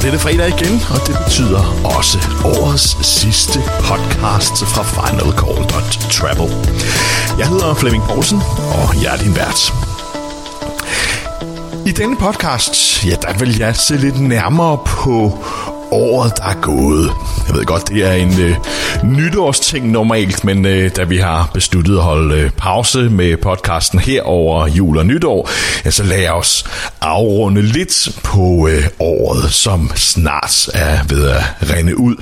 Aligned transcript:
bliver 0.00 0.12
det 0.12 0.20
fredag 0.20 0.48
igen, 0.48 0.82
og 0.90 1.06
det 1.06 1.18
betyder 1.24 1.62
også 1.98 2.18
årets 2.44 3.06
sidste 3.06 3.58
podcast 3.80 4.64
fra 4.64 4.82
finalcall.travel. 4.82 6.50
Jeg 7.38 7.48
hedder 7.48 7.74
Flemming 7.74 8.04
Poulsen, 8.04 8.42
og 8.72 9.02
jeg 9.02 9.14
er 9.14 9.18
din 9.18 9.36
vært. 9.36 9.74
I 11.86 11.92
denne 11.92 12.16
podcast, 12.16 13.04
ja, 13.06 13.14
der 13.22 13.38
vil 13.38 13.58
jeg 13.58 13.76
se 13.76 13.96
lidt 13.96 14.20
nærmere 14.20 14.78
på 14.86 15.38
året, 15.92 16.32
der 16.36 16.44
er 16.44 16.60
gået. 16.60 17.10
Jeg 17.48 17.56
ved 17.56 17.64
godt, 17.64 17.88
det 17.88 18.06
er 18.06 18.12
en 18.12 18.40
øh, 18.40 18.56
nytårsting 19.04 19.90
normalt, 19.90 20.44
men 20.44 20.66
øh, 20.66 20.90
da 20.96 21.04
vi 21.04 21.16
har 21.16 21.50
besluttet 21.54 21.96
at 21.96 22.02
holde 22.02 22.34
øh, 22.34 22.50
pause 22.50 22.98
med 22.98 23.36
podcasten 23.36 23.98
her 23.98 24.22
over 24.22 24.66
jul 24.66 24.98
og 24.98 25.06
nytår, 25.06 25.50
ja, 25.84 25.90
så 25.90 26.02
lad 26.02 26.28
os 26.28 26.64
afrunde 27.00 27.62
lidt 27.62 28.20
på 28.22 28.68
øh, 28.70 28.84
året, 28.98 29.52
som 29.52 29.90
snart 29.94 30.68
er 30.74 30.98
ved 31.08 31.28
at 31.28 31.42
rende 31.70 31.98
ud. 31.98 32.16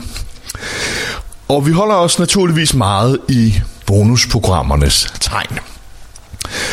Og 1.49 1.67
vi 1.67 1.73
holder 1.73 1.95
os 1.95 2.19
naturligvis 2.19 2.75
meget 2.75 3.19
i 3.29 3.55
bonusprogrammernes 3.87 5.13
tegn. 5.21 5.59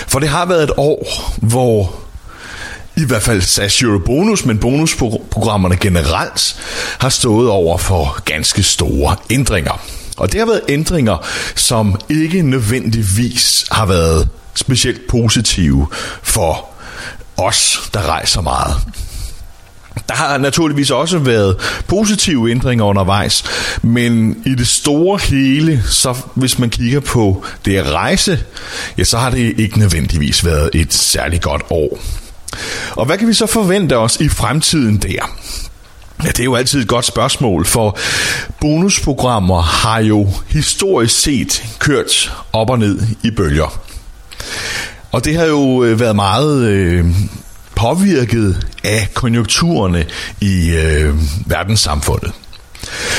For 0.07 0.19
det 0.19 0.29
har 0.29 0.45
været 0.45 0.63
et 0.63 0.71
år, 0.77 1.07
hvor 1.37 2.04
i 2.97 3.05
hvert 3.05 3.21
fald 3.21 3.41
SAS 3.41 3.81
Euro 3.81 3.97
Bonus, 3.97 4.45
men 4.45 4.57
bonusprogrammerne 4.57 5.75
generelt 5.75 6.55
har 6.99 7.09
stået 7.09 7.49
over 7.49 7.77
for 7.77 8.21
ganske 8.25 8.63
store 8.63 9.15
ændringer. 9.29 9.81
Og 10.17 10.31
det 10.31 10.39
har 10.39 10.47
været 10.47 10.61
ændringer, 10.69 11.25
som 11.55 11.99
ikke 12.09 12.41
nødvendigvis 12.41 13.65
har 13.71 13.85
været 13.85 14.29
specielt 14.55 15.07
positive 15.09 15.87
for 16.23 16.69
os, 17.37 17.89
der 17.93 18.09
rejser 18.09 18.41
meget. 18.41 18.75
Der 20.09 20.15
har 20.15 20.37
naturligvis 20.37 20.91
også 20.91 21.17
været 21.17 21.57
positive 21.87 22.51
ændringer 22.51 22.85
undervejs, 22.85 23.43
men 23.81 24.37
i 24.45 24.55
det 24.55 24.67
store 24.67 25.19
hele, 25.23 25.83
så 25.85 26.15
hvis 26.33 26.59
man 26.59 26.69
kigger 26.69 26.99
på 26.99 27.43
det 27.65 27.77
at 27.77 27.91
rejse, 27.91 28.39
ja, 28.97 29.03
så 29.03 29.17
har 29.17 29.29
det 29.29 29.59
ikke 29.59 29.79
nødvendigvis 29.79 30.45
været 30.45 30.69
et 30.73 30.93
særligt 30.93 31.43
godt 31.43 31.61
år. 31.69 31.99
Og 32.95 33.05
hvad 33.05 33.17
kan 33.17 33.27
vi 33.27 33.33
så 33.33 33.45
forvente 33.45 33.97
os 33.97 34.17
i 34.17 34.29
fremtiden 34.29 34.97
der? 34.97 35.29
Ja, 36.23 36.27
det 36.27 36.39
er 36.39 36.43
jo 36.43 36.55
altid 36.55 36.81
et 36.81 36.87
godt 36.87 37.05
spørgsmål, 37.05 37.65
for 37.65 37.97
bonusprogrammer 38.61 39.61
har 39.61 39.99
jo 39.99 40.29
historisk 40.47 41.21
set 41.21 41.63
kørt 41.79 42.33
op 42.53 42.69
og 42.69 42.79
ned 42.79 43.01
i 43.23 43.31
bølger. 43.31 43.79
Og 45.11 45.25
det 45.25 45.35
har 45.35 45.45
jo 45.45 45.83
øh, 45.83 45.99
været 45.99 46.15
meget 46.15 46.63
øh, 46.63 47.05
påvirket 47.75 48.67
af 48.83 49.07
konjunkturerne 49.13 50.05
i 50.41 50.69
øh, 50.69 51.15
verdenssamfundet. 51.45 52.31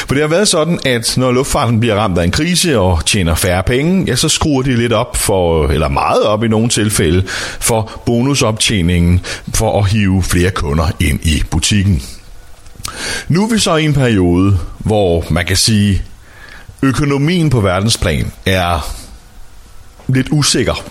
For 0.07 0.15
det 0.15 0.23
har 0.23 0.29
været 0.29 0.49
sådan, 0.49 0.79
at 0.85 1.15
når 1.17 1.33
luftfarten 1.33 1.81
bliver 1.81 1.95
ramt 1.95 2.19
af 2.19 2.25
en 2.25 2.31
krise 2.31 2.79
og 2.79 3.07
tjener 3.07 3.35
færre 3.35 3.63
penge, 3.63 4.05
ja, 4.07 4.17
så 4.17 4.29
skruer 4.29 4.63
de 4.63 4.77
lidt 4.77 4.93
op 4.93 5.17
for, 5.17 5.67
eller 5.69 5.89
meget 5.89 6.23
op 6.23 6.45
i 6.45 6.49
nogle 6.49 6.69
tilfælde, 6.69 7.23
for 7.61 8.03
bonusoptjeningen 8.07 9.21
for 9.55 9.79
at 9.79 9.91
hive 9.91 10.23
flere 10.23 10.51
kunder 10.51 10.91
ind 11.01 11.27
i 11.27 11.43
butikken. 11.51 12.03
Nu 13.29 13.45
er 13.45 13.49
vi 13.49 13.59
så 13.59 13.77
i 13.77 13.85
en 13.85 13.95
periode, 13.95 14.59
hvor 14.79 15.25
man 15.31 15.47
kan 15.47 15.57
sige, 15.57 16.03
økonomien 16.83 17.51
på 17.51 17.61
verdensplan 17.61 18.33
er 18.47 18.95
lidt 20.09 20.29
usikker. 20.31 20.85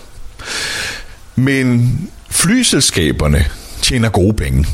Men 1.35 1.99
flyselskaberne 2.29 3.45
tjener 3.81 4.09
gode 4.09 4.33
penge. 4.33 4.65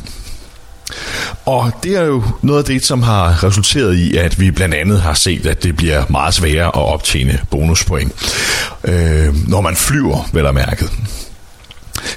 Og 1.45 1.71
det 1.83 1.95
er 1.97 2.03
jo 2.03 2.23
noget 2.41 2.59
af 2.59 2.65
det, 2.65 2.85
som 2.85 3.03
har 3.03 3.43
resulteret 3.43 3.95
i, 3.95 4.17
at 4.17 4.39
vi 4.39 4.51
blandt 4.51 4.75
andet 4.75 5.01
har 5.01 5.13
set, 5.13 5.45
at 5.45 5.63
det 5.63 5.75
bliver 5.75 6.03
meget 6.09 6.33
sværere 6.33 6.67
at 6.67 6.75
optjene 6.75 7.39
bonuspoint, 7.49 8.13
øh, 8.83 9.49
når 9.49 9.61
man 9.61 9.75
flyver, 9.75 10.29
vel 10.33 10.45
at 10.45 10.55
mærket. 10.55 10.91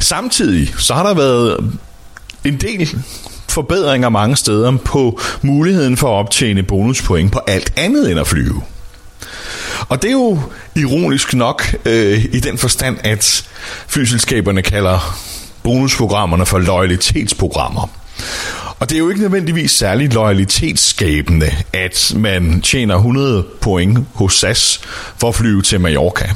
Samtidig 0.01 0.75
så 0.79 0.95
har 0.95 1.07
der 1.07 1.15
været 1.15 1.73
en 2.45 2.57
del 2.57 3.03
forbedringer 3.49 4.09
mange 4.09 4.37
steder 4.37 4.77
på 4.85 5.21
muligheden 5.43 5.97
for 5.97 6.09
at 6.09 6.19
optjene 6.19 6.63
bonuspoint 6.63 7.33
på 7.33 7.41
alt 7.47 7.73
andet 7.77 8.11
end 8.11 8.21
at 8.21 8.27
flyve. 8.27 8.63
Og 9.89 10.03
det 10.03 10.09
er 10.09 10.13
jo 10.13 10.41
ironisk 10.77 11.35
nok 11.35 11.75
øh, 11.85 12.25
i 12.25 12.41
den 12.41 12.59
forstand, 12.59 12.99
at 13.05 13.49
flyselskaberne 13.87 14.63
kalder 14.63 15.19
bonusprogrammerne 15.63 16.47
for 16.47 16.59
loyalitetsprogrammer. 16.59 17.91
Og 18.85 18.91
det 18.91 18.97
er 18.97 18.99
jo 18.99 19.09
ikke 19.09 19.21
nødvendigvis 19.21 19.73
særligt 19.73 20.15
loyalitetsskabende, 20.15 21.51
at 21.73 22.13
man 22.17 22.61
tjener 22.61 22.95
100 22.95 23.47
point 23.61 23.99
hos 24.15 24.35
SAS 24.35 24.81
for 25.17 25.29
at 25.29 25.35
flyve 25.35 25.63
til 25.63 25.81
Mallorca. 25.81 26.31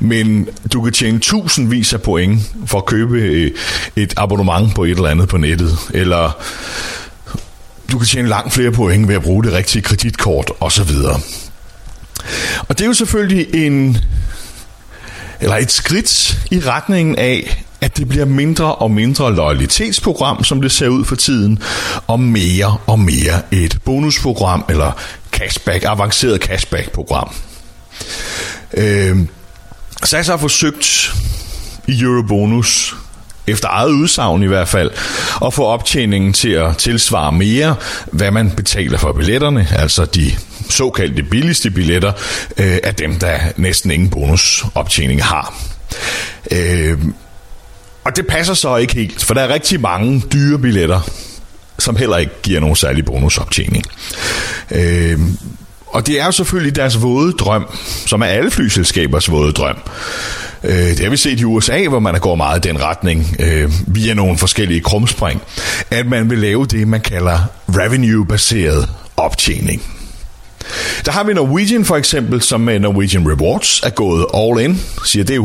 Men 0.00 0.48
du 0.72 0.82
kan 0.82 0.92
tjene 0.92 1.18
tusindvis 1.18 1.92
af 1.92 2.02
point 2.02 2.40
for 2.66 2.78
at 2.78 2.86
købe 2.86 3.18
øh, 3.18 3.50
et 3.96 4.14
abonnement 4.16 4.74
på 4.74 4.84
et 4.84 4.90
eller 4.90 5.08
andet 5.08 5.28
på 5.28 5.36
nettet, 5.36 5.78
eller 5.94 6.42
du 7.92 7.98
kan 7.98 8.06
tjene 8.06 8.28
langt 8.28 8.54
flere 8.54 8.72
point 8.72 9.08
ved 9.08 9.14
at 9.14 9.22
bruge 9.22 9.44
det 9.44 9.52
rigtige 9.52 9.82
kreditkort 9.82 10.52
osv. 10.60 10.90
Og 12.68 12.78
det 12.78 12.80
er 12.80 12.86
jo 12.86 12.94
selvfølgelig 12.94 13.66
en 13.66 13.98
eller 15.40 15.56
et 15.56 15.72
skridt 15.72 16.38
i 16.50 16.60
retningen 16.60 17.16
af, 17.16 17.64
at 17.86 17.96
det 17.96 18.08
bliver 18.08 18.24
mindre 18.24 18.74
og 18.74 18.90
mindre 18.90 19.34
loyalitetsprogram, 19.34 20.44
som 20.44 20.62
det 20.62 20.72
ser 20.72 20.88
ud 20.88 21.04
for 21.04 21.16
tiden, 21.16 21.58
og 22.06 22.20
mere 22.20 22.76
og 22.86 22.98
mere 22.98 23.42
et 23.50 23.78
bonusprogram 23.84 24.64
eller 24.68 24.92
cashback, 25.32 25.84
avanceret 25.84 26.40
cashback-program. 26.40 27.34
Øh, 28.74 29.16
SAS 30.04 30.26
har 30.26 30.36
forsøgt 30.36 31.14
i 31.88 32.00
Eurobonus 32.02 32.96
efter 33.46 33.68
eget 33.68 33.90
udsagn 33.90 34.42
i 34.42 34.46
hvert 34.46 34.68
fald, 34.68 34.90
at 35.44 35.54
få 35.54 35.64
optjeningen 35.64 36.32
til 36.32 36.50
at 36.50 36.76
tilsvare 36.76 37.32
mere, 37.32 37.74
hvad 38.12 38.30
man 38.30 38.50
betaler 38.50 38.98
for 38.98 39.12
billetterne, 39.12 39.68
altså 39.72 40.04
de 40.04 40.32
såkaldte 40.70 41.22
billigste 41.22 41.70
billetter 41.70 42.12
øh, 42.56 42.78
af 42.82 42.94
dem, 42.94 43.18
der 43.18 43.38
næsten 43.56 43.90
ingen 43.90 44.10
bonusoptjening 44.10 45.24
har. 45.24 45.54
Øh, 46.50 46.98
og 48.06 48.16
det 48.16 48.26
passer 48.26 48.54
så 48.54 48.76
ikke 48.76 48.94
helt, 48.94 49.24
for 49.24 49.34
der 49.34 49.40
er 49.40 49.54
rigtig 49.54 49.80
mange 49.80 50.22
dyre 50.32 50.58
billetter, 50.58 51.00
som 51.78 51.96
heller 51.96 52.16
ikke 52.16 52.32
giver 52.42 52.60
nogen 52.60 52.76
særlig 52.76 53.04
bonusoptjening. 53.04 53.84
Øh, 54.70 55.20
og 55.86 56.06
det 56.06 56.20
er 56.20 56.24
jo 56.24 56.32
selvfølgelig 56.32 56.76
deres 56.76 57.02
våde 57.02 57.32
drøm, 57.32 57.66
som 58.06 58.22
er 58.22 58.26
alle 58.26 58.50
flyselskabers 58.50 59.30
våde 59.30 59.52
drøm. 59.52 59.76
Øh, 60.64 60.72
det 60.72 61.00
har 61.00 61.10
vi 61.10 61.16
set 61.16 61.40
i 61.40 61.44
USA, 61.44 61.88
hvor 61.88 61.98
man 61.98 62.20
går 62.20 62.34
meget 62.34 62.66
i 62.66 62.68
den 62.68 62.82
retning, 62.82 63.36
øh, 63.38 63.72
via 63.86 64.14
nogle 64.14 64.38
forskellige 64.38 64.80
krumspring, 64.80 65.42
at 65.90 66.06
man 66.06 66.30
vil 66.30 66.38
lave 66.38 66.66
det, 66.66 66.88
man 66.88 67.00
kalder 67.00 67.38
revenue-baseret 67.68 68.88
optjening. 69.16 69.95
Der 71.04 71.12
har 71.12 71.24
vi 71.24 71.34
Norwegian 71.34 71.84
for 71.84 71.96
eksempel, 71.96 72.42
som 72.42 72.60
med 72.60 72.78
Norwegian 72.78 73.28
Rewards 73.28 73.80
er 73.82 73.90
gået 73.90 74.26
all 74.34 74.60
in, 74.60 74.82
siger 75.04 75.24
det 75.24 75.36
er 75.36 75.40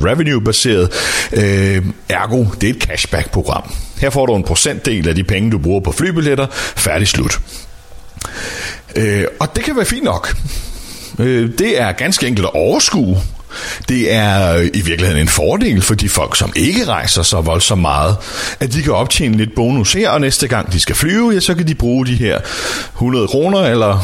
100% 0.00 0.04
revenue 0.04 0.40
baseret, 0.40 0.92
øh, 1.32 1.82
ergo 2.08 2.44
det 2.60 2.70
er 2.70 2.74
et 2.74 2.82
cashback 2.82 3.30
program. 3.30 3.74
Her 4.00 4.10
får 4.10 4.26
du 4.26 4.36
en 4.36 4.42
procentdel 4.42 5.08
af 5.08 5.14
de 5.14 5.24
penge, 5.24 5.50
du 5.50 5.58
bruger 5.58 5.80
på 5.80 5.92
flybilletter, 5.92 6.46
færdig 6.76 7.08
slut. 7.08 7.40
Øh, 8.96 9.24
og 9.40 9.56
det 9.56 9.64
kan 9.64 9.76
være 9.76 9.84
fint 9.84 10.04
nok. 10.04 10.36
Øh, 11.18 11.50
det 11.58 11.80
er 11.80 11.92
ganske 11.92 12.26
enkelt 12.26 12.46
at 12.46 12.54
overskue. 12.54 13.16
Det 13.88 14.12
er 14.12 14.56
øh, 14.56 14.66
i 14.74 14.80
virkeligheden 14.80 15.22
en 15.22 15.28
fordel 15.28 15.82
for 15.82 15.94
de 15.94 16.08
folk, 16.08 16.36
som 16.36 16.52
ikke 16.56 16.84
rejser 16.84 17.22
så 17.22 17.40
voldsomt 17.40 17.80
meget, 17.80 18.16
at 18.60 18.72
de 18.72 18.82
kan 18.82 18.92
optjene 18.92 19.36
lidt 19.36 19.54
bonus 19.54 19.92
her, 19.92 20.10
og 20.10 20.20
næste 20.20 20.48
gang 20.48 20.72
de 20.72 20.80
skal 20.80 20.94
flyve, 20.94 21.30
ja, 21.30 21.40
så 21.40 21.54
kan 21.54 21.68
de 21.68 21.74
bruge 21.74 22.06
de 22.06 22.14
her 22.14 22.40
100 22.94 23.28
kroner, 23.28 23.60
eller 23.60 23.98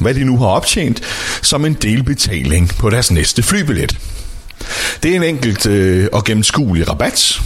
hvad 0.00 0.14
de 0.14 0.24
nu 0.24 0.38
har 0.38 0.46
optjent, 0.46 1.00
som 1.42 1.64
en 1.64 1.74
delbetaling 1.74 2.68
på 2.78 2.90
deres 2.90 3.10
næste 3.10 3.42
flybillet. 3.42 3.98
Det 5.02 5.10
er 5.10 5.16
en 5.16 5.22
enkelt 5.22 5.66
øh, 5.66 6.08
og 6.12 6.24
gennemskuelig 6.24 6.88
rabat, 6.88 7.40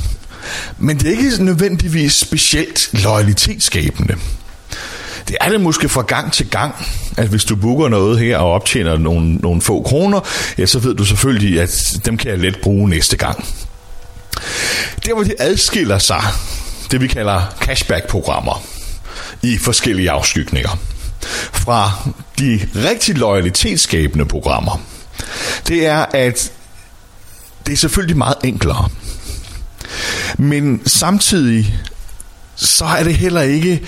men 0.79 0.99
det 0.99 1.07
er 1.07 1.11
ikke 1.11 1.45
nødvendigvis 1.45 2.13
specielt 2.13 2.89
loyalitetsskabende. 2.93 4.15
Det 5.29 5.37
er 5.41 5.49
det 5.49 5.61
måske 5.61 5.89
fra 5.89 6.03
gang 6.03 6.33
til 6.33 6.51
gang, 6.51 6.75
at 7.17 7.29
hvis 7.29 7.45
du 7.45 7.57
booker 7.57 7.89
noget 7.89 8.19
her 8.19 8.39
og 8.39 8.53
optjener 8.53 8.99
nogle, 8.99 9.35
nogle 9.35 9.63
få 9.63 9.83
kroner, 9.83 10.21
ja, 10.59 10.67
så 10.67 10.79
ved 10.79 10.95
du 10.95 11.05
selvfølgelig, 11.05 11.61
at 11.61 11.97
dem 12.05 12.17
kan 12.17 12.31
jeg 12.31 12.39
let 12.39 12.59
bruge 12.63 12.89
næste 12.89 13.17
gang. 13.17 13.45
Der 15.07 15.15
hvor 15.15 15.23
de 15.23 15.35
adskiller 15.39 15.99
sig, 15.99 16.23
det 16.91 17.01
vi 17.01 17.07
kalder 17.07 17.43
cashback-programmer 17.61 18.63
i 19.43 19.59
forskellige 19.59 20.11
afskygninger 20.11 20.79
fra 21.53 21.91
de 22.39 22.69
rigtig 22.77 23.19
loyalitetsskabende 23.19 24.27
programmer, 24.27 24.81
det 25.69 25.87
er, 25.87 26.07
at 26.13 26.53
det 27.67 27.73
er 27.73 27.77
selvfølgelig 27.77 28.17
meget 28.17 28.37
enklere. 28.45 28.89
Men 30.39 30.83
samtidig, 30.87 31.75
så 32.57 32.85
er 32.85 33.03
det 33.03 33.15
heller 33.15 33.43
ikke 33.43 33.83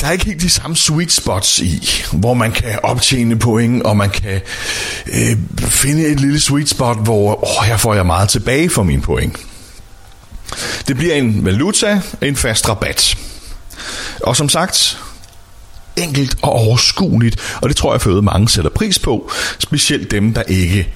der 0.00 0.06
er 0.06 0.10
ikke 0.10 0.24
helt 0.24 0.42
de 0.42 0.50
samme 0.50 0.76
sweet 0.76 1.12
spots 1.12 1.58
i, 1.58 1.88
hvor 2.12 2.34
man 2.34 2.52
kan 2.52 2.78
optjene 2.82 3.38
point, 3.38 3.82
og 3.82 3.96
man 3.96 4.10
kan 4.10 4.40
øh, 5.06 5.36
finde 5.58 6.06
et 6.06 6.20
lille 6.20 6.40
sweet 6.40 6.68
spot, 6.68 7.04
hvor 7.04 7.58
åh, 7.58 7.64
her 7.64 7.76
får 7.76 7.94
jeg 7.94 8.06
meget 8.06 8.28
tilbage 8.28 8.70
for 8.70 8.82
mine 8.82 9.02
point. 9.02 9.36
Det 10.88 10.96
bliver 10.96 11.14
en 11.14 11.44
valuta, 11.44 12.00
en 12.22 12.36
fast 12.36 12.68
rabat. 12.68 13.18
Og 14.22 14.36
som 14.36 14.48
sagt, 14.48 14.98
enkelt 15.96 16.36
og 16.42 16.52
overskueligt, 16.52 17.36
og 17.62 17.68
det 17.68 17.76
tror 17.76 17.92
jeg, 17.94 18.16
at 18.16 18.24
mange 18.24 18.48
sætter 18.48 18.70
pris 18.70 18.98
på, 18.98 19.30
specielt 19.58 20.10
dem, 20.10 20.34
der 20.34 20.42
ikke 20.42 20.94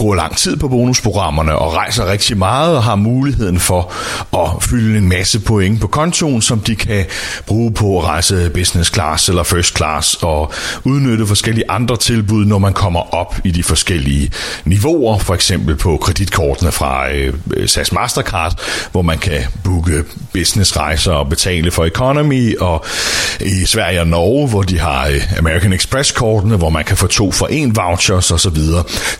bruger 0.00 0.16
lang 0.16 0.36
tid 0.36 0.56
på 0.56 0.68
bonusprogrammerne 0.68 1.54
og 1.54 1.74
rejser 1.74 2.06
rigtig 2.06 2.38
meget 2.38 2.76
og 2.76 2.82
har 2.82 2.94
muligheden 2.94 3.60
for 3.60 3.92
at 4.38 4.62
fylde 4.62 4.98
en 4.98 5.08
masse 5.08 5.40
point 5.40 5.80
på 5.80 5.86
kontoen, 5.86 6.42
som 6.42 6.60
de 6.60 6.76
kan 6.76 7.04
bruge 7.46 7.72
på 7.72 7.98
at 7.98 8.04
rejse 8.04 8.50
business 8.50 8.92
class 8.92 9.28
eller 9.28 9.42
first 9.42 9.76
class 9.76 10.14
og 10.22 10.52
udnytte 10.84 11.26
forskellige 11.26 11.70
andre 11.70 11.96
tilbud, 11.96 12.44
når 12.44 12.58
man 12.58 12.72
kommer 12.72 13.14
op 13.14 13.38
i 13.44 13.50
de 13.50 13.62
forskellige 13.62 14.32
niveauer, 14.64 15.18
for 15.18 15.34
eksempel 15.34 15.76
på 15.76 15.96
kreditkortene 15.96 16.72
fra 16.72 17.12
øh, 17.12 17.34
øh 17.56 17.68
SAS 17.68 17.92
Mastercard, 17.92 18.60
hvor 18.92 19.02
man 19.02 19.18
kan 19.18 19.40
booke 19.64 20.04
businessrejser 20.32 21.12
og 21.12 21.28
betale 21.28 21.70
for 21.70 21.84
economy, 21.84 22.58
og 22.58 22.84
i 23.40 23.64
Sverige 23.64 24.00
og 24.00 24.06
Norge, 24.06 24.48
hvor 24.48 24.62
de 24.62 24.78
har 24.78 25.06
øh, 25.06 25.38
American 25.38 25.72
Express-kortene, 25.72 26.56
hvor 26.56 26.70
man 26.70 26.84
kan 26.84 26.96
få 26.96 27.06
to 27.06 27.32
for 27.32 27.46
en 27.46 27.76
vouchers 27.76 28.30
osv. 28.30 28.58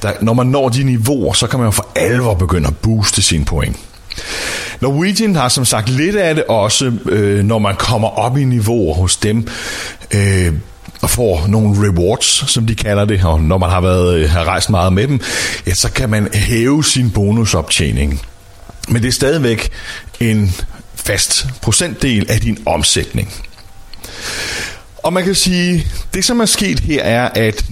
Der, 0.03 0.13
når 0.21 0.33
man 0.33 0.47
når 0.47 0.70
de 0.71 0.85
niveauer, 0.85 1.33
så 1.33 1.47
kan 1.47 1.59
man 1.59 1.67
jo 1.67 1.71
for 1.71 1.87
alvor 1.95 2.35
begynde 2.35 2.69
at 2.69 2.77
booste 2.77 3.23
sine 3.23 3.45
point. 3.45 3.77
Norwegian 4.81 5.37
har 5.37 5.49
som 5.49 5.65
sagt 5.65 5.89
lidt 5.89 6.17
af 6.17 6.35
det 6.35 6.45
også, 6.45 6.93
øh, 7.07 7.45
når 7.45 7.59
man 7.59 7.77
kommer 7.77 8.09
op 8.09 8.39
i 8.39 8.45
niveauer 8.45 8.95
hos 8.95 9.17
dem, 9.17 9.49
øh, 10.15 10.53
og 11.03 11.11
får 11.11 11.47
nogle 11.47 11.89
rewards, 11.89 12.51
som 12.51 12.67
de 12.67 12.75
kalder 12.75 13.05
det, 13.05 13.25
og 13.25 13.41
når 13.41 13.59
man 13.59 13.71
har, 13.71 13.81
været, 13.81 14.19
øh, 14.19 14.31
har 14.31 14.45
rejst 14.45 14.71
meget 14.71 14.93
med 14.93 15.09
dem, 15.09 15.21
ja, 15.67 15.75
så 15.75 15.91
kan 15.91 16.11
man 16.11 16.29
hæve 16.35 16.85
sin 16.85 17.11
bonusoptjening. 17.11 18.21
Men 18.89 19.03
det 19.03 19.09
er 19.09 19.13
stadigvæk 19.13 19.71
en 20.21 20.55
fast 20.95 21.47
procentdel 21.63 22.31
af 22.31 22.41
din 22.41 22.59
omsætning. 22.67 23.33
Og 24.97 25.13
man 25.13 25.25
kan 25.25 25.35
sige, 25.35 25.87
det 26.15 26.25
som 26.25 26.41
er 26.41 26.47
sket 26.47 26.81
her 26.81 27.03
er, 27.03 27.29
at 27.29 27.65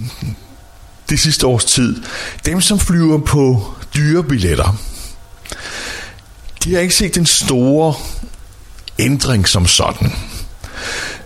det 1.09 1.19
sidste 1.19 1.47
års 1.47 1.65
tid, 1.65 2.03
dem 2.45 2.61
som 2.61 2.79
flyver 2.79 3.17
på 3.17 3.73
dyre 3.95 4.23
billetter, 4.23 4.77
de 6.63 6.73
har 6.73 6.81
ikke 6.81 6.95
set 6.95 7.15
den 7.15 7.25
store 7.25 7.93
ændring 8.99 9.47
som 9.47 9.67
sådan. 9.67 10.13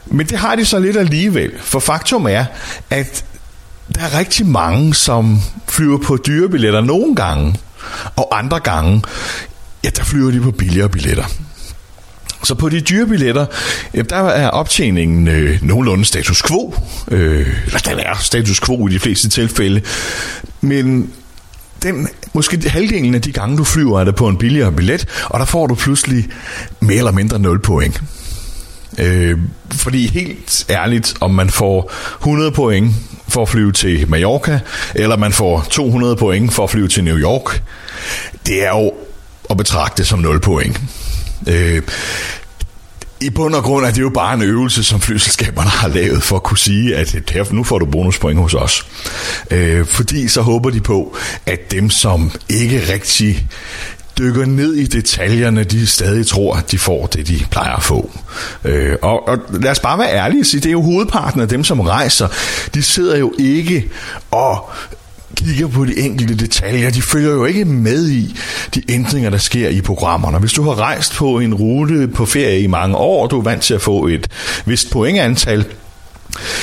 Men 0.06 0.28
det 0.28 0.38
har 0.38 0.56
de 0.56 0.66
så 0.66 0.80
lidt 0.80 0.98
alligevel, 0.98 1.52
for 1.62 1.80
faktum 1.80 2.26
er, 2.26 2.46
at 2.90 3.26
der 3.96 4.02
er 4.02 4.18
rigtig 4.18 4.46
mange, 4.46 4.94
som 4.94 5.42
flyver 5.68 5.98
på 5.98 6.18
dyre 6.28 6.50
billetter 6.50 6.82
nogle 6.82 7.16
gange, 7.16 7.56
og 8.16 8.38
andre 8.40 8.60
gange, 8.60 9.04
ja, 9.84 9.90
der 9.90 10.04
flyver 10.04 10.32
de 10.32 10.42
på 10.42 10.52
billigere 10.52 10.90
billetter. 10.90 11.26
Så 12.44 12.56
på 12.56 12.70
de 12.70 12.82
dyre 12.82 13.08
billetter, 13.08 13.46
der 14.10 14.16
er 14.16 14.50
optjeningen 14.50 15.28
øh, 15.28 15.60
nogenlunde 15.62 16.06
status 16.06 16.44
quo. 16.44 16.76
Øh, 17.12 17.48
eller 17.66 17.80
den 17.80 18.00
er 18.00 18.16
status 18.20 18.60
quo 18.60 18.88
i 18.88 18.92
de 18.92 19.00
fleste 19.00 19.30
tilfælde. 19.30 19.82
Men 20.62 21.10
den, 21.84 22.08
måske 22.34 22.70
halvdelen 22.70 23.16
af 23.16 23.22
de 23.22 23.32
gange, 23.32 23.58
du 23.58 23.64
flyver, 23.64 24.00
er 24.00 24.04
det 24.04 24.16
på 24.16 24.28
en 24.28 24.38
billigere 24.38 24.72
billet, 24.72 25.06
og 25.26 25.40
der 25.40 25.46
får 25.46 25.68
du 25.68 25.76
pludselig 25.76 26.30
mere 26.80 26.98
eller 26.98 27.12
mindre 27.12 27.40
0 27.40 27.60
point. 27.60 28.02
Øh, 28.98 29.38
fordi 29.72 30.08
helt 30.08 30.66
ærligt, 30.70 31.14
om 31.22 31.32
man 31.32 31.50
får 31.50 31.92
100 32.20 32.52
point 32.52 32.96
for 33.28 33.42
at 33.42 33.50
flyve 33.50 33.72
til 33.72 34.10
Mallorca, 34.10 34.60
eller 34.96 35.18
man 35.18 35.34
får 35.34 35.68
200 35.70 36.16
point 36.16 36.54
for 36.54 36.64
at 36.64 36.70
flyve 36.70 36.88
til 36.88 37.04
New 37.04 37.18
York, 37.18 37.64
det 38.46 38.66
er 38.66 38.70
jo 38.70 38.92
at 39.50 39.58
betragte 39.58 40.06
som 40.06 40.20
0 40.20 40.40
point. 40.40 40.82
Øh, 41.48 41.82
i 43.22 43.30
bund 43.30 43.56
og 43.56 43.64
grund 43.64 43.86
er 43.86 43.92
det 43.92 44.02
jo 44.02 44.10
bare 44.10 44.34
en 44.34 44.42
øvelse, 44.42 44.84
som 44.84 45.02
flyselskaberne 45.02 45.70
har 45.70 45.88
lavet 45.88 46.24
for 46.24 46.36
at 46.36 46.44
kunne 46.44 46.58
sige, 46.58 46.96
at 46.96 47.16
her, 47.32 47.46
nu 47.52 47.64
får 47.64 47.80
du 47.80 47.86
bonuspoint 47.86 48.40
hos 48.40 48.54
os. 48.54 48.86
Øh, 49.52 49.86
fordi 49.86 50.28
så 50.28 50.42
håber 50.42 50.70
de 50.70 50.82
på, 50.82 51.18
at 51.46 51.72
dem, 51.72 51.90
som 51.90 52.32
ikke 52.50 52.94
rigtig 52.94 53.48
dykker 54.18 54.46
ned 54.46 54.74
i 54.74 54.86
detaljerne, 54.86 55.64
de 55.64 55.88
stadig 55.88 56.28
tror, 56.28 56.56
at 56.56 56.72
de 56.72 56.78
får 56.78 57.06
det, 57.06 57.28
de 57.28 57.40
plejer 57.52 57.76
at 57.76 57.84
få. 57.84 58.12
Øh, 58.64 58.96
og, 59.02 59.28
og 59.28 59.38
lad 59.50 59.72
os 59.72 59.80
bare 59.80 60.00
være 60.00 60.14
ærlige 60.14 60.42
og 60.42 60.46
sige, 60.46 60.62
det 60.62 60.68
er 60.70 60.72
jo 60.72 60.82
hovedparten 60.82 61.42
af 61.42 61.48
dem, 61.48 61.64
som 61.64 61.80
rejser, 61.80 62.28
de 62.74 62.84
sidder 62.84 63.18
jo 63.18 63.34
ikke 63.40 63.90
og 64.32 64.70
kigger 65.36 65.68
på 65.68 65.86
de 65.86 66.00
enkelte 66.00 66.36
detaljer. 66.36 66.90
De 66.90 67.02
følger 67.02 67.32
jo 67.32 67.46
ikke 67.46 67.66
med 67.66 68.10
i 68.10 68.36
de 68.76 68.82
ændringer, 68.90 69.30
der 69.30 69.38
sker 69.38 69.70
i 69.70 69.82
programmerne. 69.82 70.40
Hvis 70.40 70.54
du 70.54 70.64
har 70.64 70.80
rejst 70.80 71.14
på 71.14 71.40
en 71.40 71.54
rute 71.54 72.08
på 72.08 72.26
ferie 72.26 72.60
i 72.60 72.68
mange 72.68 72.98
år, 72.98 73.24
og 73.24 73.32
du 73.32 73.40
er 73.40 73.44
vant 73.44 73.62
til 73.62 73.74
at 73.74 73.82
få 73.82 74.08
et 74.08 74.28
vist 74.66 74.92
pointantal, 74.92 75.66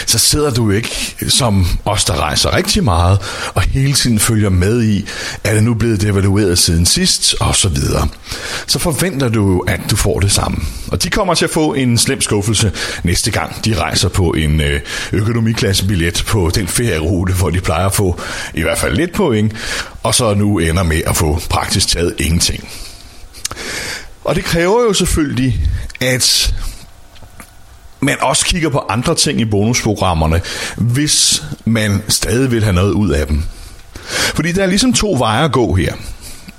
så 0.06 0.18
sidder 0.18 0.50
du 0.50 0.70
ikke 0.70 1.16
som 1.28 1.66
os, 1.84 2.04
der 2.04 2.20
rejser 2.20 2.56
rigtig 2.56 2.84
meget, 2.84 3.18
og 3.54 3.62
hele 3.62 3.92
tiden 3.92 4.18
følger 4.18 4.50
med 4.50 4.82
i, 4.82 5.06
er 5.44 5.54
det 5.54 5.62
nu 5.62 5.74
blevet 5.74 6.00
devalueret 6.00 6.58
siden 6.58 6.86
sidst, 6.86 7.34
og 7.40 7.56
så 7.56 7.68
videre. 7.68 8.08
Så 8.66 8.78
forventer 8.78 9.28
du 9.28 9.64
at 9.66 9.80
du 9.90 9.96
får 9.96 10.20
det 10.20 10.32
samme. 10.32 10.58
Og 10.88 11.02
de 11.02 11.10
kommer 11.10 11.34
til 11.34 11.44
at 11.44 11.50
få 11.50 11.74
en 11.74 11.98
slem 11.98 12.20
skuffelse 12.20 12.72
næste 13.04 13.30
gang, 13.30 13.64
de 13.64 13.74
rejser 13.74 14.08
på 14.08 14.30
en 14.30 14.60
øh, 14.60 14.80
økonomiklassebillet 15.12 16.24
på 16.26 16.50
den 16.54 16.68
ferierute, 16.68 17.32
hvor 17.32 17.50
de 17.50 17.60
plejer 17.60 17.86
at 17.86 17.94
få 17.94 18.20
i 18.54 18.62
hvert 18.62 18.78
fald 18.78 18.96
lidt 18.96 19.12
point, 19.12 19.52
og 20.02 20.14
så 20.14 20.34
nu 20.34 20.58
ender 20.58 20.82
med 20.82 21.02
at 21.06 21.16
få 21.16 21.40
praktisk 21.48 21.88
taget 21.88 22.14
ingenting. 22.18 22.68
Og 24.24 24.34
det 24.34 24.44
kræver 24.44 24.82
jo 24.82 24.92
selvfølgelig, 24.92 25.60
at 26.00 26.54
man 28.00 28.16
også 28.20 28.46
kigger 28.46 28.68
på 28.68 28.78
andre 28.88 29.14
ting 29.14 29.40
i 29.40 29.44
bonusprogrammerne, 29.44 30.40
hvis 30.76 31.42
man 31.64 32.02
stadig 32.08 32.50
vil 32.50 32.62
have 32.62 32.74
noget 32.74 32.92
ud 32.92 33.10
af 33.10 33.26
dem. 33.26 33.42
Fordi 34.10 34.52
der 34.52 34.62
er 34.62 34.66
ligesom 34.66 34.92
to 34.92 35.16
veje 35.18 35.44
at 35.44 35.52
gå 35.52 35.74
her. 35.74 35.94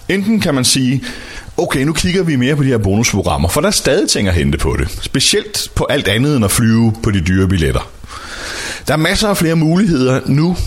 Enten 0.09 0.39
kan 0.39 0.55
man 0.55 0.65
sige, 0.65 1.03
okay, 1.57 1.83
nu 1.83 1.93
kigger 1.93 2.23
vi 2.23 2.35
mere 2.35 2.55
på 2.55 2.63
de 2.63 2.67
her 2.67 2.77
bonusprogrammer, 2.77 3.49
for 3.49 3.61
der 3.61 3.67
er 3.67 3.71
stadig 3.71 4.09
ting 4.09 4.27
at 4.27 4.33
hente 4.33 4.57
på 4.57 4.75
det. 4.79 4.97
Specielt 5.01 5.67
på 5.75 5.85
alt 5.89 6.07
andet 6.07 6.35
end 6.35 6.45
at 6.45 6.51
flyve 6.51 6.93
på 7.03 7.11
de 7.11 7.21
dyre 7.21 7.47
billetter. 7.47 7.91
Der 8.87 8.93
er 8.93 8.97
masser 8.97 9.27
af 9.27 9.37
flere 9.37 9.55
muligheder 9.55 10.21
nu 10.25 10.57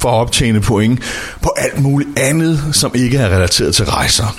for 0.00 0.10
at 0.10 0.14
optjene 0.14 0.60
point 0.60 1.00
på 1.42 1.52
alt 1.56 1.80
muligt 1.80 2.18
andet, 2.18 2.64
som 2.72 2.90
ikke 2.94 3.18
er 3.18 3.28
relateret 3.28 3.74
til 3.74 3.84
rejser 3.84 4.36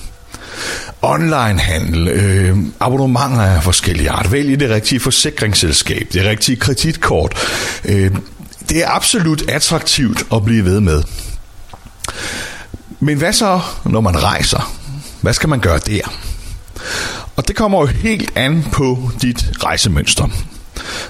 onlinehandel, 1.01 2.07
øh, 2.07 2.57
abonnementer 2.79 3.41
af 3.41 3.63
forskellige 3.63 4.09
art, 4.09 4.31
vælge 4.31 4.57
det 4.57 4.69
rigtige 4.69 4.99
forsikringsselskab, 4.99 6.07
det 6.13 6.25
rigtige 6.25 6.55
kreditkort. 6.55 7.37
Øh, 7.85 8.11
det 8.69 8.83
er 8.83 8.89
absolut 8.89 9.49
attraktivt 9.49 10.25
at 10.33 10.45
blive 10.45 10.65
ved 10.65 10.79
med. 10.79 11.03
Men 12.99 13.17
hvad 13.17 13.33
så, 13.33 13.61
når 13.85 14.01
man 14.01 14.23
rejser? 14.23 14.73
Hvad 15.21 15.33
skal 15.33 15.49
man 15.49 15.59
gøre 15.59 15.79
der? 15.79 16.01
Og 17.35 17.47
det 17.47 17.55
kommer 17.55 17.79
jo 17.79 17.85
helt 17.85 18.31
an 18.35 18.65
på 18.71 19.11
dit 19.21 19.51
rejsemønster. 19.63 20.27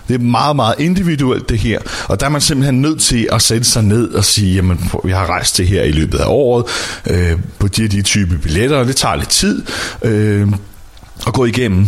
Det 0.08 0.16
er 0.16 0.20
meget, 0.20 0.56
meget 0.56 0.76
individuelt 0.80 1.50
det 1.50 1.60
her, 1.60 1.80
og 2.08 2.20
der 2.20 2.26
er 2.26 2.30
man 2.30 2.42
simpelthen 2.42 2.82
nødt 2.82 3.02
til 3.02 3.30
at 3.32 3.42
sætte 3.42 3.64
sig 3.64 3.84
ned 3.84 4.10
og 4.10 4.26
sige, 4.26 4.56
jamen, 4.56 4.92
vi 5.04 5.12
har 5.12 5.26
rejst 5.26 5.58
det 5.58 5.68
her 5.68 5.84
i 5.84 5.92
løbet 5.92 6.20
af 6.20 6.26
året, 6.28 6.66
øh, 7.08 7.40
på 7.60 7.68
de 7.68 7.82
her 7.82 7.90
de 7.90 8.02
type 8.02 8.38
billetter, 8.38 8.78
og 8.78 8.86
det 8.86 8.96
tager 8.96 9.16
lidt 9.16 9.30
tid 9.30 9.64
øh, 10.02 10.48
at 11.28 11.34
gå 11.34 11.46
igennem, 11.46 11.88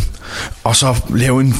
og 0.64 0.76
så 0.76 0.96
lave 1.14 1.40
en 1.40 1.54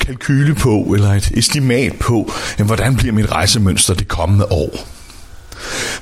kalkyle 0.00 0.54
på, 0.54 0.92
eller 0.94 1.12
et 1.12 1.30
estimat 1.34 1.92
på, 2.00 2.32
jamen, 2.58 2.66
hvordan 2.66 2.96
bliver 2.96 3.14
mit 3.14 3.32
rejsemønster 3.32 3.94
det 3.94 4.08
kommende 4.08 4.44
år. 4.52 4.88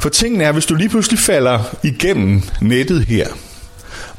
For 0.01 0.09
tingene 0.09 0.45
er, 0.45 0.53
hvis 0.53 0.67
du 0.67 0.75
lige 0.75 0.89
pludselig 0.89 1.19
falder 1.19 1.63
igennem 1.83 2.43
nettet 2.61 3.05
her, 3.05 3.27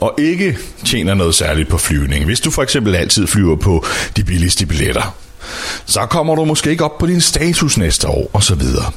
og 0.02 0.14
ikke 0.18 0.58
tjener 0.86 1.14
noget 1.14 1.36
særligt 1.36 1.70
på 1.70 1.78
flyvning, 1.78 2.26
hvis 2.26 2.40
du 2.40 2.52
for 2.52 2.64
eksempel 2.64 2.96
altid 2.96 3.28
flyver 3.28 3.56
på 3.56 3.86
de 4.16 4.24
billigste 4.24 4.66
billetter, 4.66 5.16
så 5.86 6.06
kommer 6.06 6.36
du 6.36 6.46
måske 6.46 6.70
ikke 6.70 6.84
op 6.84 6.98
på 6.98 7.08
din 7.08 7.22
status 7.22 7.78
næste 7.78 8.08
år, 8.08 8.30
og 8.34 8.44
så 8.44 8.56
videre. 8.56 8.92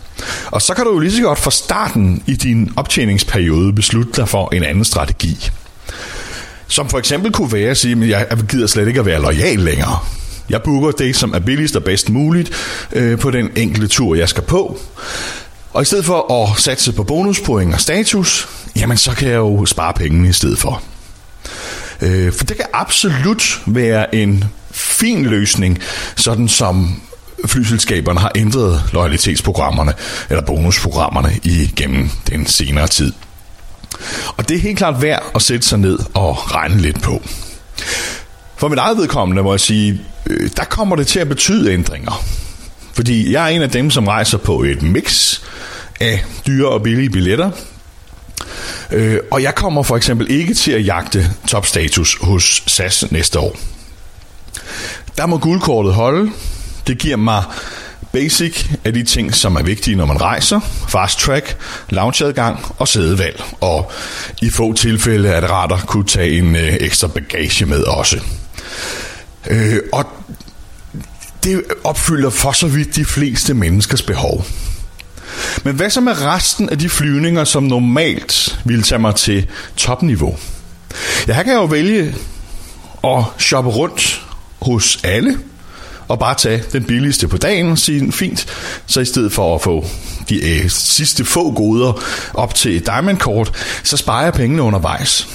Og 0.47 0.63
så 0.63 0.75
kan 0.75 0.85
du 0.85 0.93
jo 0.93 0.99
lige 0.99 1.13
så 1.13 1.23
godt 1.23 1.39
fra 1.39 1.51
starten 1.51 2.23
i 2.27 2.35
din 2.35 2.73
optjeningsperiode 2.77 3.73
beslutte 3.73 4.13
dig 4.17 4.29
for 4.29 4.55
en 4.55 4.65
anden 4.65 4.85
strategi. 4.85 5.51
Som 6.69 6.89
for 6.89 6.99
eksempel 6.99 7.33
kunne 7.33 7.53
være 7.53 7.71
at 7.71 7.77
sige, 7.77 8.05
at 8.05 8.09
jeg 8.09 8.39
gider 8.49 8.67
slet 8.67 8.89
ikke 8.89 9.01
at 9.01 9.07
være 9.07 9.23
lojal 9.23 9.59
længere. 9.59 9.99
Jeg 10.51 10.63
booker 10.63 10.91
det, 10.91 11.17
som 11.17 11.35
er 11.35 11.39
billigst 11.39 11.77
og 11.77 11.85
bedst 11.85 12.11
muligt 12.11 12.51
øh, 12.93 13.19
på 13.19 13.31
den 13.31 13.51
enkelte 13.57 13.87
tur, 13.87 14.15
jeg 14.15 14.29
skal 14.29 14.43
på. 14.43 14.79
Og 15.73 15.83
i 15.83 15.85
stedet 15.85 16.05
for 16.05 16.43
at 16.43 16.61
satse 16.61 16.93
på 16.93 17.05
bonuspoint 17.05 17.75
og 17.75 17.81
status, 17.81 18.49
jamen 18.77 18.97
så 18.97 19.11
kan 19.11 19.29
jeg 19.29 19.37
jo 19.37 19.67
spare 19.67 19.93
pengene 19.93 20.29
i 20.29 20.33
stedet 20.33 20.59
for. 20.59 20.83
Øh, 22.01 22.33
for 22.33 22.45
det 22.45 22.57
kan 22.57 22.67
absolut 22.73 23.61
være 23.67 24.15
en 24.15 24.45
fin 24.71 25.27
løsning, 25.27 25.79
sådan 26.17 26.49
som 26.49 27.03
flyselskaberne 27.47 28.21
har 28.21 28.33
ændret 28.35 28.83
loyalitetsprogrammerne 28.93 29.93
eller 30.31 30.43
bonusprogrammerne 30.43 31.33
igennem 31.43 32.11
den 32.31 32.47
senere 32.47 32.87
tid. 32.87 33.13
Og 34.37 34.49
det 34.49 34.57
er 34.57 34.61
helt 34.61 34.79
klart 34.79 35.03
værd 35.03 35.23
at 35.35 35.43
sætte 35.43 35.67
sig 35.67 35.79
ned 35.79 35.99
og 36.15 36.55
regne 36.55 36.81
lidt 36.81 37.03
på. 37.03 37.23
For 38.57 38.69
mit 38.69 38.79
eget 38.79 38.97
vedkommende 38.99 39.43
må 39.43 39.53
jeg 39.53 39.61
sige, 39.61 40.01
øh, 40.27 40.51
der 40.57 40.65
kommer 40.65 40.97
det 40.97 41.07
til 41.07 41.19
at 41.19 41.29
betyde 41.29 41.73
ændringer. 41.73 42.25
Fordi 42.93 43.33
jeg 43.33 43.45
er 43.45 43.49
en 43.49 43.63
af 43.63 43.71
dem, 43.71 43.91
som 43.91 44.07
rejser 44.07 44.39
på 44.39 44.63
et 44.63 44.83
mix 44.83 45.41
af 46.01 46.25
dyre 46.47 46.69
og 46.69 46.83
billige 46.83 47.11
billetter. 47.11 47.51
Øh, 48.91 49.19
og 49.31 49.43
jeg 49.43 49.55
kommer 49.55 49.83
for 49.83 49.97
eksempel 49.97 50.31
ikke 50.31 50.55
til 50.55 50.73
at 50.73 50.87
jagte 50.87 51.31
topstatus 51.49 52.17
hos 52.21 52.63
SAS 52.67 53.05
næste 53.11 53.39
år. 53.39 53.57
Der 55.17 55.27
må 55.27 55.39
guldkortet 55.39 55.95
holde. 55.95 56.31
Det 56.87 56.99
giver 56.99 57.17
mig 57.17 57.43
basic 58.13 58.67
af 58.85 58.93
de 58.93 59.03
ting, 59.03 59.35
som 59.35 59.57
er 59.57 59.63
vigtige, 59.63 59.97
når 59.97 60.07
man 60.07 60.21
rejser. 60.21 60.61
Fast 60.89 61.19
track, 61.19 61.57
loungeadgang 61.89 62.65
og 62.79 62.89
sædevalg. 62.89 63.43
Og 63.61 63.91
i 64.43 64.51
få 64.51 64.73
tilfælde 64.73 65.29
er 65.29 65.41
det 65.41 65.51
rart 65.51 65.73
at 65.73 65.87
kunne 65.87 66.07
tage 66.07 66.39
en 66.39 66.57
øh, 66.57 66.75
ekstra 66.81 67.07
bagage 67.07 67.67
med 67.67 67.83
også. 67.83 68.21
Øh, 69.47 69.79
og 69.93 70.05
det 71.45 71.63
opfylder 71.85 72.31
for 72.31 72.53
så 72.53 72.67
vidt 72.67 72.97
de 72.97 73.05
fleste 73.05 73.55
menneskers 73.55 74.03
behov. 74.03 74.45
Men 75.65 75.75
hvad 75.75 75.91
så 75.91 76.01
med 76.01 76.23
resten 76.23 76.69
af 76.69 76.79
de 76.79 76.89
flyvninger, 76.89 77.45
som 77.45 77.63
normalt 77.63 78.59
ville 78.65 78.83
tage 78.83 78.99
mig 78.99 79.15
til 79.15 79.47
topniveau? 79.77 80.37
Ja, 81.29 81.33
her 81.33 81.43
kan 81.43 81.53
jeg 81.53 81.59
jo 81.59 81.65
vælge 81.65 82.15
at 83.05 83.25
shoppe 83.39 83.71
rundt 83.71 84.27
hos 84.63 84.99
alle, 85.05 85.39
og 86.09 86.19
bare 86.19 86.35
tage 86.35 86.63
den 86.73 86.85
billigste 86.85 87.29
på 87.29 87.37
dagen 87.37 87.71
og 87.71 87.79
sige, 87.79 88.13
fint, 88.13 88.47
så 88.87 89.01
i 89.01 89.05
stedet 89.05 89.33
for 89.33 89.55
at 89.55 89.63
få 89.63 89.87
de 90.29 90.51
øh, 90.51 90.71
sidste 90.71 91.25
få 91.25 91.53
goder 91.53 92.03
op 92.35 92.55
til 92.55 92.87
diamond-kort, 92.87 93.53
så 93.83 93.97
sparer 93.97 94.25
jeg 94.25 94.33
pengene 94.33 94.63
undervejs. 94.63 95.29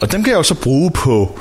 Og 0.00 0.12
dem 0.12 0.24
kan 0.24 0.30
jeg 0.30 0.38
jo 0.38 0.42
så 0.42 0.54
bruge 0.54 0.90
på 0.90 1.40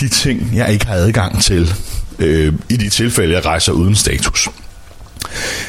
de 0.00 0.08
ting, 0.08 0.50
jeg 0.54 0.72
ikke 0.72 0.86
har 0.86 0.94
adgang 0.94 1.42
til 1.42 1.74
øh, 2.18 2.52
i 2.68 2.76
de 2.76 2.88
tilfælde, 2.88 3.34
jeg 3.34 3.44
rejser 3.44 3.72
uden 3.72 3.94
status. 3.94 4.48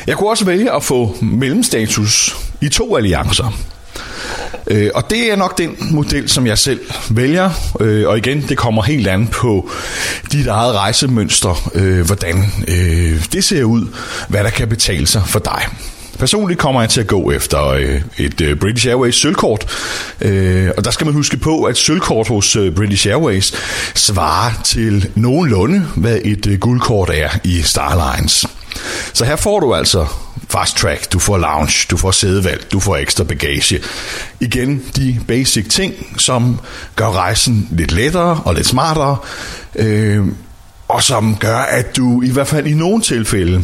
Jeg 0.07 0.17
kunne 0.17 0.29
også 0.29 0.45
vælge 0.45 0.75
at 0.75 0.83
få 0.83 1.17
mellemstatus 1.21 2.35
i 2.61 2.69
to 2.69 2.95
alliancer. 2.97 3.57
Øh, 4.67 4.89
og 4.95 5.09
det 5.09 5.31
er 5.31 5.35
nok 5.35 5.57
den 5.57 5.75
model, 5.91 6.29
som 6.29 6.47
jeg 6.47 6.57
selv 6.57 6.79
vælger. 7.09 7.49
Øh, 7.79 8.07
og 8.07 8.17
igen, 8.17 8.41
det 8.49 8.57
kommer 8.57 8.81
helt 8.81 9.07
an 9.07 9.27
på 9.27 9.69
dit 10.31 10.47
eget 10.47 10.75
rejsemønster, 10.75 11.71
øh, 11.75 12.05
hvordan 12.05 12.45
øh, 12.67 13.25
det 13.31 13.43
ser 13.43 13.63
ud, 13.63 13.87
hvad 14.29 14.43
der 14.43 14.49
kan 14.49 14.67
betale 14.67 15.07
sig 15.07 15.23
for 15.25 15.39
dig. 15.39 15.61
Personligt 16.19 16.59
kommer 16.59 16.81
jeg 16.81 16.89
til 16.89 17.01
at 17.01 17.07
gå 17.07 17.31
efter 17.31 17.67
øh, 17.67 18.01
et 18.17 18.41
øh, 18.41 18.59
British 18.59 18.87
Airways 18.87 19.15
sølvkort, 19.15 19.65
øh, 20.21 20.69
og 20.77 20.85
der 20.85 20.91
skal 20.91 21.05
man 21.05 21.13
huske 21.13 21.37
på, 21.37 21.63
at 21.63 21.77
sølvkort 21.77 22.27
hos 22.27 22.55
øh, 22.55 22.75
British 22.75 23.07
Airways 23.07 23.53
svarer 23.95 24.51
til 24.63 25.09
nogenlunde, 25.15 25.79
hvad 25.95 26.19
et 26.23 26.47
øh, 26.47 26.59
guldkort 26.59 27.09
er 27.13 27.29
i 27.43 27.61
Starlines. 27.61 28.45
Så 29.13 29.25
her 29.25 29.35
får 29.35 29.59
du 29.59 29.75
altså 29.75 30.05
fast 30.49 30.77
track, 30.77 31.13
du 31.13 31.19
får 31.19 31.37
lounge, 31.37 31.87
du 31.91 31.97
får 31.97 32.11
sædevalg, 32.11 32.71
du 32.71 32.79
får 32.79 32.97
ekstra 32.97 33.23
bagage. 33.23 33.79
Igen 34.39 34.83
de 34.95 35.19
basic 35.27 35.69
ting, 35.69 35.93
som 36.17 36.59
gør 36.95 37.11
rejsen 37.11 37.67
lidt 37.71 37.91
lettere 37.91 38.41
og 38.45 38.55
lidt 38.55 38.67
smartere. 38.67 39.17
Øh, 39.75 40.25
og 40.87 41.03
som 41.03 41.35
gør, 41.35 41.57
at 41.57 41.97
du 41.97 42.21
i 42.21 42.29
hvert 42.29 42.47
fald 42.47 42.67
i 42.67 42.73
nogle 42.73 43.01
tilfælde 43.01 43.63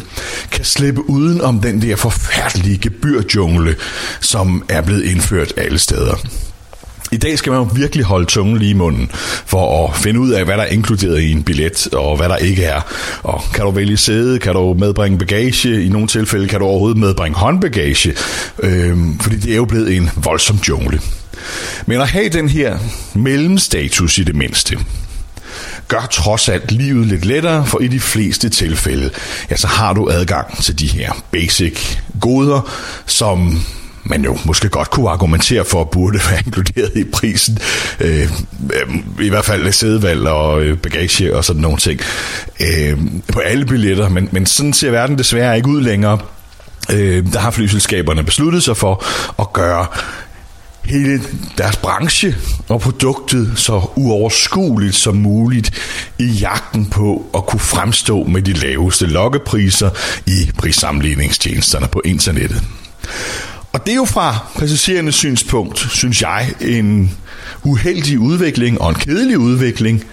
kan 0.50 0.64
slippe 0.64 1.10
uden 1.10 1.40
om 1.40 1.60
den 1.60 1.82
der 1.82 1.96
forfærdelige 1.96 2.78
gebyrjungle, 2.78 3.76
som 4.20 4.64
er 4.68 4.80
blevet 4.80 5.04
indført 5.04 5.52
alle 5.56 5.78
steder. 5.78 6.14
I 7.12 7.16
dag 7.16 7.38
skal 7.38 7.52
man 7.52 7.60
jo 7.62 7.68
virkelig 7.74 8.04
holde 8.04 8.26
tungen 8.26 8.58
lige 8.58 8.70
i 8.70 8.74
munden, 8.74 9.10
for 9.46 9.88
at 9.88 9.96
finde 9.96 10.20
ud 10.20 10.30
af, 10.30 10.44
hvad 10.44 10.56
der 10.56 10.62
er 10.62 10.66
inkluderet 10.66 11.20
i 11.20 11.32
en 11.32 11.42
billet, 11.42 11.88
og 11.92 12.16
hvad 12.16 12.28
der 12.28 12.36
ikke 12.36 12.64
er. 12.64 12.80
Og 13.22 13.42
kan 13.54 13.64
du 13.64 13.70
vælge 13.70 13.96
sæde, 13.96 14.38
kan 14.38 14.54
du 14.54 14.74
medbringe 14.74 15.18
bagage, 15.18 15.84
i 15.84 15.88
nogle 15.88 16.08
tilfælde 16.08 16.48
kan 16.48 16.60
du 16.60 16.66
overhovedet 16.66 16.98
medbringe 16.98 17.38
håndbagage, 17.38 18.14
øhm, 18.58 19.18
fordi 19.18 19.36
det 19.36 19.52
er 19.52 19.56
jo 19.56 19.64
blevet 19.64 19.96
en 19.96 20.10
voldsom 20.16 20.56
jungle. 20.68 21.00
Men 21.86 22.00
at 22.00 22.08
have 22.08 22.28
den 22.28 22.48
her 22.48 22.78
mellemstatus 23.14 24.18
i 24.18 24.24
det 24.24 24.36
mindste, 24.36 24.78
gør 25.88 26.06
trods 26.10 26.48
alt 26.48 26.72
livet 26.72 27.06
lidt 27.06 27.24
lettere, 27.24 27.66
for 27.66 27.80
i 27.80 27.88
de 27.88 28.00
fleste 28.00 28.48
tilfælde, 28.48 29.10
ja, 29.50 29.56
så 29.56 29.66
har 29.66 29.92
du 29.92 30.10
adgang 30.10 30.62
til 30.62 30.78
de 30.78 30.86
her 30.86 31.12
basic 31.30 31.96
goder, 32.20 32.70
som 33.06 33.62
man 34.08 34.24
jo 34.24 34.38
måske 34.44 34.68
godt 34.68 34.90
kunne 34.90 35.10
argumentere 35.10 35.64
for, 35.64 35.80
at 35.80 35.90
burde 35.90 36.18
være 36.30 36.42
inkluderet 36.46 36.92
i 36.96 37.04
prisen. 37.04 37.58
Øh, 38.00 38.20
øh 38.20 39.26
I 39.26 39.28
hvert 39.28 39.44
fald 39.44 39.72
sædevalg 39.72 40.26
og 40.26 40.62
øh, 40.62 40.78
bagage 40.78 41.36
og 41.36 41.44
sådan 41.44 41.62
nogle 41.62 41.78
ting. 41.78 42.00
Øh, 42.60 42.98
på 43.32 43.38
alle 43.38 43.66
billetter, 43.66 44.08
men, 44.08 44.28
men 44.32 44.46
sådan 44.46 44.72
ser 44.72 44.90
verden 44.90 45.18
desværre 45.18 45.56
ikke 45.56 45.68
ud 45.68 45.80
længere. 45.80 46.18
Øh, 46.92 47.32
der 47.32 47.38
har 47.38 47.50
flyselskaberne 47.50 48.24
besluttet 48.24 48.62
sig 48.62 48.76
for 48.76 49.04
at 49.38 49.52
gøre 49.52 49.86
hele 50.84 51.20
deres 51.58 51.76
branche 51.76 52.36
og 52.68 52.80
produktet 52.80 53.52
så 53.56 53.82
uoverskueligt 53.96 54.94
som 54.94 55.16
muligt 55.16 55.70
i 56.18 56.26
jagten 56.26 56.86
på 56.86 57.26
at 57.34 57.46
kunne 57.46 57.60
fremstå 57.60 58.24
med 58.24 58.42
de 58.42 58.52
laveste 58.52 59.06
lokkepriser 59.06 59.90
i 60.26 60.50
prissammenligningstjenesterne 60.58 61.88
på 61.88 62.02
internettet. 62.04 62.62
Og 63.78 63.86
det 63.86 63.92
er 63.92 63.96
jo 63.96 64.04
fra 64.04 64.38
passagerernes 64.58 65.14
synspunkt, 65.14 65.78
synes 65.90 66.22
jeg, 66.22 66.54
en 66.60 67.16
uheldig 67.62 68.18
udvikling 68.18 68.80
og 68.80 68.88
en 68.88 68.94
kedelig 68.94 69.38
udvikling. 69.38 70.04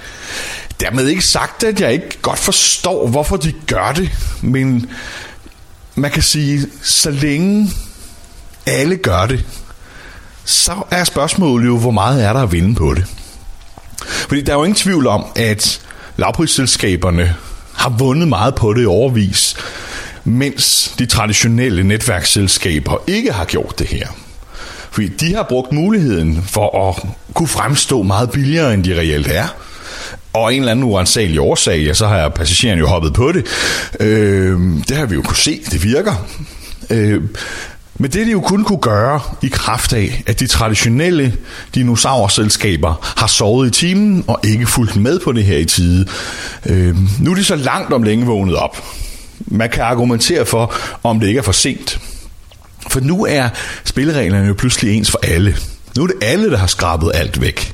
Dermed 0.79 1.07
ikke 1.07 1.21
sagt, 1.21 1.63
at 1.63 1.81
jeg 1.81 1.93
ikke 1.93 2.17
godt 2.21 2.39
forstår, 2.39 3.07
hvorfor 3.07 3.37
de 3.37 3.53
gør 3.67 3.91
det, 3.91 4.11
men 4.41 4.89
man 5.95 6.11
kan 6.11 6.23
sige, 6.23 6.67
så 6.81 7.11
længe 7.11 7.71
alle 8.65 8.97
gør 8.97 9.25
det, 9.25 9.45
så 10.43 10.83
er 10.91 11.03
spørgsmålet 11.03 11.67
jo, 11.67 11.77
hvor 11.77 11.91
meget 11.91 12.23
er 12.23 12.33
der 12.33 12.41
at 12.41 12.51
vinde 12.51 12.75
på 12.75 12.93
det. 12.93 13.05
Fordi 14.01 14.41
der 14.41 14.51
er 14.51 14.57
jo 14.57 14.63
ingen 14.63 14.75
tvivl 14.75 15.07
om, 15.07 15.25
at 15.35 15.81
lavprisselskaberne 16.17 17.35
har 17.73 17.89
vundet 17.89 18.27
meget 18.27 18.55
på 18.55 18.73
det 18.73 18.83
i 18.83 18.85
overvis, 18.85 19.55
mens 20.25 20.95
de 20.99 21.05
traditionelle 21.05 21.83
netværksselskaber 21.83 23.03
ikke 23.07 23.31
har 23.31 23.45
gjort 23.45 23.79
det 23.79 23.87
her. 23.87 24.07
Fordi 24.91 25.07
de 25.07 25.35
har 25.35 25.45
brugt 25.49 25.71
muligheden 25.71 26.43
for 26.47 26.89
at 26.89 27.07
kunne 27.33 27.47
fremstå 27.47 28.03
meget 28.03 28.31
billigere, 28.31 28.73
end 28.73 28.83
de 28.83 28.99
reelt 28.99 29.27
er. 29.27 29.47
Og 30.33 30.53
en 30.53 30.59
eller 30.59 30.71
anden 30.71 30.85
uansagelig 30.85 31.41
årsag, 31.41 31.79
ja, 31.79 31.93
så 31.93 32.07
har 32.07 32.29
passageren 32.29 32.79
jo 32.79 32.87
hoppet 32.87 33.13
på 33.13 33.31
det. 33.31 33.45
Øh, 33.99 34.59
det 34.87 34.97
har 34.97 35.05
vi 35.05 35.15
jo 35.15 35.21
kunne 35.21 35.37
se, 35.37 35.61
det 35.71 35.83
virker. 35.83 36.25
Øh, 36.89 37.21
men 37.99 38.11
det 38.11 38.25
de 38.27 38.31
jo 38.31 38.41
kun 38.41 38.63
kunne 38.63 38.81
gøre 38.81 39.19
i 39.41 39.47
kraft 39.47 39.93
af, 39.93 40.23
at 40.27 40.39
de 40.39 40.47
traditionelle 40.47 41.33
dinosaurselskaber 41.75 43.13
har 43.17 43.27
sovet 43.27 43.67
i 43.67 43.71
timen 43.71 44.23
og 44.27 44.39
ikke 44.43 44.67
fulgt 44.67 44.95
med 44.95 45.19
på 45.19 45.31
det 45.31 45.43
her 45.43 45.57
i 45.57 45.65
tide. 45.65 46.07
Øh, 46.65 46.95
nu 47.21 47.31
er 47.31 47.35
de 47.35 47.43
så 47.43 47.55
langt 47.55 47.93
om 47.93 48.03
længe 48.03 48.25
vågnet 48.25 48.55
op. 48.55 48.83
Man 49.39 49.69
kan 49.69 49.83
argumentere 49.83 50.45
for, 50.45 50.75
om 51.03 51.19
det 51.19 51.27
ikke 51.27 51.37
er 51.37 51.43
for 51.43 51.51
sent. 51.51 51.99
For 52.89 52.99
nu 52.99 53.25
er 53.25 53.49
spillereglerne 53.85 54.47
jo 54.47 54.53
pludselig 54.53 54.97
ens 54.97 55.11
for 55.11 55.19
alle. 55.23 55.55
Nu 55.97 56.03
er 56.03 56.07
det 56.07 56.15
alle, 56.21 56.51
der 56.51 56.57
har 56.57 56.67
skrabet 56.67 57.11
alt 57.13 57.41
væk. 57.41 57.73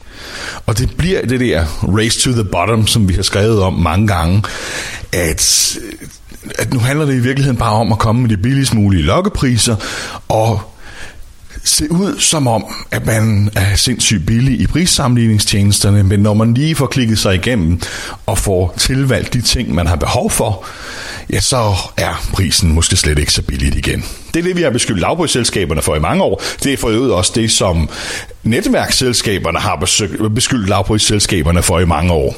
Og 0.65 0.77
det 0.77 0.97
bliver 0.97 1.25
det 1.25 1.39
der 1.39 1.65
race 1.97 2.19
to 2.19 2.31
the 2.31 2.43
bottom, 2.43 2.87
som 2.87 3.09
vi 3.09 3.13
har 3.13 3.21
skrevet 3.21 3.63
om 3.63 3.73
mange 3.73 4.07
gange, 4.07 4.43
at, 5.13 5.77
at 6.55 6.73
nu 6.73 6.79
handler 6.79 7.05
det 7.05 7.15
i 7.15 7.19
virkeligheden 7.19 7.57
bare 7.57 7.73
om 7.73 7.91
at 7.91 7.99
komme 7.99 8.21
med 8.21 8.29
de 8.29 8.37
billigst 8.37 8.73
mulige 8.73 9.03
lokkepriser, 9.03 9.75
og 10.29 10.61
se 11.63 11.91
ud 11.91 12.19
som 12.19 12.47
om, 12.47 12.65
at 12.91 13.05
man 13.05 13.51
er 13.55 13.75
sindssygt 13.75 14.25
billig 14.25 14.59
i 14.59 14.67
prissammenligningstjenesterne, 14.67 16.03
men 16.03 16.19
når 16.19 16.33
man 16.33 16.53
lige 16.53 16.75
får 16.75 16.85
klikket 16.85 17.19
sig 17.19 17.35
igennem 17.35 17.81
og 18.25 18.37
får 18.37 18.73
tilvalgt 18.77 19.33
de 19.33 19.41
ting, 19.41 19.75
man 19.75 19.87
har 19.87 19.95
behov 19.95 20.31
for, 20.31 20.65
ja, 21.31 21.39
så 21.39 21.75
er 21.97 22.27
prisen 22.33 22.71
måske 22.71 22.95
slet 22.95 23.19
ikke 23.19 23.33
så 23.33 23.41
billigt 23.41 23.75
igen. 23.75 24.05
Det 24.33 24.39
er 24.39 24.43
det, 24.43 24.55
vi 24.55 24.61
har 24.61 24.69
beskyldt 24.69 24.99
lavprisselskaberne 24.99 25.81
for 25.81 25.95
i 25.95 25.99
mange 25.99 26.23
år. 26.23 26.41
Det 26.63 26.73
er 26.73 26.77
for 26.77 26.87
øvrigt 26.87 27.13
også 27.13 27.31
det, 27.35 27.51
som 27.51 27.89
netværksselskaberne 28.43 29.59
har 29.59 29.75
beskyldt 30.35 30.69
lavprisselskaberne 30.69 31.63
for 31.63 31.79
i 31.79 31.85
mange 31.85 32.13
år. 32.13 32.35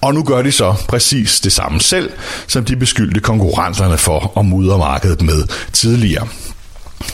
Og 0.00 0.14
nu 0.14 0.22
gør 0.22 0.42
de 0.42 0.52
så 0.52 0.74
præcis 0.88 1.40
det 1.40 1.52
samme 1.52 1.80
selv, 1.80 2.10
som 2.46 2.64
de 2.64 2.76
beskyldte 2.76 3.20
konkurrenterne 3.20 3.98
for 3.98 4.32
at 4.38 4.44
mudre 4.44 4.78
markedet 4.78 5.22
med 5.22 5.44
tidligere. 5.72 6.28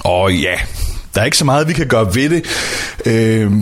Og 0.01 0.35
ja, 0.35 0.55
der 1.15 1.21
er 1.21 1.25
ikke 1.25 1.37
så 1.37 1.45
meget, 1.45 1.69
vi 1.69 1.73
kan 1.73 1.87
gøre 1.87 2.15
ved 2.15 2.31
det. 2.31 2.45
Øh, 3.07 3.53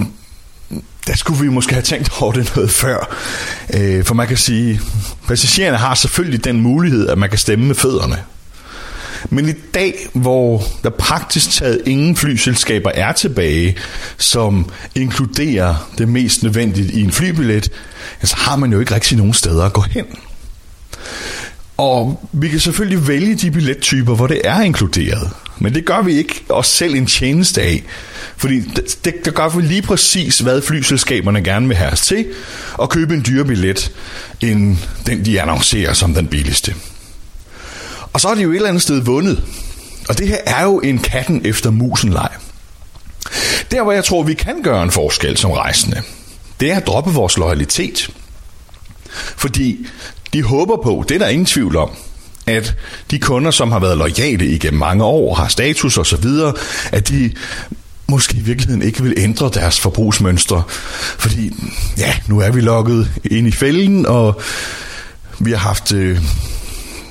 der 1.07 1.17
skulle 1.17 1.41
vi 1.41 1.49
måske 1.49 1.73
have 1.73 1.83
tænkt 1.83 2.11
over 2.21 2.33
det 2.33 2.53
noget 2.57 2.71
før. 2.71 3.17
Øh, 3.75 4.05
for 4.05 4.15
man 4.15 4.29
kan 4.29 4.37
sige, 4.37 4.81
passagererne 5.29 5.77
har 5.77 5.95
selvfølgelig 5.95 6.45
den 6.45 6.61
mulighed, 6.61 7.09
at 7.09 7.19
man 7.19 7.29
kan 7.29 7.39
stemme 7.39 7.67
med 7.67 7.75
fødderne. 7.75 8.17
Men 9.31 9.49
i 9.49 9.53
dag, 9.53 10.09
hvor 10.13 10.63
der 10.85 10.91
praktisk 10.91 11.51
taget 11.51 11.83
ingen 11.87 12.17
flyselskaber 12.17 12.91
er 12.91 13.13
tilbage, 13.13 13.77
som 14.17 14.71
inkluderer 14.95 15.91
det 15.99 16.09
mest 16.09 16.43
nødvendige 16.43 16.93
i 16.93 17.03
en 17.03 17.13
flybillet, 17.13 17.73
så 18.23 18.37
har 18.37 18.57
man 18.57 18.73
jo 18.73 18.81
ikke 18.81 18.95
rigtig 18.95 19.19
nogen 19.19 19.35
steder 19.35 19.65
at 19.65 19.73
gå 19.73 19.81
hen. 19.81 20.05
Og 21.77 22.29
vi 22.33 22.49
kan 22.49 22.61
selvfølgelig 22.61 23.09
vælge 23.09 23.35
de 23.35 23.51
billettyper, 23.51 24.15
hvor 24.15 24.27
det 24.27 24.41
er 24.45 24.61
inkluderet. 24.61 25.31
Men 25.59 25.75
det 25.75 25.85
gør 25.85 26.03
vi 26.03 26.13
ikke 26.13 26.45
os 26.49 26.67
selv 26.67 26.95
en 26.95 27.07
tjeneste 27.07 27.63
af. 27.63 27.85
Fordi 28.37 28.61
det, 28.61 28.99
det, 29.05 29.25
det 29.25 29.35
gør 29.35 29.49
vi 29.49 29.63
lige 29.63 29.83
præcis, 29.83 30.39
hvad 30.39 30.63
flyselskaberne 30.63 31.45
gerne 31.45 31.69
vil 31.69 31.77
have 31.77 31.93
os 31.93 32.01
til, 32.01 32.27
og 32.75 32.91
købe 32.91 33.15
en 33.15 33.25
dyre 33.27 33.45
billet, 33.45 33.93
end 34.41 34.77
den 35.07 35.25
de 35.25 35.41
annoncerer 35.41 35.93
som 35.93 36.15
den 36.15 36.27
billigste. 36.27 36.75
Og 38.13 38.21
så 38.21 38.29
har 38.29 38.35
de 38.35 38.43
jo 38.43 38.51
et 38.51 38.57
eller 38.57 38.69
andet 38.69 38.83
sted 38.83 39.01
vundet. 39.01 39.43
Og 40.09 40.19
det 40.19 40.29
her 40.29 40.39
er 40.47 40.63
jo 40.63 40.81
en 40.81 40.99
katten 40.99 41.47
efter 41.47 41.71
musen 41.71 42.13
leg. 42.13 42.31
Der 43.71 43.83
hvor 43.83 43.93
jeg 43.93 44.05
tror, 44.05 44.23
vi 44.23 44.35
kan 44.35 44.63
gøre 44.63 44.83
en 44.83 44.91
forskel 44.91 45.37
som 45.37 45.51
rejsende, 45.51 46.03
det 46.61 46.73
er 46.73 46.77
at 46.77 46.87
droppe 46.87 47.11
vores 47.11 47.37
loyalitet. 47.37 48.11
Fordi 49.37 49.87
de 50.33 50.43
håber 50.43 50.77
på, 50.83 51.05
det 51.09 51.15
er 51.15 51.19
der 51.19 51.29
ingen 51.29 51.47
tvivl 51.47 51.77
om, 51.77 51.91
at 52.47 52.75
de 53.11 53.19
kunder, 53.19 53.51
som 53.51 53.73
har 53.73 53.79
været 53.79 53.99
lojale 53.99 54.47
igennem 54.47 54.81
mange 54.81 55.05
år, 55.05 55.35
har 55.35 55.49
status 55.49 55.99
og 55.99 56.07
så 56.07 56.17
videre, 56.17 56.55
at 56.93 57.09
de 57.09 57.33
måske 58.09 58.37
i 58.37 58.41
virkeligheden 58.41 58.83
ikke 58.83 59.03
vil 59.03 59.15
ændre 59.17 59.51
deres 59.55 59.81
forbrugsmønstre. 59.81 60.63
Fordi, 61.19 61.53
ja, 61.99 62.15
nu 62.27 62.41
er 62.41 62.51
vi 62.51 62.61
lukket 62.61 63.11
ind 63.25 63.49
i 63.49 63.53
fælden, 63.53 64.07
og 64.07 64.41
vi 65.39 65.51
har 65.51 65.59
haft 65.59 65.93
øh, 65.93 66.19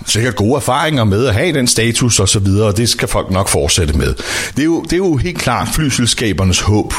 sikkert 0.06 0.36
gode 0.36 0.56
erfaringer 0.56 1.04
med 1.04 1.28
at 1.28 1.34
have 1.34 1.54
den 1.54 1.68
status 1.68 2.20
og 2.20 2.30
så 2.30 2.40
videre, 2.40 2.68
og 2.68 2.78
det 2.78 2.90
skal 2.90 3.08
folk 3.08 3.32
nok 3.32 3.48
fortsætte 3.48 3.94
med. 3.94 4.14
Det 4.56 4.60
er 4.60 4.66
jo, 4.66 4.82
det 4.82 4.94
er 4.94 4.98
jo 4.98 5.16
helt 5.16 5.38
klart 5.38 5.68
flyselskabernes 5.74 6.60
håb. 6.60 6.94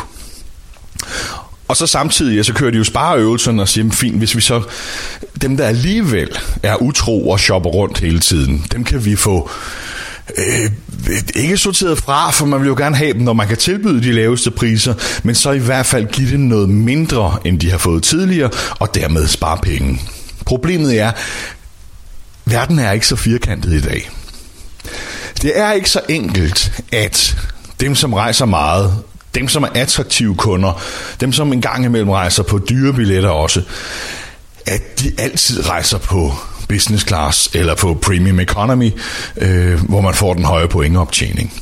Og 1.69 1.77
så 1.77 1.87
samtidig, 1.87 2.37
ja, 2.37 2.43
så 2.43 2.53
kører 2.53 2.71
de 2.71 2.79
jo 2.79 2.85
spareøvelsen 2.85 3.61
og 3.61 3.69
siger, 3.69 3.93
fint, 3.93 4.19
hvis 4.19 4.37
vi 4.37 4.41
så, 4.41 4.63
dem 5.43 5.57
der 5.57 5.67
alligevel 5.67 6.39
er 6.63 6.77
utro 6.77 7.29
og 7.31 7.41
shopper 7.41 7.71
rundt 7.71 7.99
hele 7.99 8.21
tiden, 8.21 8.67
dem 8.73 8.85
kan 8.85 9.05
vi 9.05 9.17
få 9.17 9.51
øh, 10.39 10.71
ikke 11.35 11.57
sorteret 11.57 11.99
fra, 11.99 12.31
for 12.31 12.47
man 12.47 12.61
vil 12.61 12.67
jo 12.67 12.75
gerne 12.75 12.97
have 12.97 13.13
dem, 13.13 13.21
når 13.21 13.33
man 13.33 13.49
kan 13.49 13.57
tilbyde 13.57 14.03
de 14.03 14.13
laveste 14.13 14.51
priser, 14.51 14.95
men 15.23 15.35
så 15.35 15.51
i 15.51 15.59
hvert 15.59 15.87
fald 15.87 16.07
give 16.07 16.31
dem 16.31 16.41
noget 16.41 16.69
mindre, 16.69 17.39
end 17.45 17.61
de 17.61 17.71
har 17.71 17.79
fået 17.79 18.03
tidligere, 18.03 18.51
og 18.79 18.95
dermed 18.95 19.27
spare 19.27 19.59
penge. 19.63 20.01
Problemet 20.45 21.01
er, 21.01 21.13
verden 22.45 22.79
er 22.79 22.93
ikke 22.93 23.07
så 23.07 23.17
firkantet 23.17 23.73
i 23.73 23.81
dag. 23.81 24.11
Det 25.43 25.59
er 25.59 25.73
ikke 25.73 25.91
så 25.91 26.01
enkelt, 26.09 26.83
at 26.93 27.37
dem, 27.81 27.95
som 27.95 28.13
rejser 28.13 28.45
meget, 28.45 29.03
dem, 29.37 29.49
som 29.49 29.63
er 29.63 29.69
attraktive 29.75 30.35
kunder, 30.35 30.83
dem, 31.21 31.33
som 31.33 31.53
en 31.53 31.61
gang 31.61 31.85
imellem 31.85 32.11
rejser 32.11 32.43
på 32.43 32.59
dyre 32.59 32.93
billetter 32.93 33.31
også, 33.31 33.63
at 34.67 35.01
de 35.01 35.13
altid 35.19 35.69
rejser 35.69 35.99
på 35.99 36.33
business 36.69 37.07
class 37.07 37.51
eller 37.55 37.75
på 37.75 37.95
premium 37.95 38.41
economy, 38.41 38.91
øh, 39.37 39.81
hvor 39.83 40.01
man 40.01 40.15
får 40.15 40.35
den 40.35 40.45
høje 40.45 40.69
pointoptjening. 40.69 41.53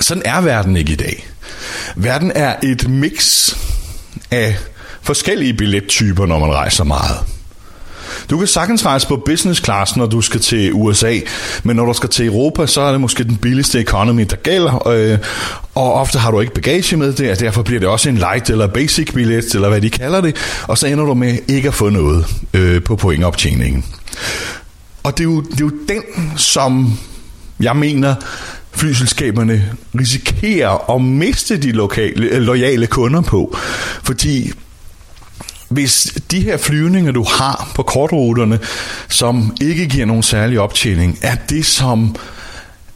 Sådan 0.00 0.22
er 0.26 0.40
verden 0.40 0.76
ikke 0.76 0.92
i 0.92 0.96
dag. 0.96 1.26
Verden 1.96 2.32
er 2.34 2.56
et 2.62 2.88
mix 2.88 3.50
af 4.30 4.56
forskellige 5.02 5.54
billettyper, 5.54 6.26
når 6.26 6.38
man 6.38 6.52
rejser 6.52 6.84
meget. 6.84 7.18
Du 8.30 8.38
kan 8.38 8.46
sagtens 8.46 8.86
rejse 8.86 9.06
på 9.08 9.16
business 9.26 9.64
class, 9.64 9.96
når 9.96 10.06
du 10.06 10.20
skal 10.20 10.40
til 10.40 10.72
USA, 10.72 11.18
men 11.62 11.76
når 11.76 11.86
du 11.86 11.92
skal 11.92 12.08
til 12.08 12.26
Europa, 12.26 12.66
så 12.66 12.80
er 12.80 12.90
det 12.90 13.00
måske 13.00 13.24
den 13.24 13.36
billigste 13.36 13.80
economy, 13.80 14.26
der 14.30 14.36
gælder, 14.36 14.88
øh, 14.88 15.18
og 15.74 15.94
ofte 15.94 16.18
har 16.18 16.30
du 16.30 16.40
ikke 16.40 16.54
bagage 16.54 16.96
med 16.96 17.12
det, 17.12 17.30
og 17.30 17.40
derfor 17.40 17.62
bliver 17.62 17.80
det 17.80 17.88
også 17.88 18.08
en 18.08 18.16
light 18.16 18.50
eller 18.50 18.66
basic 18.66 19.12
billet, 19.14 19.54
eller 19.54 19.68
hvad 19.68 19.80
de 19.80 19.90
kalder 19.90 20.20
det, 20.20 20.36
og 20.68 20.78
så 20.78 20.86
ender 20.86 21.04
du 21.04 21.14
med 21.14 21.38
ikke 21.48 21.68
at 21.68 21.74
få 21.74 21.88
noget 21.88 22.26
øh, 22.54 22.82
på 22.82 22.96
pointoptjeningen. 22.96 23.84
Og 25.02 25.18
det 25.18 25.20
er, 25.20 25.24
jo, 25.24 25.40
det 25.40 25.60
er 25.60 25.64
jo 25.64 25.72
den, 25.88 26.02
som 26.36 26.98
jeg 27.60 27.76
mener, 27.76 28.14
flyselskaberne 28.72 29.72
risikerer 29.98 30.94
at 30.94 31.02
miste 31.02 31.56
de 31.56 31.72
lokale, 31.72 32.38
lojale 32.38 32.86
kunder 32.86 33.20
på, 33.20 33.56
fordi 34.02 34.52
hvis 35.72 36.14
de 36.30 36.40
her 36.40 36.56
flyvninger, 36.56 37.12
du 37.12 37.24
har 37.24 37.70
på 37.74 37.82
kortruterne, 37.82 38.58
som 39.08 39.56
ikke 39.60 39.86
giver 39.86 40.06
nogen 40.06 40.22
særlig 40.22 40.60
optjening, 40.60 41.18
er 41.22 41.34
det, 41.34 41.66
som 41.66 42.16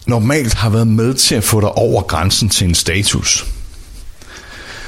normalt 0.07 0.55
har 0.55 0.71
været 0.71 0.87
med 0.87 1.15
til 1.15 1.35
at 1.35 1.45
få 1.45 1.61
dig 1.61 1.73
over 1.73 2.03
grænsen 2.03 2.49
til 2.49 2.69
en 2.69 2.75
status. 2.75 3.47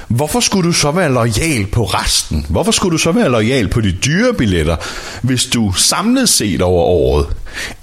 Hvorfor 0.09 0.41
skulle 0.41 0.69
du 0.69 0.73
så 0.73 0.91
være 0.91 1.13
lojal 1.13 1.67
på 1.67 1.85
resten? 1.85 2.47
Hvorfor 2.49 2.73
skulle 2.73 2.93
du 2.93 2.99
så 2.99 3.13
være 3.13 3.29
lojal 3.29 3.69
på 3.69 3.81
de 3.81 3.93
dyre 3.93 4.35
billetter, 4.35 4.77
hvis 5.23 5.45
du 5.45 5.73
samlet 5.73 6.29
set 6.29 6.63
over 6.63 6.85
året 6.85 7.27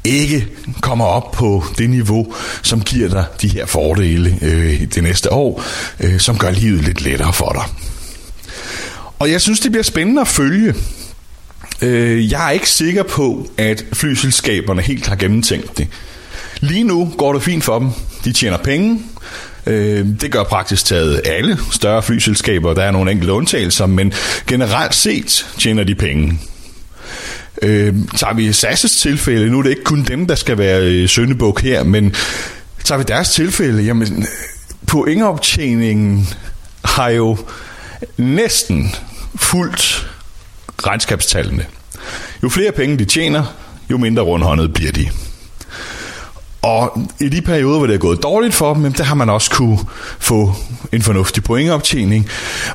ikke 0.03 0.47
kommer 0.81 1.05
op 1.05 1.31
på 1.31 1.63
det 1.77 1.89
niveau, 1.89 2.33
som 2.61 2.81
giver 2.81 3.09
dig 3.09 3.25
de 3.41 3.47
her 3.47 3.65
fordele 3.65 4.39
øh, 4.41 4.81
det 4.81 5.03
næste 5.03 5.31
år, 5.31 5.63
øh, 5.99 6.19
som 6.19 6.37
gør 6.37 6.51
livet 6.51 6.83
lidt 6.83 7.01
lettere 7.01 7.33
for 7.33 7.51
dig? 7.51 7.94
Og 9.19 9.31
jeg 9.31 9.41
synes, 9.41 9.59
det 9.59 9.71
bliver 9.71 9.83
spændende 9.83 10.21
at 10.21 10.27
følge. 10.27 10.73
Øh, 11.81 12.31
jeg 12.31 12.47
er 12.47 12.51
ikke 12.51 12.69
sikker 12.69 13.03
på, 13.03 13.47
at 13.57 13.85
flyselskaberne 13.93 14.81
helt 14.81 15.07
har 15.07 15.15
gennemtænkt 15.15 15.77
det. 15.77 15.87
Lige 16.59 16.83
nu 16.83 17.13
går 17.17 17.33
det 17.33 17.43
fint 17.43 17.63
for 17.63 17.79
dem. 17.79 17.89
De 18.25 18.33
tjener 18.33 18.57
penge. 18.57 19.01
Øh, 19.65 20.05
det 20.21 20.31
gør 20.31 20.43
praktisk 20.43 20.85
taget 20.85 21.21
alle 21.25 21.57
større 21.71 22.03
flyselskaber. 22.03 22.73
Der 22.73 22.83
er 22.83 22.91
nogle 22.91 23.11
enkelte 23.11 23.33
undtagelser, 23.33 23.85
men 23.85 24.13
generelt 24.47 24.95
set 24.95 25.47
tjener 25.59 25.83
de 25.83 25.95
penge. 25.95 26.39
Øh, 27.61 27.93
tager 28.17 28.33
vi 28.33 28.49
SAS' 28.49 28.99
tilfælde, 29.01 29.49
nu 29.51 29.59
er 29.59 29.63
det 29.63 29.69
ikke 29.69 29.83
kun 29.83 30.03
dem, 30.03 30.27
der 30.27 30.35
skal 30.35 30.57
være 30.57 30.81
øh, 30.81 31.09
søndebuk 31.09 31.61
her, 31.61 31.83
men 31.83 32.15
tager 32.83 32.97
vi 32.97 33.03
deres 33.07 33.29
tilfælde, 33.29 33.83
jamen 33.83 34.17
øh, 34.17 34.27
pointoptjeningen 34.87 36.27
har 36.85 37.09
jo 37.09 37.37
næsten 38.17 38.95
fuldt 39.35 40.07
regnskabstallene. 40.85 41.65
Jo 42.43 42.49
flere 42.49 42.71
penge 42.71 42.97
de 42.97 43.05
tjener, 43.05 43.43
jo 43.91 43.97
mindre 43.97 44.23
rundhåndet 44.23 44.73
bliver 44.73 44.91
de. 44.91 45.09
Og 46.61 47.01
i 47.19 47.29
de 47.29 47.41
perioder, 47.41 47.77
hvor 47.77 47.87
det 47.87 47.93
er 47.93 47.99
gået 47.99 48.23
dårligt 48.23 48.53
for 48.53 48.73
dem, 48.73 48.93
der 48.93 49.03
har 49.03 49.15
man 49.15 49.29
også 49.29 49.51
kunne 49.51 49.79
få 50.19 50.53
en 50.91 51.01
fornuftig 51.01 51.43
pointoptjening. 51.43 52.29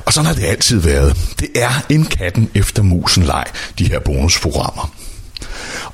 Og 0.05 0.13
sådan 0.13 0.25
har 0.25 0.33
det 0.33 0.43
altid 0.43 0.79
været. 0.79 1.17
Det 1.39 1.49
er 1.55 1.85
en 1.89 2.05
katten 2.05 2.49
efter 2.55 2.83
musen 2.83 3.23
leg, 3.23 3.45
de 3.79 3.87
her 3.87 3.99
bonusprogrammer. 3.99 4.93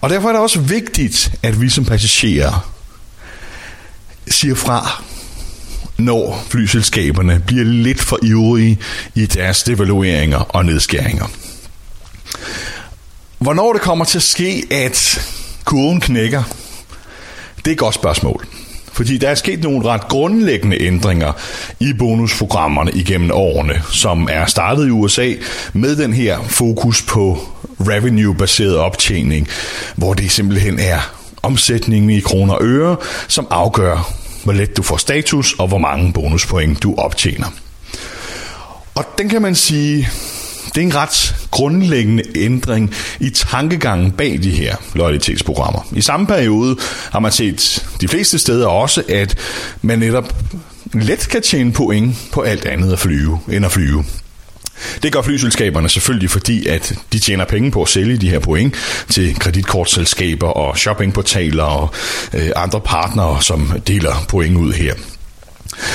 Og 0.01 0.09
derfor 0.09 0.27
er 0.27 0.33
det 0.33 0.41
også 0.41 0.59
vigtigt, 0.59 1.31
at 1.43 1.61
vi 1.61 1.69
som 1.69 1.85
passagerer 1.85 2.69
siger 4.27 4.55
fra, 4.55 5.03
når 5.97 6.43
flyselskaberne 6.49 7.43
bliver 7.47 7.63
lidt 7.63 8.01
for 8.01 8.19
ivrige 8.23 8.79
i 9.15 9.25
deres 9.25 9.63
devalueringer 9.63 10.37
og 10.37 10.65
nedskæringer. 10.65 11.25
Hvornår 13.39 13.73
det 13.73 13.81
kommer 13.81 14.05
til 14.05 14.17
at 14.17 14.23
ske, 14.23 14.63
at 14.71 15.27
kurven 15.65 16.01
knækker, 16.01 16.43
det 17.57 17.67
er 17.67 17.71
et 17.71 17.77
godt 17.77 17.95
spørgsmål. 17.95 18.47
Fordi 18.91 19.17
der 19.17 19.29
er 19.29 19.35
sket 19.35 19.63
nogle 19.63 19.85
ret 19.89 20.07
grundlæggende 20.07 20.81
ændringer 20.81 21.33
i 21.79 21.93
bonusprogrammerne 21.93 22.91
igennem 22.91 23.31
årene, 23.33 23.81
som 23.91 24.27
er 24.31 24.45
startet 24.45 24.87
i 24.87 24.91
USA 24.91 25.33
med 25.73 25.95
den 25.95 26.13
her 26.13 26.39
fokus 26.43 27.01
på 27.01 27.39
revenue-baseret 27.79 28.77
optjening, 28.77 29.47
hvor 29.95 30.13
det 30.13 30.31
simpelthen 30.31 30.79
er 30.79 30.99
omsætningen 31.43 32.09
i 32.09 32.19
kroner 32.19 32.53
og 32.53 32.63
øre, 32.63 32.95
som 33.27 33.47
afgør, 33.49 34.13
hvor 34.47 34.53
let 34.53 34.77
du 34.77 34.83
får 34.83 34.97
status 34.97 35.53
og 35.53 35.67
hvor 35.67 35.77
mange 35.77 36.13
bonuspoint 36.13 36.83
du 36.83 36.95
optjener. 36.97 37.47
Og 38.95 39.05
den 39.17 39.29
kan 39.29 39.41
man 39.41 39.55
sige, 39.55 40.09
det 40.75 40.77
er 40.77 40.85
en 40.85 40.95
ret 40.95 41.35
grundlæggende 41.51 42.23
ændring 42.35 42.93
i 43.19 43.29
tankegangen 43.29 44.11
bag 44.11 44.39
de 44.43 44.51
her 44.51 44.75
loyalitetsprogrammer. 44.95 45.87
I 45.91 46.01
samme 46.01 46.27
periode 46.27 46.77
har 47.11 47.19
man 47.19 47.31
set 47.31 47.87
de 48.01 48.07
fleste 48.07 48.39
steder 48.39 48.67
også, 48.67 49.03
at 49.09 49.37
man 49.81 49.99
netop 49.99 50.35
let 50.93 51.27
kan 51.29 51.41
tjene 51.41 51.71
point 51.71 52.15
på 52.33 52.41
alt 52.41 52.65
andet 52.65 52.93
at 52.93 52.99
flyve, 52.99 53.39
end 53.51 53.65
at 53.65 53.71
flyve. 53.71 54.03
Det 55.03 55.11
gør 55.11 55.21
flyselskaberne 55.21 55.89
selvfølgelig, 55.89 56.29
fordi 56.29 56.67
at 56.67 56.93
de 57.13 57.19
tjener 57.19 57.45
penge 57.45 57.71
på 57.71 57.81
at 57.81 57.89
sælge 57.89 58.17
de 58.17 58.29
her 58.29 58.39
point 58.39 58.75
til 59.09 59.39
kreditkortselskaber 59.39 60.47
og 60.47 60.77
shoppingportaler 60.77 61.63
og 61.63 61.93
øh, 62.33 62.51
andre 62.55 62.81
partnere, 62.81 63.41
som 63.41 63.81
deler 63.87 64.25
point 64.29 64.57
ud 64.57 64.73
her. 64.73 64.93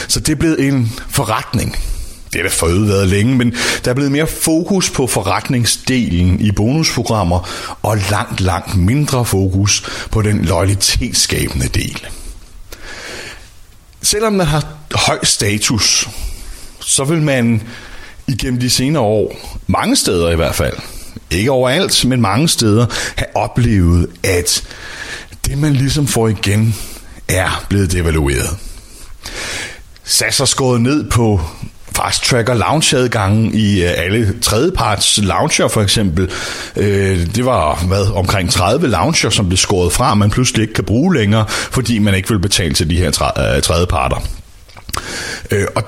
Så 0.09 0.21
det 0.21 0.33
er 0.33 0.37
blevet 0.37 0.67
en 0.67 0.93
forretning. 1.11 1.77
Det 2.33 2.39
er 2.39 2.43
da 2.43 2.49
forøget 2.49 2.89
været 2.89 3.09
længe, 3.09 3.37
men 3.37 3.55
der 3.85 3.91
er 3.91 3.95
blevet 3.95 4.13
mere 4.13 4.27
fokus 4.27 4.91
på 4.91 5.07
forretningsdelen 5.07 6.41
i 6.41 6.53
bonusprogrammer, 6.53 7.49
og 7.83 7.99
langt, 8.11 8.41
langt 8.41 8.77
mindre 8.77 9.25
fokus 9.25 9.83
på 10.11 10.23
den 10.23 10.45
loyalitetsskabende 10.45 11.69
del. 11.69 12.07
Selvom 14.03 14.33
man 14.33 14.47
har 14.47 14.67
høj 14.95 15.25
status, 15.25 16.09
så 16.81 17.05
vil 17.05 17.23
man 17.23 17.63
igennem 18.29 18.61
de 18.61 18.71
senere 18.71 19.03
år, 19.03 19.37
mange 19.67 19.97
steder 19.97 20.31
i 20.31 20.37
hvert 20.37 20.55
fald, 20.55 20.77
ikke 21.31 21.51
overalt, 21.51 22.05
men 22.05 22.21
mange 22.21 22.49
steder, 22.49 22.87
have 23.17 23.37
oplevet, 23.37 24.07
at 24.25 24.65
det 25.47 25.59
man 25.59 25.73
ligesom 25.73 26.07
får 26.07 26.29
igen, 26.29 26.75
er 27.29 27.65
blevet 27.69 27.93
devalueret. 27.93 28.57
SAS 30.05 30.39
har 30.39 30.45
skåret 30.45 30.81
ned 30.81 31.11
på 31.11 31.41
fast 31.97 32.25
tracker 32.25 32.55
lounge 32.55 32.97
adgangen 32.97 33.55
i 33.55 33.83
øh, 33.83 33.91
alle 33.97 34.35
tredjeparts 34.43 35.19
lounger 35.23 35.69
for 35.69 35.83
eksempel. 35.83 36.31
Øh, 36.77 37.27
det 37.35 37.45
var 37.45 37.85
hvad, 37.87 38.07
omkring 38.15 38.51
30 38.51 38.89
lounger, 38.89 39.31
som 39.31 39.49
blev 39.49 39.57
skåret 39.57 39.93
fra, 39.93 40.15
man 40.15 40.31
pludselig 40.31 40.63
ikke 40.63 40.75
kan 40.75 40.85
bruge 40.85 41.15
længere, 41.15 41.47
fordi 41.49 41.99
man 41.99 42.15
ikke 42.15 42.29
vil 42.29 42.39
betale 42.39 42.75
til 42.75 42.91
de 42.91 42.97
her 42.97 43.09
øh, 43.09 43.63
tredjeparter. 43.63 44.17
Øh, 45.51 45.67
og 45.75 45.85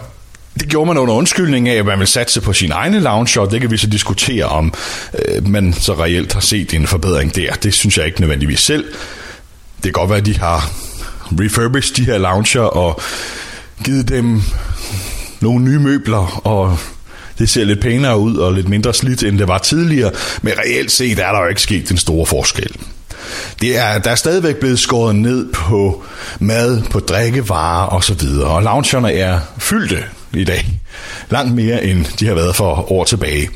det 0.61 0.69
gjorde 0.69 0.87
man 0.87 0.99
under 0.99 1.15
undskyldning 1.15 1.69
af, 1.69 1.75
at 1.75 1.87
man 1.87 1.99
vil 1.99 2.07
satse 2.07 2.41
på 2.41 2.53
sin 2.53 2.73
egne 2.73 3.01
lounge, 3.01 3.41
og 3.41 3.51
det 3.51 3.61
kan 3.61 3.71
vi 3.71 3.77
så 3.77 3.87
diskutere 3.87 4.45
om, 4.45 4.75
øh, 5.15 5.49
man 5.49 5.73
så 5.73 5.95
reelt 5.95 6.33
har 6.33 6.41
set 6.41 6.75
en 6.75 6.87
forbedring 6.87 7.37
der. 7.37 7.55
Det 7.55 7.75
synes 7.75 7.99
jeg 7.99 8.07
ikke 8.07 8.21
nødvendigvis 8.21 8.61
selv. 8.61 8.85
Det 9.77 9.83
kan 9.83 9.93
godt 9.93 10.11
være, 10.11 10.19
at 10.19 10.27
de 10.27 10.39
har 10.39 10.71
refurbished 11.41 11.97
de 11.97 12.05
her 12.05 12.19
lounger 12.19 12.61
og 12.61 13.01
givet 13.85 14.09
dem 14.09 14.43
nogle 15.41 15.65
nye 15.65 15.79
møbler, 15.79 16.47
og 16.47 16.79
det 17.39 17.51
ser 17.51 17.65
lidt 17.65 17.81
pænere 17.81 18.19
ud 18.19 18.37
og 18.37 18.53
lidt 18.53 18.69
mindre 18.69 18.95
slidt, 18.95 19.23
end 19.23 19.39
det 19.39 19.49
var 19.49 19.59
tidligere, 19.59 20.11
men 20.43 20.53
reelt 20.59 20.93
set 20.93 21.19
er 21.19 21.33
der 21.33 21.41
jo 21.41 21.47
ikke 21.47 21.63
sket 21.63 21.89
den 21.89 21.99
store 21.99 22.27
forskel. 22.27 22.77
Det 23.61 23.79
er, 23.79 23.99
der 23.99 24.11
er 24.11 24.15
stadigvæk 24.15 24.57
blevet 24.57 24.79
skåret 24.79 25.17
ned 25.17 25.53
på 25.53 26.05
mad, 26.41 26.83
på 26.83 27.01
drikkevarer 27.01 27.87
osv., 27.87 28.27
og 28.43 28.63
loungerne 28.63 29.13
er 29.13 29.41
fyldte 29.59 30.05
i 30.41 30.45
dag. 30.45 30.67
Langt 31.31 31.55
mere 31.55 31.85
end 31.85 32.05
de 32.21 32.27
har 32.27 32.35
været 32.35 32.57
for 32.57 32.93
år 32.93 33.05
tilbage. 33.05 33.49